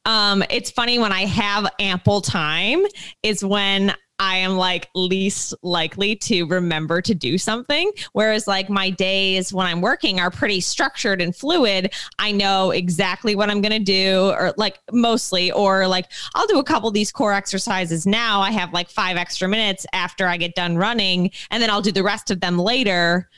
um 0.05 0.43
it's 0.49 0.71
funny 0.71 0.99
when 0.99 1.11
I 1.11 1.25
have 1.25 1.69
ample 1.79 2.21
time 2.21 2.83
is 3.21 3.43
when 3.43 3.93
I 4.19 4.37
am 4.37 4.57
like 4.57 4.89
least 4.95 5.53
likely 5.63 6.15
to 6.17 6.43
remember 6.45 7.01
to 7.01 7.15
do 7.15 7.37
something. 7.37 7.91
Whereas, 8.13 8.47
like, 8.47 8.69
my 8.69 8.89
days 8.89 9.51
when 9.51 9.65
I'm 9.65 9.81
working 9.81 10.19
are 10.19 10.31
pretty 10.31 10.61
structured 10.61 11.21
and 11.21 11.35
fluid. 11.35 11.93
I 12.19 12.31
know 12.31 12.71
exactly 12.71 13.35
what 13.35 13.49
I'm 13.49 13.61
going 13.61 13.71
to 13.71 13.79
do, 13.79 14.29
or 14.37 14.53
like 14.57 14.79
mostly, 14.91 15.51
or 15.51 15.87
like 15.87 16.11
I'll 16.35 16.47
do 16.47 16.59
a 16.59 16.63
couple 16.63 16.87
of 16.87 16.93
these 16.93 17.11
core 17.11 17.33
exercises 17.33 18.05
now. 18.05 18.41
I 18.41 18.51
have 18.51 18.71
like 18.71 18.89
five 18.89 19.17
extra 19.17 19.47
minutes 19.47 19.85
after 19.93 20.27
I 20.27 20.37
get 20.37 20.55
done 20.55 20.77
running, 20.77 21.31
and 21.49 21.61
then 21.61 21.69
I'll 21.69 21.81
do 21.81 21.91
the 21.91 22.03
rest 22.03 22.31
of 22.31 22.39
them 22.39 22.57
later. 22.57 23.29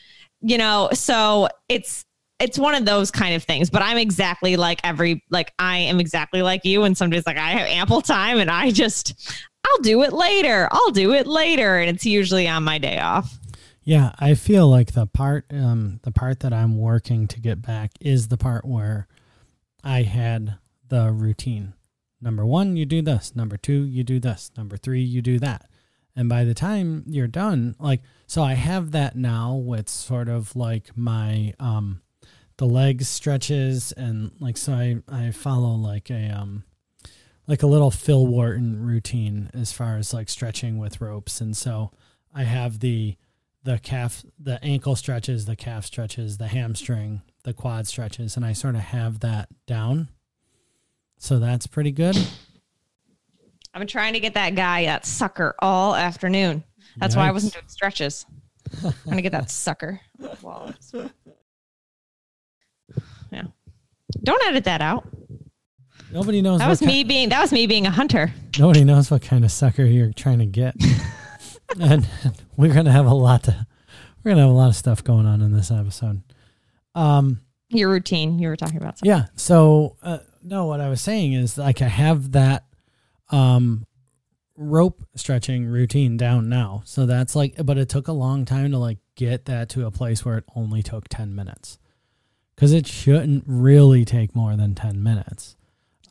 You 0.41 0.57
know, 0.57 0.89
so 0.93 1.47
it's 1.69 2.05
it's 2.39 2.59
one 2.59 2.75
of 2.75 2.85
those 2.85 3.11
kind 3.11 3.33
of 3.33 3.43
things 3.43 3.69
but 3.69 3.81
i'm 3.81 3.97
exactly 3.97 4.57
like 4.57 4.81
every 4.83 5.23
like 5.29 5.53
i 5.57 5.77
am 5.77 5.99
exactly 5.99 6.41
like 6.41 6.65
you 6.65 6.83
and 6.83 6.97
some 6.97 7.09
days 7.09 7.25
like 7.25 7.37
i 7.37 7.51
have 7.51 7.67
ample 7.67 8.01
time 8.01 8.39
and 8.39 8.51
i 8.51 8.71
just 8.71 9.39
I'll 9.75 9.81
do 9.81 10.03
it 10.03 10.13
later. 10.13 10.69
I'll 10.71 10.91
do 10.91 11.13
it 11.13 11.27
later. 11.27 11.77
And 11.77 11.89
it's 11.93 12.05
usually 12.05 12.47
on 12.47 12.63
my 12.63 12.77
day 12.77 12.97
off. 12.99 13.37
Yeah, 13.83 14.13
I 14.17 14.33
feel 14.35 14.69
like 14.69 14.93
the 14.93 15.05
part 15.05 15.45
um 15.51 15.99
the 16.03 16.11
part 16.11 16.39
that 16.39 16.53
I'm 16.53 16.77
working 16.77 17.27
to 17.27 17.41
get 17.41 17.61
back 17.61 17.91
is 17.99 18.29
the 18.29 18.37
part 18.37 18.63
where 18.63 19.07
I 19.83 20.03
had 20.03 20.57
the 20.87 21.11
routine. 21.11 21.73
Number 22.21 22.45
1, 22.45 22.77
you 22.77 22.85
do 22.85 23.01
this. 23.01 23.35
Number 23.35 23.57
2, 23.57 23.83
you 23.83 24.03
do 24.03 24.19
this. 24.19 24.49
Number 24.57 24.77
3, 24.77 25.01
you 25.01 25.21
do 25.21 25.37
that. 25.39 25.69
And 26.15 26.29
by 26.29 26.45
the 26.45 26.53
time 26.53 27.03
you're 27.05 27.27
done, 27.27 27.75
like 27.77 28.01
so 28.27 28.41
I 28.41 28.53
have 28.53 28.91
that 28.91 29.17
now 29.17 29.55
with 29.55 29.89
sort 29.89 30.29
of 30.29 30.55
like 30.55 30.95
my 30.95 31.53
um 31.59 32.01
the 32.57 32.65
legs 32.65 33.09
stretches 33.09 33.91
and 33.91 34.31
like 34.39 34.55
so 34.55 34.71
I 34.71 34.95
I 35.09 35.31
follow 35.31 35.75
like 35.75 36.09
a 36.09 36.29
um 36.29 36.63
like 37.47 37.63
a 37.63 37.67
little 37.67 37.91
Phil 37.91 38.25
Wharton 38.25 38.85
routine 38.85 39.49
as 39.53 39.71
far 39.71 39.97
as 39.97 40.13
like 40.13 40.29
stretching 40.29 40.77
with 40.77 41.01
ropes. 41.01 41.41
And 41.41 41.55
so 41.55 41.91
I 42.33 42.43
have 42.43 42.79
the 42.79 43.15
the 43.63 43.79
calf 43.79 44.23
the 44.39 44.63
ankle 44.63 44.95
stretches, 44.95 45.45
the 45.45 45.55
calf 45.55 45.85
stretches, 45.85 46.37
the 46.37 46.47
hamstring, 46.47 47.21
the 47.43 47.53
quad 47.53 47.87
stretches, 47.87 48.35
and 48.35 48.45
I 48.45 48.53
sort 48.53 48.75
of 48.75 48.81
have 48.81 49.19
that 49.21 49.49
down. 49.65 50.09
So 51.17 51.39
that's 51.39 51.65
pretty 51.67 51.91
good. 51.91 52.15
I've 53.73 53.79
been 53.79 53.87
trying 53.87 54.13
to 54.13 54.19
get 54.19 54.35
that 54.35 54.55
guy 54.55 54.85
that 54.85 55.05
sucker 55.05 55.55
all 55.59 55.95
afternoon. 55.95 56.63
That's 56.97 57.15
Yikes. 57.15 57.17
why 57.17 57.27
I 57.27 57.31
wasn't 57.31 57.53
doing 57.53 57.67
stretches. 57.67 58.25
I'm 58.83 58.93
gonna 59.05 59.21
get 59.21 59.31
that 59.33 59.49
sucker. 59.51 59.99
Yeah. 63.31 63.43
Don't 64.23 64.43
edit 64.45 64.65
that 64.65 64.81
out. 64.81 65.07
Nobody 66.11 66.41
knows. 66.41 66.59
That 66.59 66.69
was 66.69 66.79
ki- 66.79 66.85
me 66.85 67.03
being 67.03 67.29
that 67.29 67.41
was 67.41 67.51
me 67.51 67.67
being 67.67 67.85
a 67.85 67.91
hunter. 67.91 68.33
Nobody 68.59 68.83
knows 68.83 69.11
what 69.11 69.21
kind 69.21 69.43
of 69.43 69.51
sucker 69.51 69.83
you're 69.83 70.13
trying 70.13 70.39
to 70.39 70.45
get. 70.45 70.75
and 71.79 72.07
we're 72.57 72.73
gonna 72.73 72.91
have 72.91 73.05
a 73.05 73.13
lot 73.13 73.43
to. 73.43 73.67
We're 74.23 74.31
gonna 74.31 74.41
have 74.41 74.51
a 74.51 74.53
lot 74.53 74.69
of 74.69 74.75
stuff 74.75 75.03
going 75.03 75.25
on 75.25 75.41
in 75.41 75.51
this 75.51 75.71
episode. 75.71 76.21
Um. 76.93 77.41
Your 77.69 77.89
routine. 77.89 78.37
You 78.39 78.49
were 78.49 78.55
talking 78.55 78.77
about 78.77 78.99
something. 78.99 79.09
Yeah. 79.09 79.25
So 79.35 79.97
uh, 80.03 80.19
no, 80.43 80.67
what 80.67 80.79
I 80.79 80.89
was 80.89 81.01
saying 81.01 81.33
is 81.33 81.57
like 81.57 81.81
I 81.81 81.87
have 81.87 82.31
that 82.33 82.65
um 83.31 83.85
rope 84.55 85.03
stretching 85.15 85.65
routine 85.65 86.15
down 86.15 86.47
now. 86.47 86.83
So 86.85 87.05
that's 87.05 87.35
like 87.35 87.55
but 87.65 87.77
it 87.77 87.89
took 87.89 88.07
a 88.07 88.13
long 88.13 88.45
time 88.45 88.71
to 88.71 88.77
like 88.77 88.99
get 89.15 89.45
that 89.45 89.69
to 89.69 89.85
a 89.85 89.91
place 89.91 90.23
where 90.23 90.37
it 90.37 90.45
only 90.55 90.83
took 90.83 91.09
10 91.09 91.33
minutes. 91.35 91.79
Cuz 92.55 92.71
it 92.71 92.87
shouldn't 92.87 93.43
really 93.47 94.05
take 94.05 94.35
more 94.35 94.55
than 94.55 94.75
10 94.75 95.01
minutes. 95.01 95.54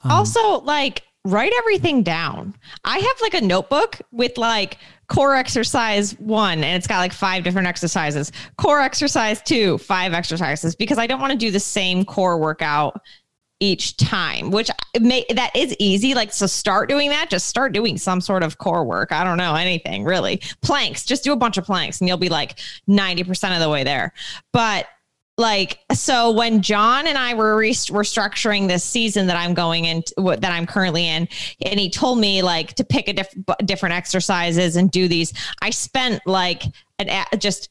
Um, 0.05 0.11
Also, 0.13 0.61
like 0.61 1.03
write 1.25 1.53
everything 1.59 2.03
down. 2.03 2.55
I 2.85 2.99
have 2.99 3.21
like 3.23 3.35
a 3.35 3.41
notebook 3.41 4.01
with 4.13 4.37
like 4.37 4.79
core 5.09 5.35
exercise 5.35 6.13
one, 6.19 6.63
and 6.63 6.77
it's 6.77 6.87
got 6.87 6.99
like 6.99 7.13
five 7.13 7.45
different 7.45 7.67
exercises. 7.67 8.31
Core 8.59 8.81
exercise 8.81 9.41
two, 9.43 9.79
five 9.79 10.13
exercises, 10.13 10.77
because 10.77 10.99
I 10.99 11.07
don't 11.07 11.21
want 11.21 11.33
to 11.33 11.39
do 11.39 11.51
the 11.51 11.61
same 11.61 12.05
core 12.05 12.39
workout 12.39 13.01
each 13.61 13.97
time, 13.97 14.51
which 14.51 14.69
may 15.01 15.25
that 15.35 15.55
is 15.57 15.75
easy. 15.79 16.15
Like, 16.15 16.33
so 16.33 16.47
start 16.47 16.89
doing 16.91 17.09
that. 17.11 17.31
Just 17.31 17.47
start 17.47 17.73
doing 17.73 17.97
some 17.97 18.21
sort 18.21 18.43
of 18.43 18.59
core 18.59 18.85
work. 18.85 19.13
I 19.13 19.25
don't 19.25 19.39
know 19.39 19.55
anything 19.55 20.05
really. 20.05 20.43
Planks, 20.61 21.07
just 21.07 21.25
do 21.25 21.33
a 21.33 21.37
bunch 21.37 21.57
of 21.57 21.65
planks, 21.65 22.01
and 22.01 22.09
you'll 22.09 22.19
be 22.19 22.29
like 22.29 22.59
ninety 22.87 23.25
percent 23.25 23.55
of 23.55 23.61
the 23.61 23.71
way 23.71 23.85
there. 23.85 24.13
But 24.53 24.87
like 25.37 25.81
so 25.93 26.31
when 26.31 26.63
john 26.63 27.07
and 27.07 27.19
i 27.19 27.35
were 27.35 27.57
re- 27.57 27.73
restructuring 27.73 28.69
this 28.69 28.85
season 28.85 29.27
that 29.27 29.37
i'm 29.37 29.53
going 29.53 29.85
in 29.85 30.03
that 30.17 30.53
i'm 30.53 30.67
currently 30.67 31.09
in 31.09 31.27
and 31.65 31.81
he 31.81 31.91
told 31.91 32.19
me 32.19 32.41
like 32.41 32.75
to 32.75 32.85
pick 32.85 33.09
a 33.09 33.13
diff- 33.13 33.35
different 33.65 33.95
exercises 33.95 34.77
and 34.77 34.91
do 34.91 35.09
these 35.09 35.33
i 35.61 35.71
spent 35.71 36.21
like 36.25 36.63
an 37.01 37.25
just 37.39 37.69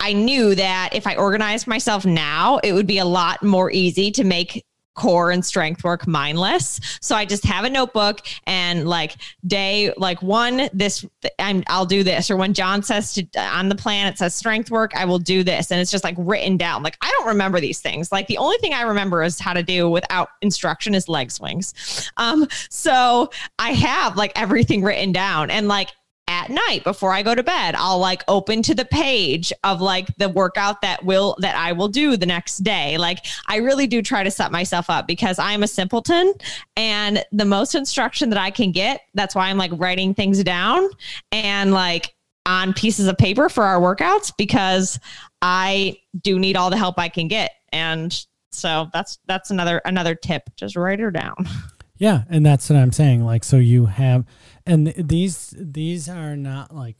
i 0.00 0.12
knew 0.12 0.54
that 0.54 0.90
if 0.92 1.06
i 1.06 1.14
organized 1.14 1.68
myself 1.68 2.04
now 2.04 2.58
it 2.64 2.72
would 2.72 2.88
be 2.88 2.98
a 2.98 3.04
lot 3.04 3.40
more 3.42 3.70
easy 3.70 4.10
to 4.10 4.24
make 4.24 4.64
core 4.94 5.30
and 5.30 5.44
strength 5.44 5.84
work 5.84 6.06
mindless. 6.06 6.80
So 7.00 7.16
I 7.16 7.24
just 7.24 7.44
have 7.44 7.64
a 7.64 7.70
notebook 7.70 8.20
and 8.46 8.88
like 8.88 9.16
day 9.46 9.92
like 9.96 10.22
one 10.22 10.68
this 10.72 11.04
I'm 11.38 11.64
I'll 11.66 11.86
do 11.86 12.02
this 12.02 12.30
or 12.30 12.36
when 12.36 12.54
John 12.54 12.82
says 12.82 13.14
to 13.14 13.26
on 13.36 13.68
the 13.68 13.74
plan 13.74 14.06
it 14.06 14.18
says 14.18 14.34
strength 14.34 14.70
work 14.70 14.92
I 14.96 15.04
will 15.04 15.18
do 15.18 15.42
this 15.42 15.70
and 15.70 15.80
it's 15.80 15.90
just 15.90 16.04
like 16.04 16.16
written 16.18 16.56
down. 16.56 16.82
Like 16.82 16.96
I 17.00 17.10
don't 17.18 17.28
remember 17.28 17.60
these 17.60 17.80
things. 17.80 18.12
Like 18.12 18.26
the 18.26 18.38
only 18.38 18.56
thing 18.58 18.72
I 18.72 18.82
remember 18.82 19.22
is 19.22 19.40
how 19.40 19.52
to 19.52 19.62
do 19.62 19.90
without 19.90 20.28
instruction 20.42 20.94
is 20.94 21.08
leg 21.08 21.30
swings. 21.30 22.10
Um 22.16 22.46
so 22.70 23.30
I 23.58 23.72
have 23.72 24.16
like 24.16 24.32
everything 24.36 24.82
written 24.82 25.12
down 25.12 25.50
and 25.50 25.68
like 25.68 25.90
at 26.26 26.48
night 26.48 26.82
before 26.84 27.12
I 27.12 27.22
go 27.22 27.34
to 27.34 27.42
bed, 27.42 27.74
I'll 27.76 27.98
like 27.98 28.22
open 28.28 28.62
to 28.62 28.74
the 28.74 28.84
page 28.84 29.52
of 29.62 29.80
like 29.80 30.08
the 30.16 30.28
workout 30.28 30.80
that 30.80 31.04
will 31.04 31.36
that 31.40 31.54
I 31.54 31.72
will 31.72 31.88
do 31.88 32.16
the 32.16 32.26
next 32.26 32.58
day. 32.58 32.96
Like 32.96 33.26
I 33.46 33.56
really 33.56 33.86
do 33.86 34.00
try 34.02 34.22
to 34.22 34.30
set 34.30 34.50
myself 34.50 34.88
up 34.88 35.06
because 35.06 35.38
I'm 35.38 35.62
a 35.62 35.68
simpleton 35.68 36.32
and 36.76 37.24
the 37.32 37.44
most 37.44 37.74
instruction 37.74 38.30
that 38.30 38.38
I 38.38 38.50
can 38.50 38.72
get, 38.72 39.02
that's 39.14 39.34
why 39.34 39.48
I'm 39.48 39.58
like 39.58 39.72
writing 39.74 40.14
things 40.14 40.42
down 40.42 40.88
and 41.30 41.72
like 41.72 42.14
on 42.46 42.72
pieces 42.72 43.06
of 43.06 43.16
paper 43.18 43.48
for 43.48 43.64
our 43.64 43.80
workouts 43.80 44.32
because 44.36 44.98
I 45.42 45.98
do 46.22 46.38
need 46.38 46.56
all 46.56 46.70
the 46.70 46.76
help 46.76 46.98
I 46.98 47.08
can 47.08 47.28
get. 47.28 47.52
And 47.72 48.18
so 48.50 48.88
that's 48.92 49.18
that's 49.26 49.50
another 49.50 49.82
another 49.84 50.14
tip. 50.14 50.42
Just 50.56 50.76
write 50.76 51.00
her 51.00 51.10
down. 51.10 51.34
Yeah, 51.96 52.24
and 52.28 52.44
that's 52.44 52.68
what 52.68 52.78
I'm 52.78 52.92
saying. 52.92 53.24
Like, 53.24 53.44
so 53.44 53.56
you 53.56 53.86
have, 53.86 54.24
and 54.66 54.86
th- 54.86 55.06
these 55.06 55.54
these 55.56 56.08
are 56.08 56.36
not 56.36 56.74
like, 56.74 56.96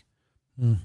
mm, 0.61 0.79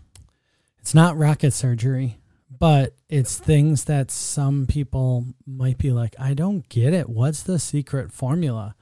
it's 0.80 0.96
not 0.96 1.18
rocket 1.18 1.52
surgery, 1.52 2.18
but 2.50 2.96
it's 3.08 3.38
things 3.38 3.84
that 3.86 4.10
some 4.10 4.66
people 4.66 5.26
might 5.46 5.78
be 5.78 5.92
like, 5.92 6.16
I 6.20 6.34
don't 6.34 6.68
get 6.70 6.94
it. 6.94 7.08
What's 7.08 7.44
the 7.44 7.60
secret 7.60 8.12
formula? 8.12 8.76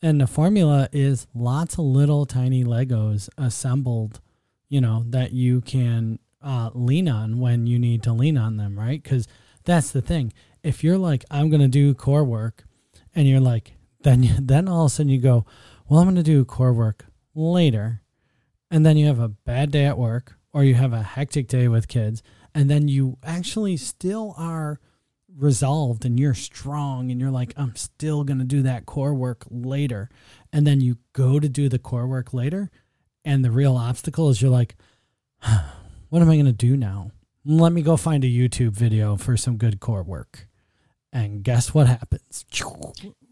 And 0.00 0.20
the 0.20 0.26
formula 0.26 0.88
is 0.90 1.26
lots 1.34 1.74
of 1.74 1.84
little 1.84 2.26
tiny 2.26 2.64
Legos 2.64 3.28
assembled, 3.36 4.20
you 4.68 4.80
know, 4.80 5.04
that 5.10 5.32
you 5.32 5.60
can 5.60 6.18
uh, 6.42 6.70
lean 6.74 7.08
on 7.08 7.38
when 7.38 7.66
you 7.66 7.78
need 7.78 8.02
to 8.04 8.12
lean 8.12 8.36
on 8.36 8.56
them, 8.56 8.78
right? 8.78 9.00
Because 9.00 9.28
that's 9.64 9.92
the 9.92 10.02
thing. 10.02 10.32
If 10.62 10.82
you're 10.82 10.98
like, 10.98 11.24
I'm 11.30 11.50
going 11.50 11.60
to 11.60 11.68
do 11.68 11.94
core 11.94 12.24
work, 12.24 12.64
and 13.14 13.28
you're 13.28 13.40
like, 13.40 13.74
then 14.02 14.28
then 14.40 14.68
all 14.68 14.86
of 14.86 14.92
a 14.92 14.94
sudden 14.94 15.10
you 15.10 15.20
go, 15.20 15.46
well, 15.88 16.00
I'm 16.00 16.06
going 16.06 16.16
to 16.16 16.22
do 16.22 16.44
core 16.44 16.72
work 16.72 17.06
later, 17.34 18.02
and 18.70 18.84
then 18.84 18.96
you 18.96 19.06
have 19.06 19.18
a 19.18 19.28
bad 19.28 19.70
day 19.70 19.84
at 19.84 19.98
work, 19.98 20.36
or 20.52 20.64
you 20.64 20.74
have 20.74 20.92
a 20.92 21.02
hectic 21.02 21.48
day 21.48 21.68
with 21.68 21.88
kids, 21.88 22.22
and 22.54 22.70
then 22.70 22.88
you 22.88 23.18
actually 23.22 23.76
still 23.76 24.34
are 24.36 24.78
resolved 25.36 26.04
and 26.04 26.18
you're 26.18 26.34
strong 26.34 27.10
and 27.10 27.20
you're 27.20 27.30
like 27.30 27.54
I'm 27.56 27.74
still 27.76 28.24
going 28.24 28.38
to 28.38 28.44
do 28.44 28.62
that 28.62 28.86
core 28.86 29.14
work 29.14 29.44
later. 29.50 30.10
And 30.52 30.66
then 30.66 30.80
you 30.80 30.98
go 31.12 31.40
to 31.40 31.48
do 31.48 31.68
the 31.68 31.78
core 31.78 32.06
work 32.06 32.34
later 32.34 32.70
and 33.24 33.44
the 33.44 33.50
real 33.50 33.76
obstacle 33.76 34.28
is 34.28 34.42
you're 34.42 34.50
like 34.50 34.76
what 36.08 36.22
am 36.22 36.30
I 36.30 36.36
going 36.36 36.46
to 36.46 36.52
do 36.52 36.76
now? 36.76 37.10
Let 37.44 37.72
me 37.72 37.82
go 37.82 37.96
find 37.96 38.24
a 38.24 38.28
YouTube 38.28 38.72
video 38.72 39.16
for 39.16 39.36
some 39.36 39.56
good 39.56 39.80
core 39.80 40.02
work. 40.02 40.46
And 41.12 41.42
guess 41.42 41.74
what 41.74 41.86
happens 41.86 42.44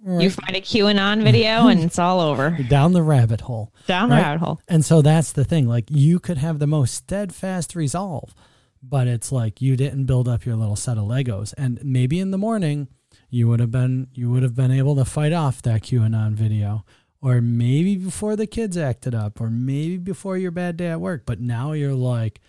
You 0.06 0.30
find 0.30 0.56
a 0.56 0.60
QAnon 0.60 1.22
video 1.22 1.68
and 1.68 1.80
it's 1.80 1.98
all 1.98 2.20
over. 2.20 2.50
down 2.68 2.92
the 2.92 3.02
rabbit 3.02 3.42
hole 3.42 3.72
Down 3.86 4.08
the 4.08 4.14
Right. 4.16 4.22
rabbit 4.22 4.40
hole. 4.44 4.60
and 4.68 4.84
so 4.84 5.02
that's 5.02 5.32
the 5.32 5.44
thing. 5.44 5.66
Like 5.68 5.86
you 5.90 6.18
could 6.18 6.38
have 6.38 6.58
the 6.58 6.66
most 6.66 6.94
steadfast 6.94 7.76
resolve, 7.76 8.34
but 8.82 9.06
it's 9.06 9.30
like 9.30 9.60
you 9.60 9.76
didn't 9.76 10.06
build 10.06 10.26
up 10.26 10.46
your 10.46 10.56
little 10.56 10.76
set 10.76 10.96
of 10.96 11.04
Legos. 11.04 11.52
And 11.58 11.78
maybe 11.84 12.18
in 12.18 12.30
the 12.30 12.38
morning 12.38 12.88
you 13.28 13.46
would 13.48 13.60
have 13.60 13.70
been 13.70 14.08
you 14.14 14.30
would 14.30 14.42
have 14.42 14.54
been 14.54 14.70
able 14.70 14.96
to 14.96 15.04
fight 15.04 15.32
off 15.32 15.60
that 15.62 15.82
QAnon 15.82 16.32
video. 16.32 16.84
Or 17.22 17.42
maybe 17.42 17.96
before 17.96 18.34
the 18.34 18.46
kids 18.46 18.78
acted 18.78 19.14
up, 19.14 19.42
or 19.42 19.50
maybe 19.50 19.98
before 19.98 20.38
your 20.38 20.50
bad 20.50 20.78
day 20.78 20.86
at 20.86 21.02
work. 21.02 21.24
But 21.26 21.38
now 21.38 21.72
you're 21.72 21.92
like 21.94 22.40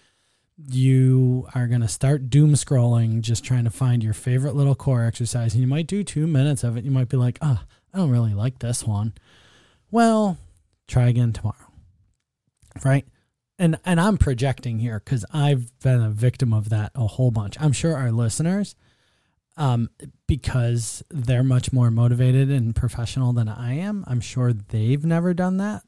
you 0.69 1.47
are 1.56 1.67
gonna 1.67 1.88
start 1.88 2.30
doom 2.30 2.54
scrolling, 2.54 3.21
just 3.21 3.43
trying 3.43 3.63
to 3.63 3.69
find 3.69 4.04
your 4.04 4.13
favorite 4.13 4.56
little 4.56 4.76
core 4.76 5.06
exercise. 5.06 5.54
And 5.54 5.62
you 5.62 5.67
might 5.67 5.88
do 5.88 6.04
two 6.04 6.28
minutes 6.28 6.63
of 6.63 6.78
it. 6.78 6.84
You 6.84 6.91
might 6.91 7.10
be 7.10 7.17
like, 7.17 7.38
oh, 7.41 7.62
I 7.93 7.97
don't 7.97 8.10
really 8.12 8.34
like 8.34 8.60
this 8.60 8.84
one. 8.86 9.13
Well, 9.89 10.38
try 10.88 11.08
again 11.08 11.32
tomorrow 11.32 11.71
right 12.84 13.06
and 13.58 13.80
and 13.86 14.00
i'm 14.00 14.17
projecting 14.17 14.80
here 14.80 15.00
because 15.04 15.26
i've 15.34 15.71
been 15.80 16.02
a 16.02 16.10
victim 16.10 16.54
of 16.54 16.69
that 16.69 16.91
a 16.95 17.08
whole 17.08 17.32
bunch 17.32 17.56
i'm 17.60 17.71
sure 17.71 17.95
our 17.95 18.12
listeners 18.12 18.76
um 19.58 19.89
because 20.28 21.04
they're 21.10 21.43
much 21.43 21.71
more 21.71 21.91
motivated 21.91 22.50
and 22.50 22.76
professional 22.76 23.32
than 23.32 23.47
i 23.47 23.74
am 23.74 24.04
i'm 24.08 24.19
sure 24.21 24.52
they've 24.54 25.06
never 25.06 25.34
done 25.34 25.58
that 25.58 25.84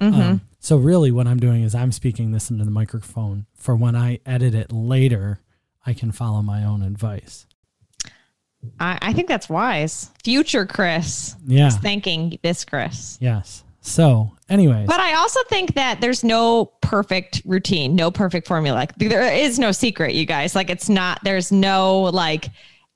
Mm-hmm. 0.00 0.20
um, 0.20 0.40
so 0.60 0.76
really 0.76 1.10
what 1.10 1.26
i'm 1.26 1.40
doing 1.40 1.62
is 1.62 1.74
i'm 1.74 1.90
speaking 1.92 2.30
this 2.32 2.50
into 2.50 2.64
the 2.64 2.70
microphone 2.70 3.46
for 3.54 3.74
when 3.74 3.96
i 3.96 4.20
edit 4.24 4.54
it 4.54 4.70
later 4.72 5.40
i 5.86 5.92
can 5.92 6.12
follow 6.12 6.40
my 6.42 6.64
own 6.64 6.82
advice 6.82 7.46
I, 8.80 8.98
I 9.00 9.12
think 9.12 9.28
that's 9.28 9.48
wise. 9.48 10.10
Future 10.24 10.66
Chris 10.66 11.36
yeah 11.46 11.68
is 11.68 11.76
thanking 11.76 12.38
this 12.42 12.64
Chris. 12.64 13.16
yes 13.20 13.62
so 13.80 14.32
anyways 14.48 14.86
But 14.88 15.00
I 15.00 15.14
also 15.14 15.40
think 15.48 15.74
that 15.74 16.00
there's 16.00 16.24
no 16.24 16.66
perfect 16.82 17.42
routine, 17.44 17.94
no 17.94 18.10
perfect 18.10 18.46
formula. 18.48 18.74
Like 18.74 18.94
there 18.96 19.22
is 19.32 19.58
no 19.58 19.70
secret, 19.72 20.14
you 20.14 20.26
guys. 20.26 20.54
Like 20.54 20.68
it's 20.68 20.88
not, 20.88 21.20
there's 21.24 21.50
no 21.52 22.00
like 22.00 22.48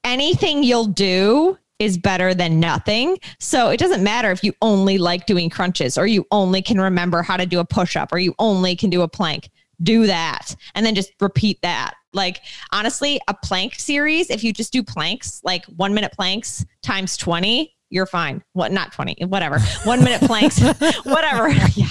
anything 0.04 0.62
you'll 0.64 0.86
do 0.86 1.56
is 1.82 1.98
better 1.98 2.34
than 2.34 2.60
nothing. 2.60 3.18
So 3.38 3.70
it 3.70 3.78
doesn't 3.78 4.02
matter 4.02 4.30
if 4.30 4.42
you 4.44 4.52
only 4.62 4.98
like 4.98 5.26
doing 5.26 5.50
crunches 5.50 5.98
or 5.98 6.06
you 6.06 6.26
only 6.30 6.62
can 6.62 6.80
remember 6.80 7.22
how 7.22 7.36
to 7.36 7.46
do 7.46 7.58
a 7.58 7.64
push 7.64 7.96
up 7.96 8.12
or 8.12 8.18
you 8.18 8.34
only 8.38 8.76
can 8.76 8.90
do 8.90 9.02
a 9.02 9.08
plank. 9.08 9.50
Do 9.82 10.06
that 10.06 10.54
and 10.74 10.86
then 10.86 10.94
just 10.94 11.12
repeat 11.20 11.60
that. 11.62 11.94
Like 12.12 12.40
honestly, 12.72 13.20
a 13.26 13.34
plank 13.34 13.74
series, 13.74 14.30
if 14.30 14.44
you 14.44 14.52
just 14.52 14.72
do 14.72 14.82
planks, 14.82 15.40
like 15.42 15.64
one 15.66 15.92
minute 15.92 16.12
planks 16.12 16.64
times 16.82 17.16
20, 17.16 17.74
you're 17.90 18.06
fine. 18.06 18.42
What 18.52 18.70
not 18.72 18.92
20, 18.92 19.24
whatever. 19.26 19.58
One 19.84 20.04
minute 20.04 20.20
planks, 20.26 20.60
whatever. 21.04 21.52
Yeah. 21.74 21.88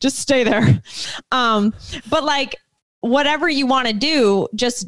Just 0.00 0.18
stay 0.18 0.44
there. 0.44 0.80
Um, 1.30 1.74
but 2.08 2.24
like 2.24 2.56
whatever 3.00 3.48
you 3.48 3.66
want 3.66 3.88
to 3.88 3.92
do, 3.92 4.48
just 4.54 4.86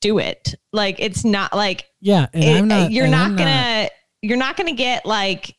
do 0.00 0.18
it. 0.18 0.54
Like 0.72 1.00
it's 1.00 1.24
not 1.24 1.54
like 1.54 1.86
yeah 2.00 2.26
and 2.32 2.44
it- 2.44 2.56
i'm 2.58 2.68
not 2.68 2.92
you're 2.92 3.08
not 3.08 3.30
I'm 3.30 3.36
gonna 3.36 3.88
you're 4.22 4.36
not 4.38 4.56
gonna 4.56 4.72
get 4.72 5.04
like 5.06 5.56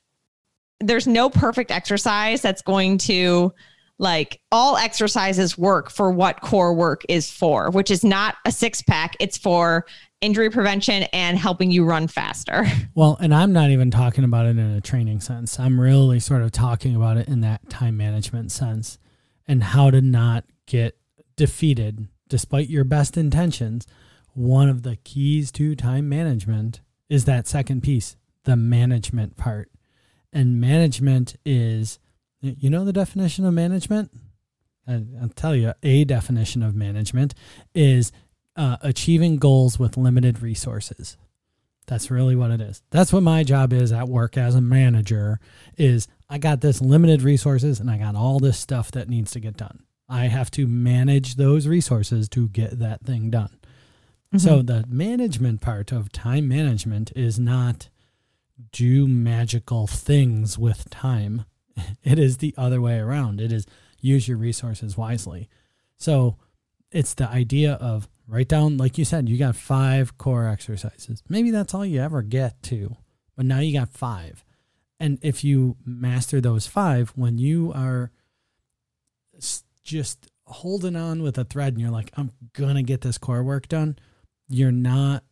there's 0.80 1.08
no 1.08 1.30
perfect 1.30 1.72
exercise 1.72 2.42
that's 2.42 2.62
going 2.62 2.98
to 3.00 3.54
like 3.98 4.40
all 4.52 4.78
exercises 4.78 5.58
work 5.58 5.90
for 5.90 6.10
what 6.10 6.40
core 6.40 6.74
work 6.74 7.02
is 7.10 7.30
for 7.30 7.70
which 7.70 7.92
is 7.92 8.04
not 8.04 8.36
a 8.46 8.52
six 8.52 8.82
pack 8.82 9.18
it's 9.20 9.38
for 9.38 9.86
injury 10.22 10.50
prevention 10.50 11.04
and 11.14 11.38
helping 11.38 11.72
you 11.72 11.86
run 11.86 12.08
faster. 12.08 12.66
Well, 12.96 13.18
and 13.22 13.34
I'm 13.34 13.54
not 13.54 13.70
even 13.70 13.92
talking 13.92 14.26
about 14.26 14.46
it 14.46 14.58
in 14.58 14.60
a 14.60 14.82
training 14.82 15.22
sense. 15.22 15.58
I'm 15.58 15.80
really 15.80 16.20
sort 16.20 16.42
of 16.42 16.52
talking 16.52 16.94
about 16.98 17.16
it 17.16 17.30
in 17.30 17.40
that 17.42 17.70
time 17.70 17.96
management 17.96 18.52
sense 18.52 18.98
and 19.48 19.64
how 19.64 19.90
to 19.90 20.02
not 20.02 20.44
get 20.66 20.98
defeated 21.38 22.10
despite 22.28 22.68
your 22.68 22.84
best 22.84 23.16
intentions. 23.16 23.88
One 24.40 24.70
of 24.70 24.84
the 24.84 24.96
keys 24.96 25.52
to 25.52 25.76
time 25.76 26.08
management 26.08 26.80
is 27.10 27.26
that 27.26 27.46
second 27.46 27.84
piece, 27.84 28.16
the 28.46 28.56
management 28.56 29.36
part. 29.36 29.70
And 30.32 30.62
management 30.62 31.36
is, 31.44 32.00
you 32.40 32.70
know, 32.70 32.86
the 32.86 32.94
definition 32.94 33.44
of 33.44 33.54
management? 33.54 34.12
I'll 34.88 35.28
tell 35.36 35.58
you, 35.58 35.74
a 35.84 36.06
definition 36.06 36.64
of 36.64 36.74
management 36.74 37.34
is 37.76 38.14
uh, 38.56 38.78
achieving 38.82 39.40
goals 39.40 39.78
with 39.78 39.98
limited 39.98 40.42
resources. 40.42 41.18
That's 41.88 42.10
really 42.10 42.38
what 42.38 42.52
it 42.52 42.62
is. 42.62 42.82
That's 42.92 43.12
what 43.12 43.24
my 43.24 43.44
job 43.44 43.74
is 43.74 43.92
at 43.92 44.08
work 44.08 44.38
as 44.38 44.56
a 44.56 44.62
manager 44.62 45.42
is 45.76 46.08
I 46.30 46.38
got 46.38 46.62
this 46.62 46.80
limited 46.82 47.24
resources 47.24 47.82
and 47.82 47.92
I 47.92 47.98
got 47.98 48.16
all 48.16 48.40
this 48.40 48.58
stuff 48.58 48.90
that 48.92 49.10
needs 49.10 49.32
to 49.32 49.42
get 49.42 49.58
done. 49.58 49.84
I 50.08 50.28
have 50.28 50.50
to 50.52 50.66
manage 50.66 51.36
those 51.36 51.68
resources 51.68 52.30
to 52.30 52.48
get 52.48 52.80
that 52.80 53.02
thing 53.02 53.30
done. 53.30 53.59
Mm-hmm. 54.34 54.38
So 54.38 54.62
the 54.62 54.86
management 54.88 55.62
part 55.62 55.92
of 55.92 56.12
time 56.12 56.48
management 56.48 57.12
is 57.16 57.40
not 57.40 57.90
do 58.72 59.08
magical 59.08 59.88
things 59.88 60.58
with 60.58 60.90
time. 60.90 61.46
It 62.04 62.20
is 62.20 62.38
the 62.38 62.54
other 62.58 62.82
way 62.82 63.00
around. 63.00 63.40
It 63.40 63.54
is 63.54 63.66
use 64.02 64.28
your 64.28 64.38
resources 64.38 64.98
wisely. 64.98 65.50
So 65.96 66.36
it's 66.92 67.14
the 67.14 67.30
idea 67.30 67.74
of 67.74 68.10
write 68.28 68.50
down, 68.50 68.78
like 68.78 68.98
you 68.98 69.06
said, 69.06 69.30
you 69.30 69.38
got 69.38 69.56
five 69.56 70.18
core 70.18 70.48
exercises. 70.48 71.24
Maybe 71.30 71.52
that's 71.52 71.74
all 71.74 71.86
you 71.86 72.02
ever 72.02 72.22
get 72.22 72.62
to, 72.64 72.98
but 73.36 73.46
now 73.46 73.60
you 73.60 73.74
got 73.74 73.94
five. 73.94 74.44
And 75.00 75.20
if 75.22 75.44
you 75.44 75.78
master 75.86 76.42
those 76.42 76.68
five, 76.68 77.12
when 77.16 77.38
you 77.38 77.72
are 77.74 78.12
just 79.84 80.28
holding 80.46 80.96
on 80.96 81.24
with 81.24 81.38
a 81.38 81.46
thread 81.46 81.74
and 81.74 81.82
you're 81.82 81.92
like, 81.92 82.12
I'm 82.18 82.32
going 82.54 82.76
to 82.76 82.84
get 82.84 83.02
this 83.02 83.18
core 83.18 83.44
work 83.44 83.68
done, 83.68 83.98
you're 84.50 84.72
not 84.72 85.24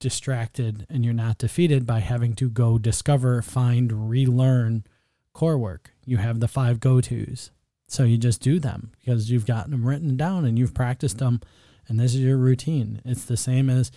distracted 0.00 0.86
and 0.90 1.04
you're 1.04 1.14
not 1.14 1.38
defeated 1.38 1.86
by 1.86 2.00
having 2.00 2.34
to 2.34 2.50
go 2.50 2.78
discover, 2.78 3.42
find, 3.42 4.10
relearn 4.10 4.84
core 5.32 5.58
work. 5.58 5.92
You 6.04 6.16
have 6.16 6.40
the 6.40 6.48
five 6.48 6.80
go 6.80 7.00
tos. 7.00 7.50
So 7.88 8.02
you 8.02 8.18
just 8.18 8.40
do 8.40 8.58
them 8.58 8.92
because 8.98 9.30
you've 9.30 9.46
gotten 9.46 9.70
them 9.70 9.86
written 9.86 10.16
down 10.16 10.44
and 10.44 10.58
you've 10.58 10.74
practiced 10.74 11.18
them 11.18 11.40
and 11.88 12.00
this 12.00 12.14
is 12.14 12.20
your 12.20 12.36
routine. 12.36 13.00
It's 13.04 13.24
the 13.24 13.36
same 13.36 13.70
as, 13.70 13.92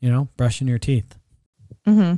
you 0.00 0.10
know, 0.10 0.28
brushing 0.36 0.66
your 0.66 0.78
teeth. 0.78 1.16
Mm-hmm. 1.86 2.14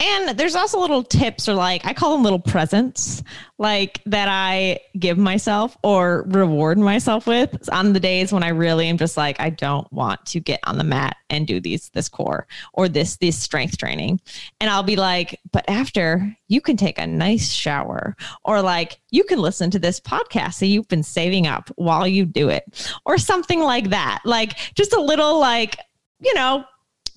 And 0.00 0.38
there's 0.38 0.54
also 0.54 0.80
little 0.80 1.02
tips 1.02 1.46
or 1.46 1.54
like 1.54 1.84
I 1.84 1.92
call 1.92 2.12
them 2.12 2.22
little 2.22 2.38
presents 2.38 3.22
like 3.58 4.02
that 4.06 4.28
I 4.28 4.80
give 4.98 5.18
myself 5.18 5.76
or 5.84 6.24
reward 6.28 6.78
myself 6.78 7.26
with 7.26 7.68
on 7.70 7.92
the 7.92 8.00
days 8.00 8.32
when 8.32 8.42
I 8.42 8.48
really 8.48 8.88
am 8.88 8.96
just 8.96 9.18
like 9.18 9.38
I 9.38 9.50
don't 9.50 9.90
want 9.92 10.24
to 10.26 10.40
get 10.40 10.60
on 10.64 10.78
the 10.78 10.84
mat 10.84 11.16
and 11.28 11.46
do 11.46 11.60
these 11.60 11.90
this 11.90 12.08
core 12.08 12.46
or 12.72 12.88
this 12.88 13.18
this 13.18 13.38
strength 13.38 13.76
training. 13.76 14.20
And 14.58 14.70
I'll 14.70 14.82
be 14.82 14.96
like, 14.96 15.38
but 15.52 15.68
after 15.68 16.34
you 16.48 16.62
can 16.62 16.78
take 16.78 16.98
a 16.98 17.06
nice 17.06 17.50
shower 17.50 18.16
or 18.44 18.62
like 18.62 19.00
you 19.10 19.24
can 19.24 19.38
listen 19.38 19.70
to 19.72 19.78
this 19.78 20.00
podcast 20.00 20.60
that 20.60 20.66
you've 20.66 20.88
been 20.88 21.02
saving 21.02 21.46
up 21.46 21.70
while 21.76 22.08
you 22.08 22.24
do 22.24 22.48
it 22.48 22.90
or 23.04 23.18
something 23.18 23.60
like 23.60 23.90
that. 23.90 24.20
Like 24.24 24.56
just 24.74 24.94
a 24.94 25.00
little 25.00 25.38
like 25.38 25.76
you 26.20 26.34
know, 26.34 26.64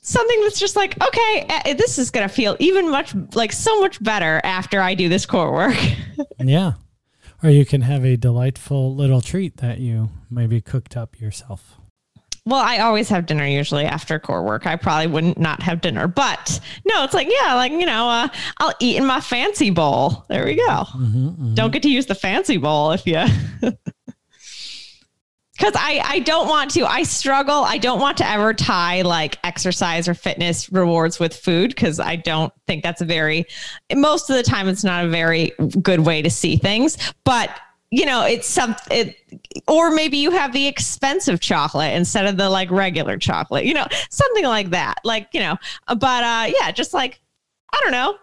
something 0.03 0.41
that's 0.41 0.59
just 0.59 0.75
like, 0.75 1.01
okay, 1.01 1.45
eh, 1.49 1.73
this 1.73 1.97
is 1.97 2.11
going 2.11 2.27
to 2.27 2.33
feel 2.33 2.55
even 2.59 2.91
much 2.91 3.15
like 3.33 3.51
so 3.51 3.79
much 3.81 4.01
better 4.03 4.39
after 4.43 4.79
I 4.79 4.93
do 4.93 5.09
this 5.09 5.25
core 5.25 5.51
work. 5.51 5.77
yeah. 6.39 6.73
Or 7.41 7.49
you 7.49 7.65
can 7.65 7.81
have 7.81 8.05
a 8.05 8.15
delightful 8.15 8.95
little 8.95 9.21
treat 9.21 9.57
that 9.57 9.79
you 9.79 10.09
maybe 10.29 10.61
cooked 10.61 10.95
up 10.95 11.19
yourself. 11.19 11.77
Well, 12.45 12.61
I 12.61 12.79
always 12.79 13.07
have 13.07 13.25
dinner 13.25 13.45
usually 13.45 13.85
after 13.85 14.19
core 14.19 14.43
work. 14.43 14.67
I 14.67 14.75
probably 14.75 15.07
wouldn't 15.07 15.37
not 15.37 15.61
have 15.61 15.79
dinner, 15.79 16.09
but 16.09 16.59
no, 16.85 17.05
it's 17.05 17.13
like, 17.13 17.29
yeah, 17.29 17.55
like, 17.55 17.71
you 17.71 17.85
know, 17.85 18.09
uh, 18.09 18.27
I'll 18.57 18.73
eat 18.81 18.97
in 18.97 19.05
my 19.05 19.21
fancy 19.21 19.69
bowl. 19.69 20.25
There 20.27 20.43
we 20.45 20.55
go. 20.55 20.67
Mm-hmm, 20.67 21.27
mm-hmm. 21.27 21.53
Don't 21.53 21.71
get 21.71 21.83
to 21.83 21.89
use 21.89 22.05
the 22.05 22.15
fancy 22.15 22.57
bowl 22.57 22.91
if 22.91 23.07
you 23.07 23.23
because 25.63 25.79
I, 25.81 26.01
I 26.03 26.19
don't 26.19 26.49
want 26.49 26.71
to 26.71 26.85
i 26.85 27.03
struggle 27.03 27.63
i 27.63 27.77
don't 27.77 28.01
want 28.01 28.17
to 28.17 28.29
ever 28.29 28.53
tie 28.53 29.01
like 29.01 29.37
exercise 29.43 30.09
or 30.09 30.13
fitness 30.13 30.69
rewards 30.71 31.19
with 31.19 31.33
food 31.33 31.69
because 31.69 31.99
i 31.99 32.17
don't 32.17 32.51
think 32.67 32.83
that's 32.83 33.01
a 33.01 33.05
very 33.05 33.45
most 33.95 34.29
of 34.29 34.35
the 34.35 34.43
time 34.43 34.67
it's 34.67 34.83
not 34.83 35.05
a 35.05 35.07
very 35.07 35.53
good 35.81 36.01
way 36.01 36.21
to 36.21 36.29
see 36.29 36.57
things. 36.57 36.97
But 37.23 37.49
you 37.91 38.05
know 38.05 38.25
it's 38.25 38.47
some 38.47 38.75
it 38.89 39.15
or 39.67 39.91
maybe 39.91 40.17
you 40.17 40.31
have 40.31 40.51
the 40.51 40.65
expensive 40.67 41.39
chocolate 41.39 41.93
instead 41.93 42.25
of 42.25 42.37
the 42.37 42.49
like 42.49 42.71
regular 42.71 43.17
chocolate 43.17 43.65
you 43.65 43.73
know 43.73 43.85
something 44.09 44.45
like 44.45 44.71
that 44.71 44.99
like 45.03 45.27
you 45.31 45.39
know 45.39 45.55
but 45.87 46.23
uh 46.23 46.51
yeah 46.59 46.71
just 46.71 46.93
like 46.93 47.21
i 47.71 47.79
don't 47.83 47.91
know 47.91 48.17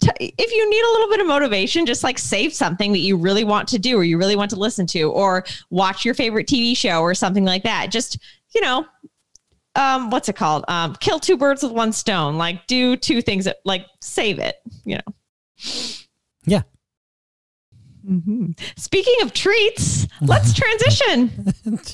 if 0.00 0.52
you 0.52 0.70
need 0.70 0.82
a 0.82 0.92
little 0.92 1.08
bit 1.08 1.20
of 1.20 1.26
motivation, 1.26 1.86
just 1.86 2.04
like 2.04 2.18
save 2.18 2.52
something 2.52 2.92
that 2.92 3.00
you 3.00 3.16
really 3.16 3.44
want 3.44 3.68
to 3.68 3.78
do 3.78 3.96
or 3.96 4.04
you 4.04 4.18
really 4.18 4.36
want 4.36 4.50
to 4.50 4.56
listen 4.56 4.86
to 4.88 5.10
or 5.10 5.44
watch 5.70 6.04
your 6.04 6.14
favorite 6.14 6.46
TV 6.46 6.76
show 6.76 7.00
or 7.00 7.14
something 7.14 7.44
like 7.44 7.62
that. 7.64 7.90
Just, 7.90 8.18
you 8.54 8.60
know, 8.60 8.86
um, 9.74 10.10
what's 10.10 10.28
it 10.28 10.36
called? 10.36 10.64
Um, 10.68 10.94
kill 10.96 11.18
two 11.20 11.36
birds 11.36 11.62
with 11.62 11.72
one 11.72 11.92
stone. 11.92 12.36
Like 12.38 12.66
do 12.66 12.96
two 12.96 13.22
things 13.22 13.44
that 13.44 13.58
like 13.64 13.86
save 14.00 14.38
it, 14.38 14.56
you 14.84 14.96
know? 14.96 15.12
Yeah. 16.44 16.62
Mm-hmm. 18.08 18.52
Speaking 18.76 19.16
of 19.22 19.32
treats, 19.32 20.06
let's 20.20 20.54
transition. 20.58 21.52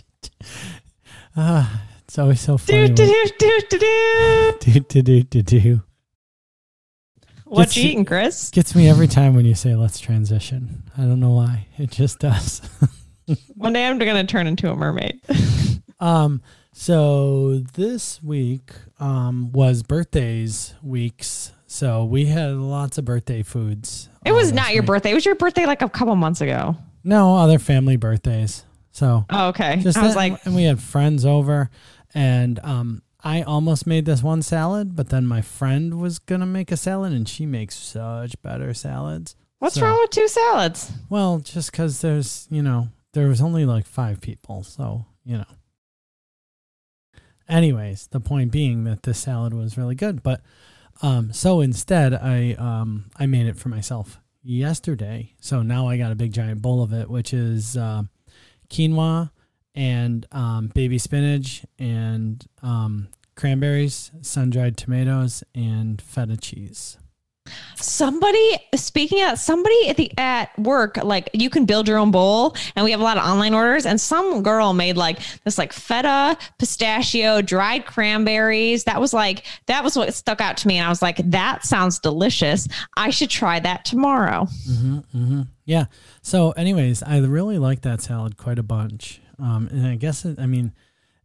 Ah, 1.36 1.82
it's 2.05 2.16
always 2.16 2.40
so 2.40 2.57
funny. 2.57 2.88
Do, 2.94 2.94
do, 2.94 3.30
do, 3.38 3.61
do, 3.68 3.78
do. 3.78 4.52
Do, 4.61 4.80
do, 4.80 5.02
do, 5.02 5.22
do, 5.24 5.42
do. 5.42 5.82
What 7.55 7.76
you 7.76 7.84
eating, 7.84 8.05
Chris? 8.05 8.50
Gets 8.50 8.74
me 8.74 8.88
every 8.88 9.07
time 9.07 9.34
when 9.34 9.44
you 9.44 9.55
say 9.55 9.74
let's 9.74 10.00
transition. 10.00 10.82
I 10.98 11.02
don't 11.02 11.20
know 11.20 11.30
why. 11.30 11.68
It 11.78 11.90
just 11.90 12.18
does. 12.18 12.61
One 13.55 13.72
day 13.72 13.86
I'm 13.86 13.98
gonna 13.98 14.24
turn 14.24 14.46
into 14.46 14.70
a 14.70 14.76
mermaid. 14.76 15.20
um 16.00 16.42
so 16.72 17.62
this 17.74 18.22
week 18.22 18.72
um 18.98 19.52
was 19.52 19.82
birthdays 19.82 20.74
weeks. 20.82 21.52
So 21.66 22.05
we 22.05 22.26
had 22.26 22.52
lots 22.52 22.98
of 22.98 23.05
birthday 23.05 23.42
foods. 23.42 24.09
It 24.24 24.32
was 24.32 24.52
not 24.52 24.74
your 24.74 24.82
week. 24.82 24.88
birthday. 24.88 25.11
It 25.12 25.14
was 25.14 25.24
your 25.24 25.34
birthday 25.36 25.66
like 25.66 25.82
a 25.82 25.88
couple 25.88 26.14
months 26.16 26.40
ago. 26.40 26.76
No, 27.05 27.36
other 27.36 27.59
family 27.59 27.96
birthdays. 27.96 28.64
So 28.90 29.26
oh, 29.30 29.48
okay. 29.48 29.76
Just 29.76 29.96
I 29.96 30.02
was 30.02 30.14
that, 30.14 30.18
like 30.18 30.44
and 30.44 30.57
we 30.57 30.64
had 30.64 30.80
friends 30.80 31.24
over 31.24 31.70
and 32.14 32.59
um 32.64 33.02
I 33.25 33.41
almost 33.41 33.87
made 33.87 34.05
this 34.05 34.22
one 34.22 34.43
salad, 34.43 34.95
but 34.95 35.09
then 35.09 35.27
my 35.27 35.41
friend 35.41 35.99
was 35.99 36.18
gonna 36.18 36.47
make 36.47 36.70
a 36.70 36.77
salad, 36.77 37.12
and 37.12 37.27
she 37.27 37.47
makes 37.47 37.75
such 37.75 38.41
better 38.43 38.75
salads. 38.75 39.35
What's 39.61 39.77
so, 39.77 39.83
wrong 39.83 39.99
with 40.03 40.11
two 40.11 40.29
salads? 40.29 40.93
Well, 41.09 41.39
just 41.39 41.72
because 41.72 42.03
there's, 42.03 42.47
you 42.51 42.62
know, 42.62 42.89
there 43.14 43.29
was 43.29 43.41
only 43.41 43.64
like 43.64 43.87
five 43.87 44.20
people, 44.20 44.62
so 44.62 45.07
you 45.25 45.39
know. 45.39 45.47
Anyways, 47.49 48.09
the 48.09 48.20
point 48.20 48.53
being 48.53 48.85
that 48.85 49.05
this 49.05 49.18
salad 49.18 49.55
was 49.55 49.79
really 49.79 49.95
good, 49.95 50.22
but 50.22 50.43
um, 51.01 51.33
so 51.33 51.62
instead, 51.62 52.12
I 52.12 52.53
um, 52.53 53.07
I 53.16 53.25
made 53.25 53.47
it 53.47 53.57
for 53.57 53.70
myself 53.70 54.20
yesterday. 54.43 55.33
So 55.41 55.62
now 55.62 55.89
I 55.89 55.97
got 55.97 56.12
a 56.12 56.16
big 56.16 56.33
giant 56.33 56.61
bowl 56.61 56.83
of 56.83 56.93
it, 56.93 57.09
which 57.09 57.33
is 57.33 57.77
uh, 57.77 58.03
quinoa 58.68 59.31
and 59.75 60.27
um, 60.33 60.68
baby 60.68 60.99
spinach 60.99 61.64
and 61.79 62.45
um, 62.62 63.09
cranberries, 63.35 64.11
sun 64.22 64.51
dried 64.51 64.77
tomatoes, 64.77 65.43
and 65.55 66.01
feta 66.01 66.37
cheese. 66.37 66.99
Somebody 67.77 68.57
speaking 68.75 69.22
of 69.25 69.39
somebody 69.39 69.89
at 69.89 69.99
the 69.99 70.11
at 70.16 70.59
work, 70.59 70.97
like 70.97 71.29
you 71.35 71.51
can 71.51 71.66
build 71.66 71.87
your 71.87 71.99
own 71.99 72.11
bowl, 72.11 72.57
and 72.75 72.85
we 72.85 72.91
have 72.93 73.01
a 73.01 73.05
lot 73.05 73.18
of 73.18 73.25
online 73.25 73.53
orders. 73.53 73.85
And 73.85 74.01
some 74.01 74.43
girl 74.43 74.72
made 74.72 74.97
like 74.97 75.18
this 75.45 75.59
like 75.59 75.75
feta, 75.75 76.39
pistachio, 76.59 77.43
dried 77.43 77.85
cranberries. 77.85 78.85
That 78.85 78.99
was 78.99 79.12
like 79.12 79.45
that 79.66 79.85
was 79.85 79.95
what 79.95 80.14
stuck 80.14 80.41
out 80.41 80.57
to 80.59 80.68
me, 80.68 80.79
and 80.79 80.87
I 80.87 80.89
was 80.89 81.03
like, 81.03 81.18
that 81.33 81.66
sounds 81.66 81.99
delicious. 81.99 82.66
I 82.97 83.11
should 83.11 83.31
try 83.31 83.61
that 83.61 83.85
tomorrow. 83.85 84.47
Mm-hmm, 84.66 84.97
mm-hmm. 85.14 85.43
Yeah. 85.66 85.87
So, 86.22 86.53
anyways, 86.53 87.03
I 87.03 87.18
really 87.18 87.59
like 87.59 87.83
that 87.83 88.01
salad 88.01 88.39
quite 88.39 88.59
a 88.59 88.62
bunch. 88.62 89.20
Um, 89.39 89.68
and 89.70 89.87
I 89.87 89.97
guess 89.97 90.24
it, 90.24 90.39
I 90.39 90.47
mean, 90.47 90.72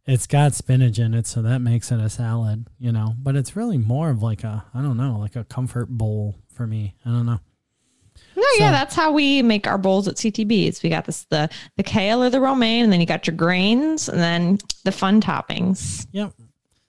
it's 0.06 0.26
got 0.26 0.54
spinach 0.54 0.98
in 0.98 1.14
it, 1.14 1.26
so 1.26 1.42
that 1.42 1.60
makes 1.60 1.92
it 1.92 2.00
a 2.00 2.08
salad, 2.08 2.66
you 2.78 2.92
know. 2.92 3.14
But 3.18 3.36
it's 3.36 3.56
really 3.56 3.78
more 3.78 4.10
of 4.10 4.22
like 4.22 4.44
a, 4.44 4.64
I 4.74 4.82
don't 4.82 4.96
know, 4.96 5.18
like 5.18 5.36
a 5.36 5.44
comfort 5.44 5.88
bowl 5.88 6.36
for 6.52 6.66
me. 6.66 6.96
I 7.04 7.10
don't 7.10 7.26
know. 7.26 7.40
No, 8.36 8.42
so, 8.42 8.58
yeah, 8.58 8.70
that's 8.70 8.94
how 8.94 9.12
we 9.12 9.42
make 9.42 9.66
our 9.66 9.78
bowls 9.78 10.08
at 10.08 10.16
CTBs. 10.16 10.82
We 10.82 10.90
got 10.90 11.04
this 11.04 11.24
the 11.30 11.48
the 11.76 11.82
kale 11.82 12.22
or 12.22 12.30
the 12.30 12.40
romaine, 12.40 12.84
and 12.84 12.92
then 12.92 13.00
you 13.00 13.06
got 13.06 13.26
your 13.26 13.36
grains, 13.36 14.08
and 14.08 14.20
then 14.20 14.58
the 14.84 14.92
fun 14.92 15.20
toppings. 15.20 16.06
Yep. 16.12 16.32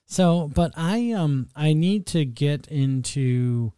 So, 0.06 0.50
but 0.54 0.72
I 0.76 1.12
um 1.12 1.48
I 1.56 1.72
need 1.72 2.06
to 2.08 2.24
get 2.24 2.66
into 2.68 3.72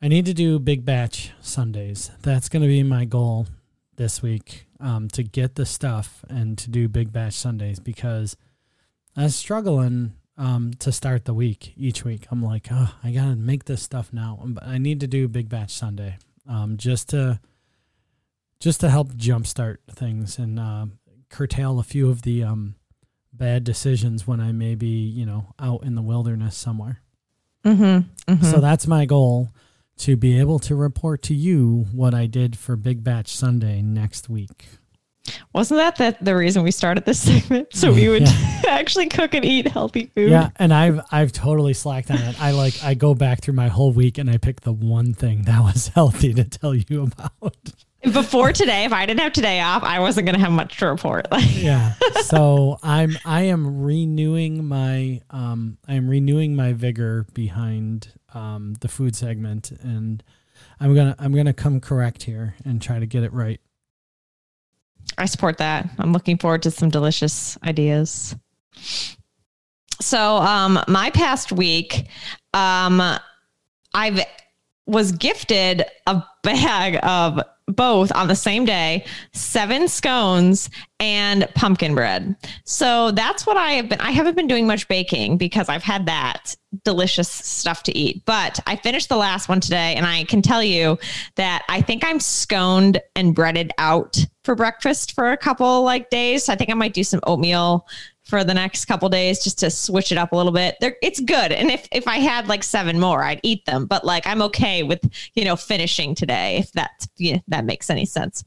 I 0.00 0.08
need 0.08 0.26
to 0.26 0.34
do 0.34 0.58
big 0.58 0.84
batch 0.84 1.32
Sundays. 1.40 2.10
That's 2.22 2.48
going 2.48 2.62
to 2.62 2.68
be 2.68 2.82
my 2.82 3.04
goal 3.04 3.46
this 3.96 4.22
week 4.22 4.67
um 4.80 5.08
to 5.08 5.22
get 5.22 5.54
the 5.54 5.66
stuff 5.66 6.24
and 6.28 6.56
to 6.58 6.70
do 6.70 6.88
big 6.88 7.12
batch 7.12 7.34
Sundays 7.34 7.80
because 7.80 8.36
I 9.16 9.24
was 9.24 9.36
struggling 9.36 10.14
um 10.36 10.72
to 10.78 10.92
start 10.92 11.24
the 11.24 11.34
week 11.34 11.74
each 11.76 12.04
week. 12.04 12.26
I'm 12.30 12.42
like, 12.42 12.68
"Oh, 12.70 12.94
I 13.02 13.10
got 13.10 13.24
to 13.24 13.36
make 13.36 13.64
this 13.64 13.82
stuff 13.82 14.12
now." 14.12 14.40
But 14.44 14.64
I 14.64 14.78
need 14.78 15.00
to 15.00 15.06
do 15.06 15.28
big 15.28 15.48
batch 15.48 15.70
Sunday 15.70 16.18
um 16.48 16.76
just 16.76 17.08
to 17.10 17.40
just 18.60 18.80
to 18.80 18.90
help 18.90 19.12
jumpstart 19.12 19.78
things 19.90 20.38
and 20.38 20.58
uh, 20.58 20.86
curtail 21.28 21.78
a 21.78 21.84
few 21.84 22.10
of 22.10 22.22
the 22.22 22.42
um 22.42 22.74
bad 23.32 23.62
decisions 23.64 24.26
when 24.26 24.40
I 24.40 24.52
may 24.52 24.74
be, 24.74 25.06
you 25.06 25.24
know, 25.24 25.54
out 25.58 25.84
in 25.84 25.94
the 25.94 26.02
wilderness 26.02 26.56
somewhere. 26.56 27.02
Mm-hmm. 27.64 28.32
mm-hmm. 28.32 28.44
So 28.44 28.60
that's 28.60 28.86
my 28.86 29.04
goal 29.04 29.50
to 29.98 30.16
be 30.16 30.38
able 30.38 30.58
to 30.60 30.74
report 30.74 31.22
to 31.22 31.34
you 31.34 31.86
what 31.92 32.14
I 32.14 32.26
did 32.26 32.56
for 32.56 32.76
Big 32.76 33.04
Batch 33.04 33.34
Sunday 33.34 33.82
next 33.82 34.28
week. 34.28 34.66
Wasn't 35.52 35.78
that 35.78 35.96
the, 35.96 36.24
the 36.24 36.34
reason 36.34 36.62
we 36.62 36.70
started 36.70 37.04
this 37.04 37.20
segment? 37.22 37.68
So 37.72 37.92
we 37.92 38.08
would 38.08 38.22
yeah. 38.22 38.62
actually 38.68 39.08
cook 39.08 39.34
and 39.34 39.44
eat 39.44 39.68
healthy 39.68 40.10
food. 40.14 40.30
Yeah, 40.30 40.50
and 40.56 40.72
I've 40.72 41.00
I've 41.10 41.32
totally 41.32 41.74
slacked 41.74 42.10
on 42.10 42.18
it. 42.18 42.40
I 42.40 42.52
like 42.52 42.82
I 42.82 42.94
go 42.94 43.14
back 43.14 43.42
through 43.42 43.54
my 43.54 43.68
whole 43.68 43.92
week 43.92 44.18
and 44.18 44.30
I 44.30 44.38
pick 44.38 44.62
the 44.62 44.72
one 44.72 45.14
thing 45.14 45.42
that 45.42 45.62
was 45.62 45.88
healthy 45.94 46.32
to 46.34 46.44
tell 46.44 46.74
you 46.74 47.02
about. 47.02 47.56
Before 48.02 48.52
today, 48.52 48.84
if 48.84 48.92
I 48.92 49.06
didn't 49.06 49.20
have 49.20 49.32
today 49.32 49.60
off, 49.60 49.82
I 49.82 49.98
wasn't 49.98 50.26
going 50.26 50.36
to 50.36 50.40
have 50.40 50.52
much 50.52 50.78
to 50.78 50.86
report. 50.86 51.26
yeah. 51.50 51.94
So 52.22 52.78
I'm 52.82 53.18
I 53.24 53.42
am 53.42 53.82
renewing 53.82 54.64
my 54.64 55.20
um 55.30 55.78
I 55.88 55.94
am 55.94 56.08
renewing 56.08 56.54
my 56.54 56.74
vigor 56.74 57.26
behind 57.34 58.12
um 58.34 58.74
the 58.80 58.88
food 58.88 59.16
segment 59.16 59.72
and 59.82 60.22
I'm 60.78 60.94
gonna 60.94 61.16
I'm 61.18 61.34
gonna 61.34 61.52
come 61.52 61.80
correct 61.80 62.22
here 62.22 62.54
and 62.64 62.80
try 62.80 62.98
to 63.00 63.06
get 63.06 63.24
it 63.24 63.32
right. 63.32 63.60
I 65.16 65.26
support 65.26 65.58
that. 65.58 65.88
I'm 65.98 66.12
looking 66.12 66.38
forward 66.38 66.62
to 66.62 66.70
some 66.70 66.90
delicious 66.90 67.58
ideas. 67.64 68.36
So, 70.00 70.36
um, 70.36 70.78
my 70.86 71.10
past 71.10 71.50
week, 71.50 72.06
um, 72.54 73.02
I've 73.94 74.24
was 74.88 75.12
gifted 75.12 75.84
a 76.06 76.24
bag 76.42 76.98
of 77.02 77.40
both 77.66 78.10
on 78.16 78.26
the 78.26 78.34
same 78.34 78.64
day 78.64 79.04
seven 79.34 79.86
scones 79.86 80.70
and 80.98 81.46
pumpkin 81.54 81.94
bread. 81.94 82.34
So 82.64 83.10
that's 83.10 83.46
what 83.46 83.58
i 83.58 83.72
have 83.72 83.90
been 83.90 84.00
i 84.00 84.10
haven't 84.10 84.34
been 84.34 84.46
doing 84.46 84.66
much 84.66 84.88
baking 84.88 85.36
because 85.36 85.68
i've 85.68 85.82
had 85.82 86.06
that 86.06 86.56
delicious 86.84 87.28
stuff 87.28 87.82
to 87.84 87.96
eat. 87.96 88.24
But 88.24 88.58
i 88.66 88.76
finished 88.76 89.10
the 89.10 89.16
last 89.16 89.50
one 89.50 89.60
today 89.60 89.94
and 89.94 90.06
i 90.06 90.24
can 90.24 90.40
tell 90.40 90.62
you 90.62 90.98
that 91.36 91.64
i 91.68 91.82
think 91.82 92.02
i'm 92.04 92.20
sconed 92.20 93.00
and 93.14 93.34
breaded 93.34 93.70
out 93.76 94.24
for 94.44 94.54
breakfast 94.54 95.12
for 95.12 95.32
a 95.32 95.36
couple 95.36 95.82
like 95.82 96.08
days. 96.08 96.48
I 96.48 96.56
think 96.56 96.70
i 96.70 96.74
might 96.74 96.94
do 96.94 97.04
some 97.04 97.20
oatmeal 97.24 97.86
for 98.28 98.44
the 98.44 98.52
next 98.52 98.84
couple 98.84 99.08
days 99.08 99.42
just 99.42 99.58
to 99.58 99.70
switch 99.70 100.12
it 100.12 100.18
up 100.18 100.32
a 100.32 100.36
little 100.36 100.52
bit. 100.52 100.76
They're, 100.80 100.96
it's 101.02 101.18
good. 101.18 101.50
And 101.50 101.70
if, 101.70 101.88
if 101.90 102.06
I 102.06 102.18
had 102.18 102.46
like 102.46 102.62
seven 102.62 103.00
more, 103.00 103.24
I'd 103.24 103.40
eat 103.42 103.64
them. 103.64 103.86
But 103.86 104.04
like 104.04 104.26
I'm 104.26 104.42
okay 104.42 104.82
with, 104.82 105.00
you 105.34 105.44
know, 105.44 105.56
finishing 105.56 106.14
today 106.14 106.58
if 106.58 106.72
that 106.72 107.06
yeah, 107.16 107.38
that 107.48 107.64
makes 107.64 107.88
any 107.88 108.04
sense. 108.04 108.44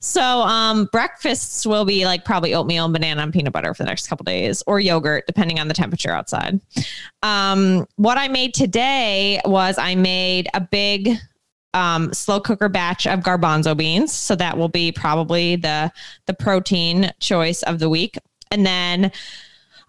So 0.00 0.22
um 0.22 0.88
breakfasts 0.92 1.66
will 1.66 1.84
be 1.84 2.06
like 2.06 2.24
probably 2.24 2.54
oatmeal 2.54 2.86
and 2.86 2.92
banana 2.92 3.22
and 3.22 3.32
peanut 3.32 3.52
butter 3.52 3.74
for 3.74 3.82
the 3.82 3.88
next 3.88 4.08
couple 4.08 4.24
days 4.24 4.62
or 4.66 4.80
yogurt, 4.80 5.26
depending 5.26 5.60
on 5.60 5.68
the 5.68 5.74
temperature 5.74 6.10
outside. 6.10 6.60
Um 7.22 7.86
what 7.96 8.16
I 8.16 8.28
made 8.28 8.54
today 8.54 9.42
was 9.44 9.76
I 9.76 9.94
made 9.94 10.48
a 10.54 10.60
big 10.60 11.18
um, 11.74 12.12
slow 12.14 12.40
cooker 12.40 12.68
batch 12.68 13.06
of 13.06 13.20
garbanzo 13.20 13.76
beans. 13.76 14.12
So 14.12 14.34
that 14.36 14.56
will 14.56 14.70
be 14.70 14.90
probably 14.90 15.56
the 15.56 15.92
the 16.26 16.34
protein 16.34 17.12
choice 17.20 17.62
of 17.62 17.78
the 17.78 17.90
week. 17.90 18.16
And 18.50 18.64
then 18.64 19.12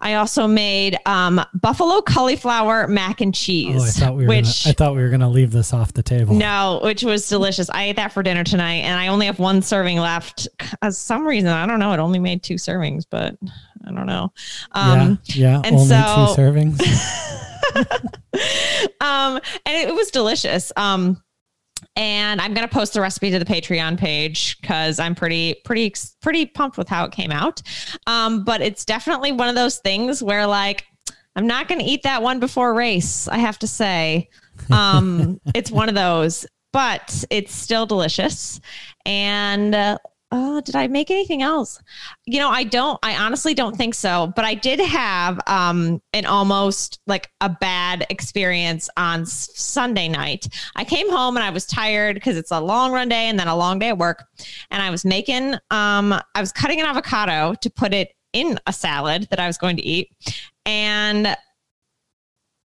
I 0.02 0.14
also 0.14 0.46
made 0.46 0.98
um, 1.04 1.42
buffalo 1.54 2.00
cauliflower 2.00 2.88
mac 2.88 3.20
and 3.20 3.34
cheese. 3.34 3.80
Oh, 3.80 3.84
I 3.84 3.90
thought 3.90 4.16
we 4.16 4.22
were 4.24 4.28
which, 4.28 4.64
gonna, 4.64 4.70
I 4.70 4.72
thought 4.72 4.96
we 4.96 5.02
were 5.02 5.10
going 5.10 5.20
to 5.20 5.28
leave 5.28 5.52
this 5.52 5.74
off 5.74 5.92
the 5.92 6.02
table. 6.02 6.34
No, 6.34 6.80
which 6.82 7.04
was 7.04 7.28
delicious. 7.28 7.68
I 7.68 7.84
ate 7.84 7.96
that 7.96 8.12
for 8.12 8.22
dinner 8.22 8.42
tonight, 8.42 8.82
and 8.82 8.98
I 8.98 9.08
only 9.08 9.26
have 9.26 9.38
one 9.38 9.60
serving 9.60 9.98
left. 9.98 10.48
As 10.80 10.96
some 10.96 11.26
reason, 11.26 11.50
I 11.50 11.66
don't 11.66 11.78
know. 11.78 11.92
It 11.92 11.98
only 11.98 12.18
made 12.18 12.42
two 12.42 12.54
servings, 12.54 13.04
but 13.08 13.36
I 13.86 13.92
don't 13.92 14.06
know. 14.06 14.32
Um, 14.72 15.18
yeah, 15.24 15.36
yeah, 15.36 15.62
and 15.64 15.76
only 15.76 15.88
so, 15.88 16.34
two 16.34 16.40
servings. 16.40 16.80
um, 19.02 19.38
and 19.66 19.76
it, 19.76 19.88
it 19.88 19.94
was 19.94 20.10
delicious. 20.10 20.72
Um, 20.76 21.22
and 21.96 22.40
I'm 22.40 22.54
going 22.54 22.66
to 22.66 22.72
post 22.72 22.94
the 22.94 23.00
recipe 23.00 23.30
to 23.30 23.38
the 23.38 23.44
Patreon 23.44 23.98
page 23.98 24.60
because 24.60 24.98
I'm 24.98 25.14
pretty, 25.14 25.56
pretty, 25.64 25.92
pretty 26.20 26.46
pumped 26.46 26.78
with 26.78 26.88
how 26.88 27.04
it 27.04 27.12
came 27.12 27.30
out. 27.30 27.62
Um, 28.06 28.44
but 28.44 28.60
it's 28.60 28.84
definitely 28.84 29.32
one 29.32 29.48
of 29.48 29.54
those 29.54 29.78
things 29.78 30.22
where, 30.22 30.46
like, 30.46 30.84
I'm 31.36 31.46
not 31.46 31.68
going 31.68 31.80
to 31.80 31.84
eat 31.84 32.02
that 32.02 32.22
one 32.22 32.40
before 32.40 32.74
race. 32.74 33.28
I 33.28 33.38
have 33.38 33.58
to 33.60 33.66
say, 33.66 34.28
um, 34.70 35.40
it's 35.54 35.70
one 35.70 35.88
of 35.88 35.94
those, 35.94 36.46
but 36.72 37.24
it's 37.30 37.54
still 37.54 37.86
delicious. 37.86 38.60
And 39.06 39.74
uh, 39.74 39.98
oh, 40.32 40.60
did 40.60 40.76
I 40.76 40.86
make 40.86 41.10
anything 41.10 41.42
else? 41.42 41.82
You 42.24 42.38
know, 42.38 42.48
I 42.48 42.64
don't, 42.64 42.98
I 43.02 43.16
honestly 43.16 43.52
don't 43.52 43.76
think 43.76 43.94
so, 43.94 44.32
but 44.36 44.44
I 44.44 44.54
did 44.54 44.78
have 44.78 45.40
um, 45.46 46.00
an 46.12 46.24
almost 46.26 47.00
like 47.06 47.30
a 47.40 47.48
bad 47.48 48.06
experience 48.10 48.88
on 48.96 49.22
s- 49.22 49.50
Sunday 49.54 50.08
night. 50.08 50.46
I 50.76 50.84
came 50.84 51.10
home 51.10 51.36
and 51.36 51.44
I 51.44 51.50
was 51.50 51.66
tired 51.66 52.14
because 52.14 52.36
it's 52.36 52.52
a 52.52 52.60
long 52.60 52.92
run 52.92 53.08
day 53.08 53.28
and 53.28 53.38
then 53.38 53.48
a 53.48 53.56
long 53.56 53.78
day 53.78 53.88
at 53.88 53.98
work. 53.98 54.24
And 54.70 54.82
I 54.82 54.90
was 54.90 55.04
making, 55.04 55.54
um, 55.70 56.12
I 56.12 56.40
was 56.40 56.52
cutting 56.52 56.80
an 56.80 56.86
avocado 56.86 57.54
to 57.60 57.70
put 57.70 57.92
it 57.92 58.10
in 58.32 58.58
a 58.66 58.72
salad 58.72 59.26
that 59.30 59.40
I 59.40 59.48
was 59.48 59.58
going 59.58 59.76
to 59.76 59.82
eat. 59.82 60.08
And 60.64 61.36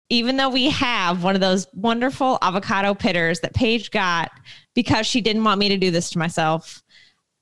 even 0.09 0.35
though 0.35 0.49
we 0.49 0.69
have 0.69 1.23
one 1.23 1.35
of 1.35 1.41
those 1.41 1.67
wonderful 1.73 2.37
avocado 2.41 2.93
pitters 2.93 3.39
that 3.39 3.53
Paige 3.53 3.91
got 3.91 4.31
because 4.73 5.07
she 5.07 5.21
didn't 5.21 5.43
want 5.43 5.59
me 5.59 5.69
to 5.69 5.77
do 5.77 5.91
this 5.91 6.09
to 6.09 6.19
myself, 6.19 6.80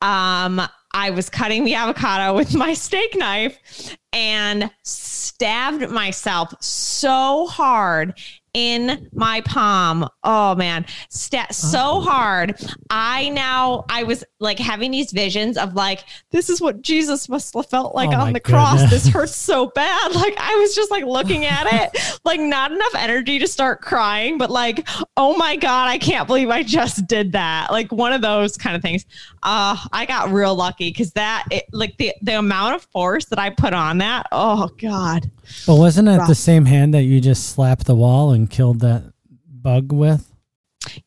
um, 0.02 0.62
I 0.94 1.12
was 1.12 1.30
cutting 1.30 1.66
the 1.66 1.76
avocado 1.76 2.36
with 2.36 2.56
my 2.56 2.74
steak 2.74 3.16
knife 3.16 3.98
and 4.12 4.72
stabbed 4.84 5.90
myself 5.92 6.54
so 6.62 7.48
hard 7.48 8.14
in 8.54 9.10
my 9.14 9.42
palm. 9.42 10.08
Oh 10.24 10.56
man, 10.56 10.86
St- 11.10 11.54
so 11.54 12.02
hard. 12.02 12.60
I 12.90 13.30
now 13.30 13.86
I 13.90 14.04
was 14.04 14.24
like 14.40 14.60
having 14.60 14.92
these 14.92 15.12
visions 15.12 15.58
of 15.58 15.74
like 15.74 16.04
this 16.32 16.50
is 16.50 16.62
what 16.62 16.82
Jesus 16.82 17.30
must 17.30 17.54
have 17.54 17.70
felt 17.70 17.96
like 17.96 18.10
oh 18.10 18.22
on 18.22 18.34
the 18.34 18.40
cross. 18.40 18.90
This 18.90 19.08
hurts 19.08 19.36
so 19.36 19.68
bad. 19.68 20.14
Like 20.14 20.36
I 20.38 20.56
was 20.56 20.76
just 20.76 20.92
like 20.92 21.06
looking 21.06 21.46
at 21.46 21.66
it, 21.94 22.20
like 22.26 22.40
not 22.40 22.72
enough 22.72 22.96
energy 22.96 23.40
to 23.40 23.48
start 23.48 23.82
crying, 23.82 24.38
but 24.38 24.50
like 24.50 24.88
oh 25.18 25.38
my 25.38 25.56
god, 25.56 25.88
I 25.88 25.98
can't 25.98 26.28
believe 26.28 26.50
I 26.50 26.64
just 26.64 27.08
did 27.08 27.32
that. 27.34 27.72
Like 27.72 27.92
one 27.92 28.14
of 28.14 28.22
those 28.22 28.58
kind 28.58 28.76
of 28.76 28.82
things. 28.82 29.06
Uh 29.44 29.78
I 29.92 30.06
got 30.06 30.32
real 30.32 30.56
lucky 30.56 30.92
cuz 30.92 31.12
that 31.12 31.46
it, 31.52 31.66
like 31.72 31.98
the 31.98 32.14
the 32.22 32.38
amount 32.38 32.76
of 32.76 32.84
force 32.92 33.26
that 33.26 33.40
I 33.40 33.50
put 33.50 33.74
on 33.74 34.00
that. 34.00 34.28
Oh 34.32 34.70
god. 34.80 35.30
But 35.66 35.76
wasn't 35.76 36.08
it 36.10 36.18
Rough. 36.18 36.28
the 36.28 36.36
same 36.36 36.66
hand 36.66 36.94
that 36.94 37.04
you 37.04 37.22
just 37.22 37.50
slapped 37.50 37.86
the 37.86 37.96
wall 37.96 38.32
and 38.32 38.50
killed 38.50 38.80
that 38.82 39.04
bug 39.48 39.92
with? 39.92 40.26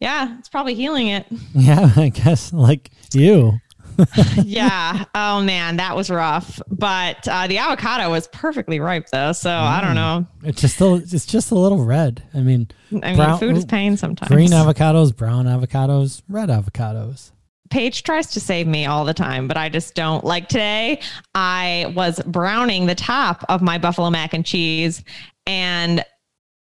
Yeah, 0.00 0.38
it's 0.38 0.48
probably 0.48 0.74
healing 0.74 1.08
it. 1.08 1.26
Yeah, 1.54 1.90
I 1.96 2.08
guess 2.08 2.52
like 2.52 2.90
you. 3.12 3.58
yeah. 4.42 5.04
Oh 5.14 5.42
man, 5.42 5.76
that 5.76 5.94
was 5.96 6.10
rough. 6.10 6.60
But 6.70 7.26
uh, 7.28 7.46
the 7.46 7.58
avocado 7.58 8.10
was 8.10 8.26
perfectly 8.28 8.80
ripe 8.80 9.08
though, 9.12 9.32
so 9.32 9.50
mm. 9.50 9.52
I 9.52 9.80
don't 9.80 9.92
mm. 9.92 9.94
know. 9.96 10.26
It's 10.44 10.60
just 10.60 10.80
a, 10.80 10.94
it's 10.94 11.26
just 11.26 11.50
a 11.50 11.54
little 11.54 11.84
red. 11.84 12.22
I 12.34 12.40
mean, 12.40 12.68
I 13.02 13.14
mean, 13.14 13.38
food 13.38 13.56
is 13.56 13.64
pain 13.64 13.96
sometimes. 13.96 14.30
Green 14.30 14.50
avocados, 14.50 15.14
brown 15.14 15.44
avocados, 15.44 16.22
red 16.28 16.48
avocados. 16.48 17.32
Paige 17.72 18.02
tries 18.02 18.26
to 18.32 18.38
save 18.38 18.66
me 18.66 18.84
all 18.84 19.06
the 19.06 19.14
time, 19.14 19.48
but 19.48 19.56
I 19.56 19.70
just 19.70 19.94
don't. 19.94 20.24
Like 20.24 20.48
today, 20.48 21.00
I 21.34 21.90
was 21.96 22.20
browning 22.26 22.84
the 22.84 22.94
top 22.94 23.44
of 23.48 23.62
my 23.62 23.78
buffalo 23.78 24.10
mac 24.10 24.34
and 24.34 24.44
cheese 24.44 25.02
and 25.46 26.04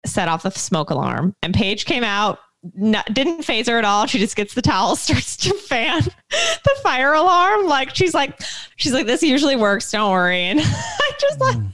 set 0.05 0.27
off 0.29 0.43
the 0.43 0.51
smoke 0.51 0.91
alarm. 0.91 1.33
And 1.41 1.51
Paige 1.51 1.85
came 1.85 2.03
out, 2.03 2.37
not, 2.75 3.11
didn't 3.11 3.41
phase 3.41 3.67
her 3.67 3.79
at 3.79 3.85
all. 3.85 4.05
She 4.05 4.19
just 4.19 4.35
gets 4.35 4.53
the 4.53 4.61
towel, 4.61 4.95
starts 4.95 5.35
to 5.37 5.53
fan 5.55 6.03
the 6.29 6.75
fire 6.83 7.13
alarm. 7.13 7.65
Like 7.65 7.95
she's 7.95 8.13
like, 8.13 8.39
she's 8.75 8.93
like, 8.93 9.07
this 9.07 9.23
usually 9.23 9.55
works. 9.55 9.91
Don't 9.91 10.11
worry. 10.11 10.43
And 10.43 10.59
I 10.61 11.11
just 11.19 11.41
like, 11.41 11.55
hmm. 11.55 11.67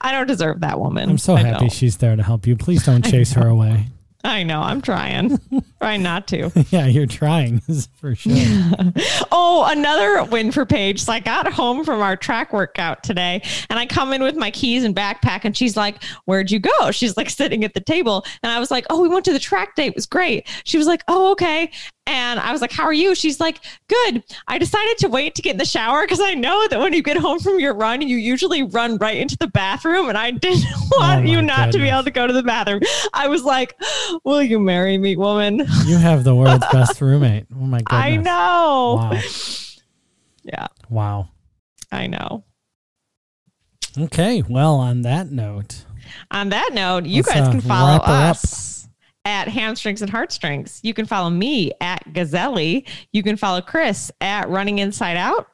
I 0.00 0.12
don't 0.12 0.26
deserve 0.26 0.60
that 0.60 0.80
woman. 0.80 1.10
I'm 1.10 1.18
so 1.18 1.34
I 1.34 1.40
happy 1.40 1.60
don't. 1.66 1.72
she's 1.72 1.98
there 1.98 2.16
to 2.16 2.22
help 2.22 2.46
you. 2.46 2.56
Please 2.56 2.86
don't 2.86 3.04
chase 3.10 3.34
her 3.34 3.46
away. 3.46 3.88
I 4.26 4.42
know. 4.42 4.60
I'm 4.60 4.82
trying. 4.82 5.38
trying 5.80 6.02
not 6.02 6.26
to. 6.28 6.50
yeah, 6.70 6.86
you're 6.86 7.06
trying 7.06 7.60
for 8.00 8.16
sure. 8.16 8.34
oh, 9.30 9.64
another 9.70 10.24
win 10.24 10.50
for 10.50 10.66
Paige. 10.66 11.02
So 11.02 11.12
I 11.12 11.20
got 11.20 11.52
home 11.52 11.84
from 11.84 12.00
our 12.00 12.16
track 12.16 12.52
workout 12.52 13.04
today 13.04 13.40
and 13.70 13.78
I 13.78 13.86
come 13.86 14.12
in 14.12 14.24
with 14.24 14.34
my 14.34 14.50
keys 14.50 14.82
and 14.82 14.96
backpack 14.96 15.44
and 15.44 15.56
she's 15.56 15.76
like, 15.76 16.02
Where'd 16.24 16.50
you 16.50 16.58
go? 16.58 16.90
She's 16.90 17.16
like 17.16 17.30
sitting 17.30 17.62
at 17.62 17.74
the 17.74 17.80
table. 17.80 18.24
And 18.42 18.50
I 18.50 18.58
was 18.58 18.70
like, 18.70 18.84
Oh, 18.90 19.00
we 19.00 19.08
went 19.08 19.24
to 19.26 19.32
the 19.32 19.38
track 19.38 19.76
day. 19.76 19.86
It 19.86 19.94
was 19.94 20.06
great. 20.06 20.48
She 20.64 20.76
was 20.76 20.88
like, 20.88 21.04
Oh, 21.06 21.30
okay. 21.32 21.70
And 22.08 22.38
I 22.38 22.52
was 22.52 22.60
like, 22.60 22.70
How 22.72 22.84
are 22.84 22.92
you? 22.92 23.14
She's 23.14 23.40
like, 23.40 23.60
Good. 23.88 24.22
I 24.46 24.58
decided 24.58 24.98
to 24.98 25.08
wait 25.08 25.34
to 25.34 25.42
get 25.42 25.52
in 25.52 25.58
the 25.58 25.64
shower 25.64 26.02
because 26.02 26.20
I 26.20 26.34
know 26.34 26.68
that 26.68 26.78
when 26.78 26.92
you 26.92 27.02
get 27.02 27.16
home 27.16 27.40
from 27.40 27.58
your 27.58 27.74
run, 27.74 28.00
you 28.00 28.16
usually 28.16 28.62
run 28.62 28.96
right 28.98 29.16
into 29.16 29.36
the 29.38 29.48
bathroom. 29.48 30.08
And 30.08 30.16
I 30.16 30.30
didn't 30.30 30.64
want 30.92 31.24
Oh, 31.26 31.28
you 31.28 31.42
not 31.42 31.72
to 31.72 31.78
be 31.78 31.88
able 31.88 32.04
to 32.04 32.10
go 32.12 32.26
to 32.26 32.32
the 32.32 32.42
bathroom. 32.42 32.80
I 33.12 33.26
was 33.28 33.42
like, 33.44 33.74
Will 34.24 34.42
you 34.42 34.60
marry 34.60 34.98
me, 34.98 35.16
woman? 35.16 35.58
You 35.84 35.96
have 35.96 36.22
the 36.24 36.34
world's 36.34 36.64
best 36.72 37.00
roommate. 37.00 37.46
Oh 37.54 37.58
my 37.66 37.82
God. 37.82 37.96
I 37.96 38.16
know. 38.16 39.08
Wow. 39.10 39.20
Yeah, 40.44 40.68
Wow. 40.88 41.30
I 41.90 42.06
know. 42.06 42.44
Okay. 43.98 44.42
Well, 44.48 44.76
on 44.76 45.02
that 45.02 45.30
note, 45.32 45.84
On 46.30 46.50
that 46.50 46.70
note, 46.72 47.04
you 47.06 47.24
guys 47.24 47.48
uh, 47.48 47.50
can 47.50 47.60
follow 47.60 47.96
us. 47.96 48.44
up. 48.44 48.75
At 49.26 49.48
Hamstrings 49.48 50.00
and 50.00 50.10
Heartstrings. 50.10 50.80
You 50.82 50.94
can 50.94 51.04
follow 51.04 51.28
me 51.28 51.72
at 51.80 52.02
Gazelli. 52.14 52.88
You 53.12 53.22
can 53.22 53.36
follow 53.36 53.60
Chris 53.60 54.10
at 54.20 54.48
Running 54.48 54.78
Inside 54.78 55.16
Out. 55.16 55.48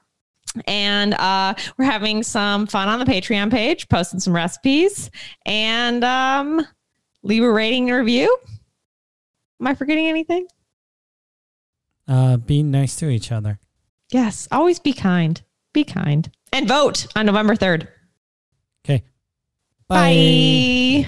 And 0.67 1.15
uh, 1.15 1.55
we're 1.79 1.87
having 1.87 2.23
some 2.23 2.67
fun 2.67 2.89
on 2.89 2.99
the 2.99 3.07
Patreon 3.07 3.51
page, 3.51 3.89
posting 3.89 4.21
some 4.21 4.35
recipes, 4.35 5.11
and 5.47 6.05
um, 6.05 6.67
leave 7.23 7.43
a 7.43 7.51
rating 7.51 7.89
and 7.91 7.99
review. 7.99 8.37
Am 9.61 9.67
I 9.67 9.75
forgetting 9.75 10.07
anything? 10.07 10.47
uh, 12.09 12.37
be 12.37 12.63
nice 12.63 12.97
to 12.97 13.09
each 13.09 13.33
other. 13.33 13.59
Yes, 14.11 14.47
always 14.53 14.79
be 14.79 14.93
kind. 14.93 15.41
Be 15.73 15.85
kind. 15.85 16.31
And 16.53 16.69
vote 16.69 17.07
on 17.17 17.25
November 17.25 17.55
3rd. 17.57 17.89
Okay. 18.85 19.05
Bye. 19.89 21.07